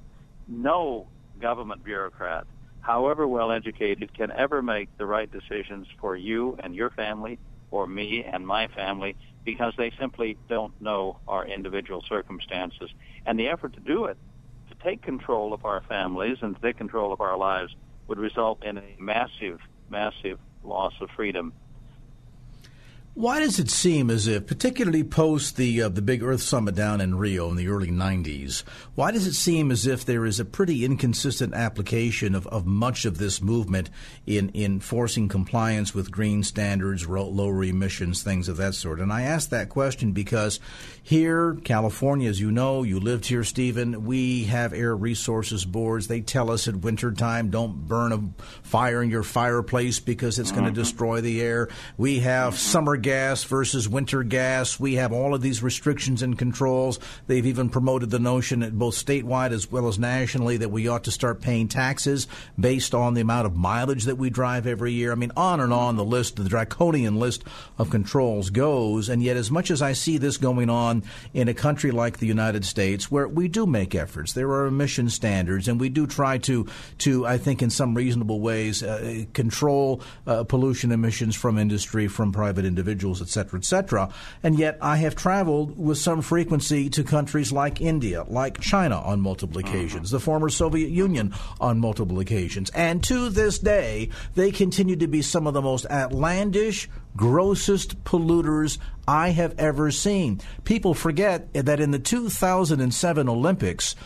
no 0.47 1.09
government 1.41 1.85
bureaucrat, 1.85 2.47
however 2.81 3.27
well 3.27 3.51
educated, 3.51 4.15
can 4.15 4.31
ever 4.33 4.63
make 4.63 4.89
the 4.99 5.07
right 5.07 5.31
decisions 5.31 5.87
for 6.01 6.17
you 6.17 6.57
and 6.63 6.75
your 6.75 6.91
family, 6.91 7.39
or 7.71 7.87
me 7.87 8.25
and 8.25 8.47
my 8.47 8.69
family, 8.69 9.17
because 9.45 9.73
they 9.77 9.91
simply 9.99 10.39
don't 10.49 10.75
know 10.81 11.19
our 11.27 11.47
individual 11.47 12.03
circumstances. 12.09 12.91
And 13.27 13.39
the 13.39 13.49
effort 13.49 13.75
to 13.75 13.81
do 13.81 14.05
it, 14.05 14.19
to 14.69 14.77
take 14.85 15.03
control 15.03 15.53
of 15.53 15.65
our 15.65 15.83
families 15.89 16.39
and 16.43 16.55
to 16.55 16.61
take 16.61 16.77
control 16.77 17.13
of 17.13 17.21
our 17.21 17.37
lives, 17.37 17.75
would 18.09 18.19
result 18.19 18.59
in 18.65 18.79
a 18.79 18.97
massive, 18.99 19.59
massive 19.89 20.39
loss 20.63 20.93
of 21.01 21.09
freedom 21.17 21.53
why 23.15 23.41
does 23.41 23.59
it 23.59 23.69
seem 23.69 24.09
as 24.09 24.27
if, 24.27 24.47
particularly 24.47 25.05
post 25.05 25.57
the 25.57 25.83
uh, 25.83 25.89
the 25.91 26.01
big 26.01 26.23
Earth 26.23 26.41
Summit 26.41 26.75
down 26.75 26.99
in 27.03 27.19
Rio 27.19 27.51
in 27.51 27.57
the 27.57 27.69
early 27.69 27.91
'90s, 27.91 28.63
why 28.95 29.11
does 29.11 29.27
it 29.27 29.35
seem 29.35 29.71
as 29.71 29.87
if 29.87 30.03
there 30.03 30.25
is 30.25 30.41
a 30.41 30.47
pretty 30.47 30.83
inconsistent 30.83 31.53
application 31.53 32.35
of, 32.35 32.47
of 32.47 32.65
much 32.65 33.05
of 33.05 33.19
this 33.19 33.43
movement 33.43 33.91
in 34.27 34.49
in 34.51 34.81
forcing 34.81 35.29
compliance 35.29 35.95
with 35.95 36.11
green 36.11 36.43
standards, 36.43 37.07
lower 37.07 37.63
emissions, 37.63 38.23
things 38.23 38.49
of 38.49 38.57
that 38.57 38.75
sort? 38.75 38.99
And 38.99 39.13
I 39.13 39.23
ask 39.23 39.51
that 39.51 39.69
question 39.69 40.13
because 40.13 40.59
here, 41.03 41.59
California, 41.65 42.31
as 42.31 42.41
you 42.41 42.51
know, 42.51 42.83
you 42.83 42.99
lived 42.99 43.27
here, 43.27 43.45
Steven. 43.45 44.07
We 44.07 44.45
have 44.45 44.73
air 44.73 44.97
resources 44.97 45.67
boards. 45.67 46.07
They 46.07 46.23
tell 46.23 46.51
us 46.51 46.67
at 46.67 46.77
wintertime, 46.77 47.51
don't 47.51 47.87
burn 47.87 48.13
a 48.13 48.43
fire 48.63 49.03
in 49.03 49.11
your 49.11 49.23
fireplace 49.23 50.01
because 50.01 50.39
it's 50.39 50.51
mm-hmm. 50.51 50.61
going 50.61 50.75
to 50.75 50.81
destroy 50.81 51.21
the 51.21 51.43
air. 51.43 51.69
We 51.99 52.21
have 52.21 52.59
summer 52.59 52.97
gas 53.03 53.45
versus 53.45 53.89
winter 53.89 54.23
gas. 54.23 54.79
We 54.79 54.95
have 54.95 55.13
all 55.13 55.35
of 55.35 55.43
these 55.43 55.63
restrictions 55.63 56.23
and 56.23 56.39
controls. 56.39 57.01
They've 57.27 57.45
even 57.45 57.69
promoted 57.69 58.11
the 58.11 58.19
notion, 58.19 58.61
that 58.61 58.79
both 58.79 58.95
statewide 58.95 59.51
as 59.51 59.71
well 59.71 59.89
as 59.89 59.99
nationally, 59.99 60.57
that 60.59 60.71
we 60.71 60.87
ought 60.89 61.05
to 61.05 61.11
start 61.11 61.41
paying 61.41 61.69
taxes 61.69 62.29
based 62.59 62.95
on 62.95 63.15
the 63.15 63.21
amount 63.21 63.47
of 63.47 63.57
mileage 63.57 64.05
that 64.05 64.17
we 64.17 64.31
drive 64.31 64.67
every 64.67 64.93
year. 64.93 65.11
I 65.13 65.17
mean, 65.17 65.33
on 65.37 65.59
and 65.61 65.73
on 65.73 65.97
the 65.97 66.05
list, 66.05 66.37
the 66.37 66.49
draconian 66.49 67.17
list 67.17 67.43
of 67.77 67.91
controls 67.91 68.51
goes. 68.51 69.09
And 69.09 69.23
yet, 69.23 69.37
as 69.37 69.51
much 69.51 69.71
as 69.71 69.83
I 69.83 69.93
see 69.93 70.19
this 70.19 70.37
going 70.37 70.71
on 70.71 71.03
in 71.35 71.49
a 71.49 71.55
country 71.55 71.91
like 71.91 72.19
the 72.19 72.27
United 72.27 72.65
States, 72.65 73.11
where 73.11 73.27
we 73.27 73.49
do 73.49 73.67
make 73.67 73.95
efforts, 73.97 74.33
there 74.33 74.49
are 74.51 74.67
emission 74.67 75.11
standards, 75.11 75.67
and 75.67 75.81
we 75.81 75.89
do 75.89 76.07
try 76.07 76.39
to, 76.39 76.67
to 76.99 77.27
I 77.27 77.37
think, 77.37 77.63
in 77.63 77.71
some 77.71 77.95
reasonable 77.95 78.41
ways, 78.41 78.83
uh, 78.83 79.25
control 79.33 80.03
uh, 80.27 80.45
pollution 80.45 80.93
emissions 80.93 81.35
from 81.35 81.59
industry, 81.59 82.07
from 82.07 82.31
private 82.31 82.65
individuals 82.65 82.92
individuals, 82.93 83.23
etc., 83.23 83.59
etc. 83.59 84.09
And 84.43 84.59
yet, 84.59 84.79
I 84.81 84.97
have 84.99 85.17
traveled 85.17 85.79
with 85.79 85.99
some 85.99 86.21
frequency 86.21 86.91
to 86.91 87.03
countries 87.03 87.53
like 87.53 87.81
India, 87.81 88.25
like 88.29 88.61
China 88.61 89.01
on 89.01 89.21
multiple 89.21 89.61
mm-hmm. 89.61 89.69
occasions, 89.69 90.11
the 90.11 90.21
former 90.21 90.51
Soviet 90.51 90.91
Union 90.91 91.35
on 91.61 91.81
multiple 91.81 92.21
occasions. 92.21 92.71
And 92.71 93.03
to 93.05 93.31
this 93.31 93.59
day, 93.59 94.11
they 94.35 94.51
continue 94.51 94.97
to 94.97 95.07
be 95.07 95.23
some 95.23 95.47
of 95.47 95.55
the 95.55 95.63
most 95.63 95.87
outlandish, 95.91 96.89
grossest 97.17 98.05
polluters 98.05 98.79
I 99.09 99.31
have 99.31 99.55
ever 99.59 99.91
seen. 99.91 100.41
People 100.65 100.95
forget 100.95 101.53
that 101.55 101.81
in 101.81 101.91
the 101.91 101.99
2007 101.99 103.29
Olympics, 103.29 103.97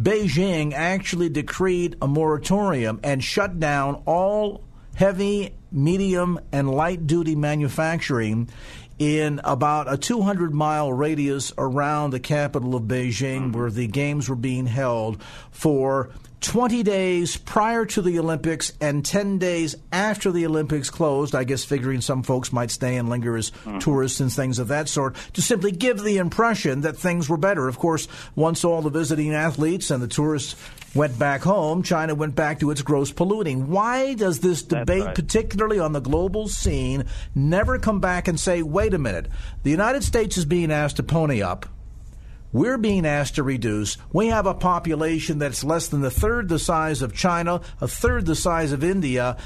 Beijing 0.00 0.72
actually 0.74 1.28
decreed 1.28 1.96
a 2.00 2.06
moratorium 2.06 3.00
and 3.02 3.22
shut 3.22 3.58
down 3.58 4.02
all 4.06 4.62
heavy, 4.94 5.54
medium, 5.70 6.40
and 6.52 6.70
light 6.70 7.06
duty 7.06 7.34
manufacturing 7.34 8.48
in 8.98 9.40
about 9.44 9.92
a 9.92 9.96
200 9.96 10.52
mile 10.52 10.92
radius 10.92 11.52
around 11.56 12.10
the 12.10 12.20
capital 12.20 12.74
of 12.74 12.84
Beijing, 12.84 13.42
mm-hmm. 13.42 13.52
where 13.52 13.70
the 13.70 13.86
games 13.86 14.28
were 14.28 14.36
being 14.36 14.66
held 14.66 15.22
for 15.50 16.10
20 16.40 16.82
days 16.84 17.36
prior 17.36 17.84
to 17.84 18.00
the 18.00 18.18
Olympics 18.18 18.72
and 18.80 19.04
10 19.04 19.38
days 19.38 19.74
after 19.90 20.30
the 20.30 20.46
Olympics 20.46 20.88
closed, 20.88 21.34
I 21.34 21.44
guess 21.44 21.64
figuring 21.64 22.00
some 22.00 22.22
folks 22.22 22.52
might 22.52 22.70
stay 22.70 22.96
and 22.96 23.08
linger 23.08 23.36
as 23.36 23.50
mm-hmm. 23.50 23.78
tourists 23.78 24.20
and 24.20 24.32
things 24.32 24.58
of 24.58 24.68
that 24.68 24.88
sort, 24.88 25.16
to 25.34 25.42
simply 25.42 25.72
give 25.72 26.02
the 26.02 26.18
impression 26.18 26.82
that 26.82 26.96
things 26.96 27.28
were 27.28 27.36
better. 27.36 27.66
Of 27.66 27.78
course, 27.78 28.06
once 28.36 28.64
all 28.64 28.82
the 28.82 28.90
visiting 28.90 29.34
athletes 29.34 29.90
and 29.90 30.02
the 30.02 30.08
tourists 30.08 30.54
went 30.94 31.18
back 31.18 31.42
home, 31.42 31.82
China 31.82 32.14
went 32.14 32.34
back 32.34 32.60
to 32.60 32.70
its 32.70 32.82
gross 32.82 33.10
polluting. 33.10 33.68
Why 33.70 34.14
does 34.14 34.40
this 34.40 34.62
debate, 34.62 35.04
right. 35.04 35.14
particularly 35.14 35.80
on 35.80 35.92
the 35.92 36.00
global 36.00 36.48
scene, 36.48 37.04
never 37.34 37.78
come 37.78 38.00
back 38.00 38.28
and 38.28 38.38
say, 38.38 38.62
wait 38.62 38.94
a 38.94 38.98
minute, 38.98 39.26
the 39.64 39.70
United 39.70 40.04
States 40.04 40.38
is 40.38 40.44
being 40.44 40.70
asked 40.70 40.96
to 40.96 41.02
pony 41.02 41.42
up 41.42 41.66
we're 42.52 42.78
being 42.78 43.06
asked 43.06 43.34
to 43.36 43.42
reduce. 43.42 43.98
We 44.12 44.28
have 44.28 44.46
a 44.46 44.54
population 44.54 45.38
that's 45.38 45.64
less 45.64 45.88
than 45.88 46.04
a 46.04 46.10
third 46.10 46.48
the 46.48 46.58
size 46.58 47.02
of 47.02 47.14
China, 47.14 47.60
a 47.80 47.88
third 47.88 48.26
the 48.26 48.36
size 48.36 48.72
of 48.72 48.82
India, 48.82 49.36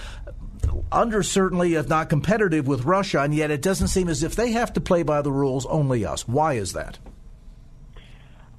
under 0.91 1.23
certainly, 1.23 1.75
if 1.75 1.89
not 1.89 2.09
competitive 2.09 2.67
with 2.67 2.85
Russia, 2.85 3.21
and 3.21 3.35
yet 3.35 3.51
it 3.51 3.63
doesn't 3.63 3.89
seem 3.89 4.09
as 4.09 4.23
if 4.23 4.37
they 4.37 4.53
have 4.53 4.73
to 4.75 4.81
play 4.81 5.03
by 5.03 5.23
the 5.23 5.33
rules, 5.33 5.67
only 5.67 6.05
us. 6.05 6.29
Why 6.29 6.55
is 6.55 6.73
that? 6.75 6.99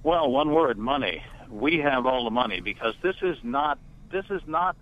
Well, 0.04 0.30
one 0.30 0.52
word 0.52 0.78
money. 0.78 1.24
We 1.50 1.78
have 1.80 2.06
all 2.06 2.26
the 2.26 2.32
money 2.32 2.60
because 2.60 2.96
this 3.02 3.16
is 3.22 3.38
not 3.44 3.78
this 4.12 4.26
is 4.30 4.41
not 4.46 4.76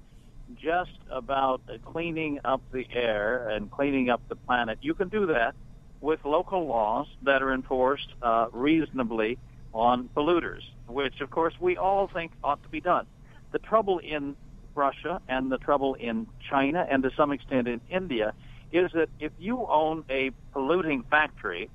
just 0.60 0.92
about 1.10 1.62
cleaning 1.86 2.40
up 2.44 2.62
the 2.72 2.86
air 2.92 3.50
and 3.50 3.70
cleaning 3.70 4.10
up 4.10 4.22
the 4.28 4.36
planet. 4.36 4.80
You 4.82 4.94
can 4.94 5.10
do 5.10 5.28
that 5.28 5.56
with 6.02 6.26
local 6.26 6.66
laws 6.66 7.08
that 7.22 7.42
are 7.44 7.54
enforced 7.54 8.10
uh, 8.22 8.48
reasonably 8.52 9.38
on 9.74 10.10
polluters, 10.16 10.62
which 10.88 11.22
of 11.22 11.30
course 11.30 11.54
we 11.60 11.78
all 11.78 12.08
think 12.08 12.32
ought 12.44 12.62
to 12.64 12.70
be 12.70 12.82
done. 12.82 13.06
The 13.52 13.60
trouble 13.60 14.00
in 14.00 14.36
Russia 14.76 15.22
and 15.28 15.52
the 15.52 15.58
trouble 15.58 15.96
in 15.96 16.28
China 16.50 16.86
and 16.90 17.04
to 17.04 17.12
some 17.16 17.32
extent 17.32 17.68
in 17.68 17.82
India 17.90 18.34
is 18.72 18.92
that 18.94 19.10
if 19.20 19.32
you 19.38 19.66
own 19.68 20.04
a 20.10 20.32
polluting 20.54 21.04
factory, 21.10 21.70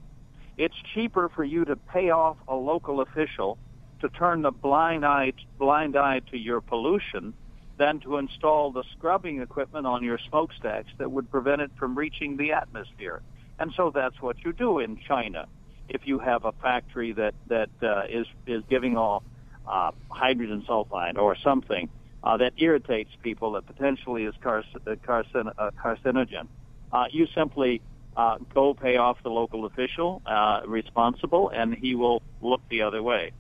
it's 0.57 0.75
cheaper 0.95 1.29
for 1.29 1.45
you 1.45 1.65
to 1.67 1.77
pay 1.77 2.11
off 2.11 2.37
a 2.49 2.55
local 2.55 3.01
official 3.01 3.59
to 4.01 4.09
turn 4.09 4.43
the 4.43 4.51
blind 4.51 5.05
eye 5.05 5.33
blind 5.59 5.97
eye 5.97 6.21
to 6.31 6.39
your 6.39 6.61
pollution 6.61 7.35
than 7.79 8.01
to 8.01 8.17
install 8.17 8.73
the 8.73 8.85
scrubbing 8.97 9.43
equipment 9.43 9.87
on 9.87 10.03
your 10.03 10.19
smokestacks 10.31 10.89
that 10.97 11.11
would 11.11 11.31
prevent 11.31 11.61
it 11.61 11.71
from 11.79 11.97
reaching 11.97 12.39
the 12.39 12.53
atmosphere. 12.53 13.21
And 13.59 13.73
so 13.77 13.91
that's 13.95 14.21
what 14.23 14.43
you 14.45 14.53
do 14.53 14.79
in 14.79 14.99
China 15.07 15.47
if 15.89 16.03
you 16.07 16.19
have 16.19 16.45
a 16.45 16.53
factory 16.53 17.13
that 17.13 17.35
that 17.49 17.71
uh, 17.83 18.03
is 18.09 18.27
is 18.47 18.63
giving 18.69 18.97
off 18.97 19.23
uh, 19.67 19.91
hydrogen 20.09 20.65
sulfide 20.69 21.17
or 21.17 21.37
something 21.43 21.89
uh, 22.23 22.37
that 22.37 22.53
irritates 22.59 23.11
people 23.23 23.53
that 23.53 23.67
potentially 23.67 24.25
is 24.25 24.35
uh, 24.45 24.61
carcin- 25.07 25.53
uh, 25.59 25.71
carcinogen, 25.83 26.49
uh, 26.93 27.05
you 27.11 27.27
simply 27.35 27.81
uh, 28.17 28.37
go 28.55 28.75
pay 28.75 28.97
off 28.97 29.17
the 29.23 29.29
local 29.29 29.67
official 29.67 30.23
uh, 30.27 30.61
responsible, 30.67 31.51
and 31.55 31.75
he 31.75 31.95
will 31.95 32.23
look 32.41 32.61
the 32.69 32.83
other 32.83 33.03
way. 33.03 33.33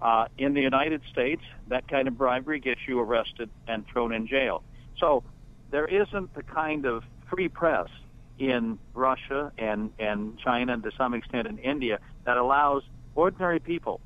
Uh, 0.00 0.26
in 0.38 0.54
the 0.54 0.60
United 0.60 1.00
States, 1.12 1.42
that 1.68 1.86
kind 1.86 2.08
of 2.08 2.18
bribery 2.18 2.58
gets 2.58 2.80
you 2.88 2.98
arrested 2.98 3.48
and 3.68 3.86
thrown 3.86 4.12
in 4.12 4.26
jail. 4.26 4.64
So 4.98 5.22
there 5.70 5.86
isn't 5.86 6.34
the 6.34 6.42
kind 6.42 6.86
of 6.86 7.04
free 7.30 7.48
press 7.48 7.86
in 8.38 8.78
Russia 8.94 9.52
and, 9.58 9.90
and 9.98 10.38
China 10.38 10.72
and 10.72 10.82
to 10.82 10.90
some 10.96 11.14
extent 11.14 11.46
in 11.46 11.58
India 11.58 11.98
that 12.24 12.36
allows 12.36 12.82
ordinary 13.14 13.60
people 13.60 14.00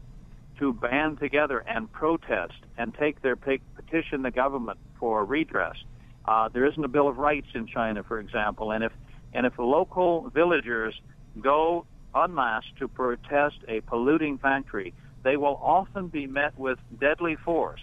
to 0.58 0.72
band 0.72 1.18
together 1.18 1.62
and 1.66 1.90
protest 1.92 2.54
and 2.78 2.94
take 2.94 3.22
their 3.22 3.36
petition 3.36 4.22
the 4.22 4.30
government 4.30 4.78
for 4.98 5.24
redress. 5.24 5.76
Uh, 6.24 6.48
there 6.48 6.64
isn't 6.64 6.84
a 6.84 6.88
Bill 6.88 7.08
of 7.08 7.18
Rights 7.18 7.48
in 7.54 7.66
China, 7.66 8.02
for 8.02 8.18
example, 8.18 8.72
and 8.72 8.82
if 8.82 8.92
and 9.32 9.44
if 9.44 9.52
local 9.58 10.30
villagers 10.30 10.94
go 11.40 11.84
en 12.14 12.34
masse 12.34 12.64
to 12.78 12.88
protest 12.88 13.56
a 13.68 13.80
polluting 13.82 14.38
factory, 14.38 14.94
they 15.24 15.36
will 15.36 15.58
often 15.62 16.08
be 16.08 16.26
met 16.26 16.58
with 16.58 16.78
deadly 16.98 17.36
force 17.36 17.80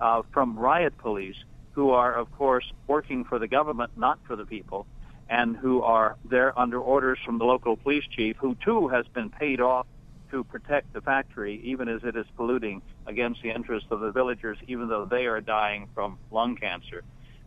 uh, 0.00 0.22
from 0.32 0.58
riot 0.58 0.96
police, 0.96 1.36
who 1.72 1.90
are, 1.90 2.14
of 2.14 2.30
course, 2.32 2.64
working 2.86 3.24
for 3.24 3.38
the 3.38 3.48
government, 3.48 3.90
not 3.96 4.18
for 4.26 4.34
the 4.34 4.46
people 4.46 4.86
and 5.28 5.56
who 5.56 5.82
are 5.82 6.16
there 6.24 6.58
under 6.58 6.78
orders 6.78 7.18
from 7.24 7.38
the 7.38 7.44
local 7.44 7.76
police 7.76 8.04
chief, 8.10 8.36
who 8.36 8.54
too 8.64 8.88
has 8.88 9.06
been 9.08 9.30
paid 9.30 9.60
off 9.60 9.86
to 10.30 10.44
protect 10.44 10.92
the 10.92 11.00
factory, 11.00 11.60
even 11.64 11.88
as 11.88 12.02
it 12.02 12.16
is 12.16 12.26
polluting 12.36 12.82
against 13.06 13.42
the 13.42 13.50
interests 13.50 13.88
of 13.90 14.00
the 14.00 14.10
villagers, 14.10 14.58
even 14.66 14.88
though 14.88 15.04
they 15.04 15.26
are 15.26 15.40
dying 15.40 15.88
from 15.94 16.18
lung 16.30 16.56
cancer. 16.56 17.02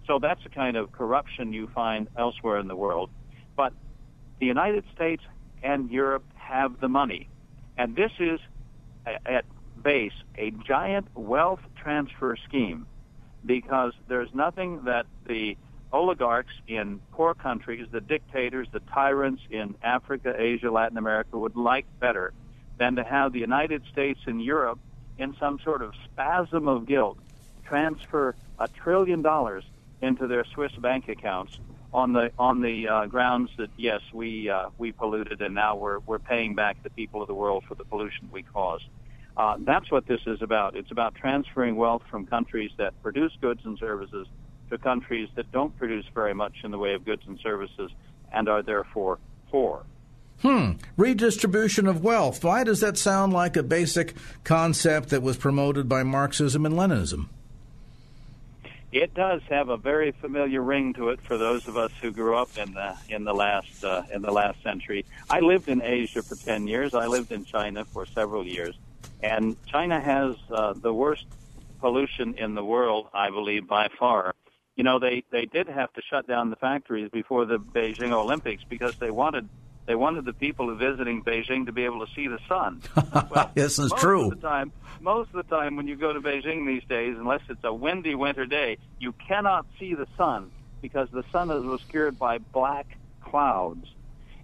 So 0.06 0.20
that's 0.20 0.42
the 0.44 0.50
kind 0.50 0.78
of 0.78 0.92
corruption 0.92 1.52
you 1.52 1.68
find 1.76 2.08
elsewhere 2.18 2.60
in 2.60 2.68
the 2.68 2.76
world. 2.76 3.10
But 3.56 3.74
the 4.40 4.46
United 4.46 4.86
States 4.96 5.24
and 5.62 5.92
Europe 5.92 6.24
have 6.36 6.80
the 6.80 6.88
money. 6.88 7.30
And 7.78 7.96
this 7.96 8.12
is, 8.20 8.40
at 9.06 9.46
base, 9.84 10.14
a 10.38 10.52
giant 10.52 11.08
wealth 11.16 11.60
transfer 11.76 12.38
scheme 12.48 12.88
because 13.46 13.94
there's 14.08 14.30
nothing 14.34 14.86
that 14.86 15.06
the 15.26 15.58
oligarchs 15.94 16.54
in 16.68 17.00
poor 17.12 17.34
countries, 17.34 17.88
the 17.92 18.02
dictators, 18.02 18.68
the 18.72 18.82
tyrants 18.94 19.42
in 19.50 19.76
Africa, 19.82 20.34
Asia, 20.38 20.70
Latin 20.72 20.98
America 20.98 21.38
would 21.38 21.56
like 21.56 21.86
better 22.00 22.34
than 22.78 22.96
to 22.96 23.04
have 23.04 23.34
the 23.34 23.40
United 23.40 23.84
States 23.92 24.20
and 24.26 24.42
Europe 24.42 24.80
in 25.18 25.36
some 25.40 25.60
sort 25.64 25.82
of 25.82 25.94
spasm 26.06 26.68
of 26.68 26.86
guilt 26.86 27.18
transfer 27.66 28.36
a 28.60 28.68
trillion 28.68 29.22
dollars 29.22 29.64
into 30.02 30.28
their 30.28 30.46
Swiss 30.46 30.72
bank 30.74 31.10
accounts 31.10 31.60
on 31.94 32.14
the 32.14 32.32
on 32.38 32.62
the 32.62 32.88
uh, 32.88 33.06
grounds 33.08 33.50
that 33.58 33.70
yes 33.78 34.02
we 34.14 34.50
uh, 34.50 34.70
we 34.78 34.92
polluted 34.92 35.42
and 35.42 35.56
now 35.56 35.76
we're 35.76 36.00
we're 36.00 36.20
paying 36.20 36.56
back 36.56 36.82
the 36.84 36.90
people 36.92 37.22
of 37.22 37.28
the 37.28 37.34
world 37.34 37.64
for 37.68 37.76
the 37.76 37.86
pollution 37.86 38.30
we 38.32 38.44
caused. 38.44 38.86
Uh, 39.36 39.56
that's 39.60 39.92
what 39.92 40.08
this 40.08 40.22
is 40.26 40.42
about. 40.42 40.76
It's 40.76 40.92
about 40.92 41.14
transferring 41.14 41.76
wealth 41.76 42.02
from 42.10 42.26
countries 42.26 42.72
that 42.78 43.00
produce 43.04 43.32
goods 43.40 43.62
and 43.66 43.78
services 43.78 44.28
to 44.70 44.78
countries 44.78 45.30
that 45.36 45.52
don't 45.52 45.78
produce 45.78 46.06
very 46.14 46.34
much 46.34 46.64
in 46.64 46.72
the 46.72 46.78
way 46.78 46.94
of 46.94 47.06
goods 47.06 47.24
and 47.28 47.40
services 47.40 47.92
and 48.32 48.50
are 48.50 48.62
therefore 48.62 49.20
poor. 49.50 49.84
Hmm. 50.42 50.74
Redistribution 50.98 51.88
of 51.88 52.04
wealth. 52.04 52.44
Why 52.44 52.64
does 52.64 52.80
that 52.82 52.98
sound 52.98 53.34
like 53.34 53.58
a 53.58 53.64
basic 53.64 54.14
concept 54.44 55.10
that 55.10 55.24
was 55.24 55.36
promoted 55.38 55.90
by 55.90 56.04
Marxism 56.04 56.66
and 56.66 56.76
Leninism? 56.76 57.30
It 58.92 59.14
does 59.14 59.42
have 59.50 59.70
a 59.70 59.78
very 59.78 60.12
familiar 60.12 60.62
ring 60.62 60.94
to 60.94 61.10
it 61.10 61.20
for 61.22 61.38
those 61.38 61.68
of 61.68 61.76
us 61.76 61.92
who 62.02 62.12
grew 62.12 62.38
up 62.38 62.58
in 62.58 62.74
the 62.74 62.96
in 63.10 63.26
the 63.26 63.34
last 63.34 63.84
uh, 63.84 64.04
in 64.14 64.22
the 64.22 64.32
last 64.32 64.64
century. 64.64 65.06
I 65.30 65.42
lived 65.42 65.68
in 65.68 65.82
Asia 65.82 66.24
for 66.24 66.36
ten 66.36 66.68
years. 66.68 66.94
I 66.94 67.08
lived 67.08 67.32
in 67.32 67.44
China 67.44 67.84
for 67.84 68.06
several 68.06 68.46
years, 68.46 68.76
and 69.22 69.58
China 69.66 70.00
has 70.00 70.36
uh, 70.50 70.74
the 70.74 70.94
worst 70.94 71.26
pollution 71.82 72.36
in 72.36 72.56
the 72.56 72.64
world, 72.64 73.08
I 73.14 73.30
believe, 73.30 73.68
by 73.68 73.90
far 74.00 74.34
you 74.78 74.84
know, 74.84 75.00
they 75.00 75.24
they 75.32 75.46
did 75.46 75.68
have 75.68 75.92
to 75.94 76.02
shut 76.10 76.28
down 76.28 76.52
the 76.52 76.56
factories 76.56 77.10
before 77.12 77.46
the 77.46 77.58
Beijing 77.58 78.12
Olympics 78.12 78.64
because 78.70 78.96
they 78.98 79.10
wanted 79.10 79.50
they 79.88 79.96
wanted 79.96 80.26
the 80.26 80.34
people 80.34 80.74
visiting 80.76 81.24
Beijing 81.24 81.66
to 81.66 81.72
be 81.72 81.84
able 81.86 82.06
to 82.06 82.14
see 82.14 82.28
the 82.28 82.40
sun. 82.48 82.82
Well, 83.30 83.52
this 83.56 83.80
is 83.80 83.90
most 83.90 84.02
true. 84.02 84.32
Of 84.32 84.42
the 84.42 84.48
time, 84.48 84.72
most 85.02 85.30
of 85.34 85.48
the 85.48 85.56
time, 85.56 85.76
when 85.76 85.88
you 85.88 85.96
go 85.96 86.14
to 86.14 86.22
Beijing 86.22 86.68
these 86.68 86.84
days, 86.88 87.16
unless 87.18 87.42
it's 87.50 87.64
a 87.64 87.74
windy 87.74 88.14
winter 88.14 88.46
day, 88.46 88.78
you 89.00 89.14
cannot 89.28 89.66
see 89.80 89.96
the 89.96 90.08
sun 90.16 90.52
because 90.82 91.10
the 91.12 91.24
sun 91.32 91.50
is 91.50 91.66
obscured 91.66 92.20
by 92.20 92.38
black 92.38 92.86
clouds, 93.22 93.88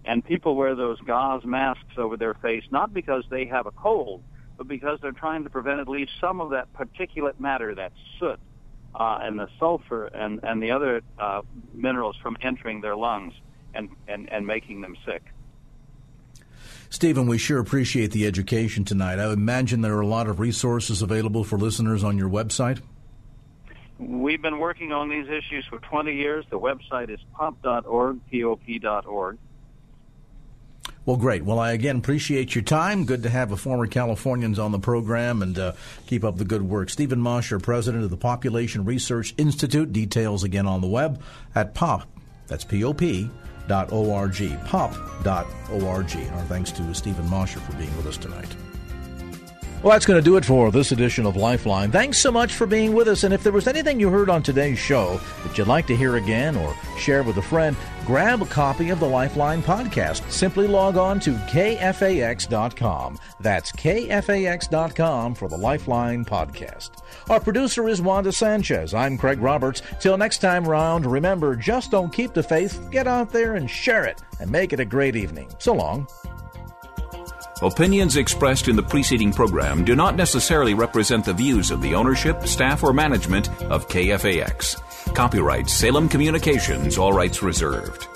and 0.03 0.25
people 0.25 0.55
wear 0.55 0.73
those 0.73 0.99
gauze 1.01 1.45
masks 1.45 1.97
over 1.97 2.17
their 2.17 2.34
face 2.34 2.63
not 2.71 2.91
because 2.93 3.23
they 3.29 3.45
have 3.45 3.67
a 3.67 3.71
cold, 3.71 4.23
but 4.57 4.67
because 4.67 4.99
they're 5.01 5.11
trying 5.11 5.43
to 5.43 5.49
prevent 5.51 5.79
at 5.79 5.88
least 5.88 6.11
some 6.19 6.41
of 6.41 6.49
that 6.49 6.73
particulate 6.73 7.39
matter, 7.39 7.75
that 7.75 7.91
soot, 8.19 8.39
uh, 8.95 9.19
and 9.21 9.39
the 9.39 9.47
sulfur 9.59 10.05
and, 10.07 10.39
and 10.43 10.61
the 10.61 10.71
other 10.71 11.01
uh, 11.19 11.41
minerals 11.73 12.15
from 12.21 12.37
entering 12.41 12.81
their 12.81 12.95
lungs 12.95 13.33
and, 13.73 13.89
and, 14.07 14.31
and 14.31 14.45
making 14.45 14.81
them 14.81 14.95
sick. 15.05 15.23
Steven, 16.89 17.25
we 17.25 17.39
sure 17.39 17.59
appreciate 17.59 18.11
the 18.11 18.27
education 18.27 18.85
tonight. 18.85 19.17
I 19.17 19.33
imagine 19.33 19.81
there 19.81 19.97
are 19.97 20.01
a 20.01 20.07
lot 20.07 20.27
of 20.27 20.39
resources 20.39 21.01
available 21.01 21.43
for 21.43 21.57
listeners 21.57 22.03
on 22.03 22.19
your 22.19 22.29
website. 22.29 22.81
We've 23.97 24.41
been 24.41 24.59
working 24.59 24.91
on 24.91 25.09
these 25.09 25.27
issues 25.27 25.65
for 25.69 25.79
20 25.79 26.13
years. 26.13 26.45
The 26.51 26.59
website 26.59 27.09
is 27.09 27.19
pop.org, 27.33 28.19
P-O-P.org. 28.29 29.37
Well, 31.06 31.18
great. 31.18 31.43
Well, 31.43 31.60
I 31.60 31.74
again 31.74 31.97
appreciate 31.97 32.56
your 32.56 32.64
time. 32.64 33.06
Good 33.06 33.24
to 33.24 33.30
have 33.30 33.51
a 33.51 33.58
former 33.58 33.88
Californians 33.88 34.58
on 34.58 34.72
the 34.72 34.80
program 34.80 35.41
and 35.41 35.60
uh, 35.60 35.74
keep 36.08 36.24
up 36.24 36.38
the 36.38 36.45
good 36.45 36.62
work. 36.62 36.89
Steven 36.89 37.20
Mosher, 37.20 37.60
president 37.60 38.06
of 38.06 38.10
the 38.10 38.18
Population 38.18 38.86
Research 38.86 39.34
Institute. 39.38 39.91
Details 39.91 40.43
again 40.45 40.66
on 40.66 40.80
the 40.80 40.88
web 40.88 41.22
at 41.56 41.74
pop. 41.74 42.08
That's 42.47 42.64
P-O-P 42.64 43.30
dot 43.68 43.91
O-R-G, 43.91 44.56
pop 44.66 44.93
pop.org. 45.24 46.16
And 46.16 46.36
our 46.36 46.41
thanks 46.43 46.72
to 46.74 46.93
Steven 46.93 47.30
Mosher 47.30 47.60
for 47.60 47.74
being 47.74 47.95
with 47.97 48.08
us 48.08 48.18
tonight. 48.18 48.54
Well, 49.82 49.91
that's 49.91 50.06
going 50.06 50.18
to 50.18 50.24
do 50.24 50.38
it 50.38 50.45
for 50.45 50.72
this 50.72 50.93
edition 50.93 51.26
of 51.26 51.36
Lifeline. 51.36 51.91
Thanks 51.91 52.18
so 52.18 52.32
much 52.32 52.54
for 52.54 52.66
being 52.66 52.93
with 52.93 53.10
us. 53.10 53.26
And 53.26 53.34
if 53.34 53.43
there 53.43 53.51
was 53.51 53.68
anything 53.68 53.99
you 53.99 54.10
heard 54.10 54.30
on 54.30 54.41
today's 54.41 54.80
show 54.80 55.20
that 55.43 55.58
you'd 55.58 55.68
like 55.68 55.88
to 55.88 55.95
hear 55.95 56.16
again 56.16 56.56
or 56.56 56.74
share 56.97 57.22
with 57.22 57.36
a 57.36 57.41
friend, 57.41 57.76
grab 58.06 58.41
a 58.41 58.45
copy 58.45 58.89
of 58.89 58.99
the 58.99 59.08
Lifeline 59.08 59.62
podcast. 59.62 60.30
Simply 60.32 60.68
log 60.68 60.97
on 60.97 61.20
to 61.22 61.34
kfax.com. 61.34 63.20
That's 63.39 63.72
kfax.com 63.72 65.36
for 65.36 65.47
the 65.47 65.58
Lifeline 65.58 66.26
podcast. 66.26 66.91
Our 67.30 67.39
producer 67.39 67.88
is 67.88 68.01
Wanda 68.01 68.32
Sanchez. 68.32 68.93
I'm 68.93 69.18
Craig 69.18 69.39
Roberts. 69.39 69.82
Till 69.99 70.18
next 70.18 70.39
time 70.39 70.66
round, 70.66 71.06
remember, 71.06 71.56
just 71.56 71.91
don't 71.91 72.14
keep 72.14 72.34
the 72.34 72.43
faith. 72.43 72.89
Get 72.91 73.08
out 73.08 73.32
there 73.32 73.56
and 73.56 73.70
share 73.70 74.06
it 74.06 74.22
and 74.39 74.51
make 74.51 74.74
it 74.74 74.80
a 74.80 74.86
great 74.86 75.16
evening. 75.16 75.49
So 75.60 75.74
long. 75.74 76.08
Opinions 77.62 78.18
expressed 78.18 78.68
in 78.68 78.76
the 78.76 78.84
preceding 78.84 79.32
program 79.32 79.86
do 79.86 79.95
not 79.95 80.18
necessarily 80.18 80.74
represent 80.74 81.24
the 81.24 81.34
views 81.34 81.72
of 81.72 81.82
the 81.82 81.95
ownership, 81.95 82.45
staff, 82.45 82.84
or 82.84 82.91
management 82.91 83.49
of 83.64 83.88
KFAX. 83.88 84.82
Copyright 85.14 85.70
Salem 85.70 86.10
Communications, 86.10 86.97
all 86.97 87.14
rights 87.14 87.43
reserved. 87.43 88.08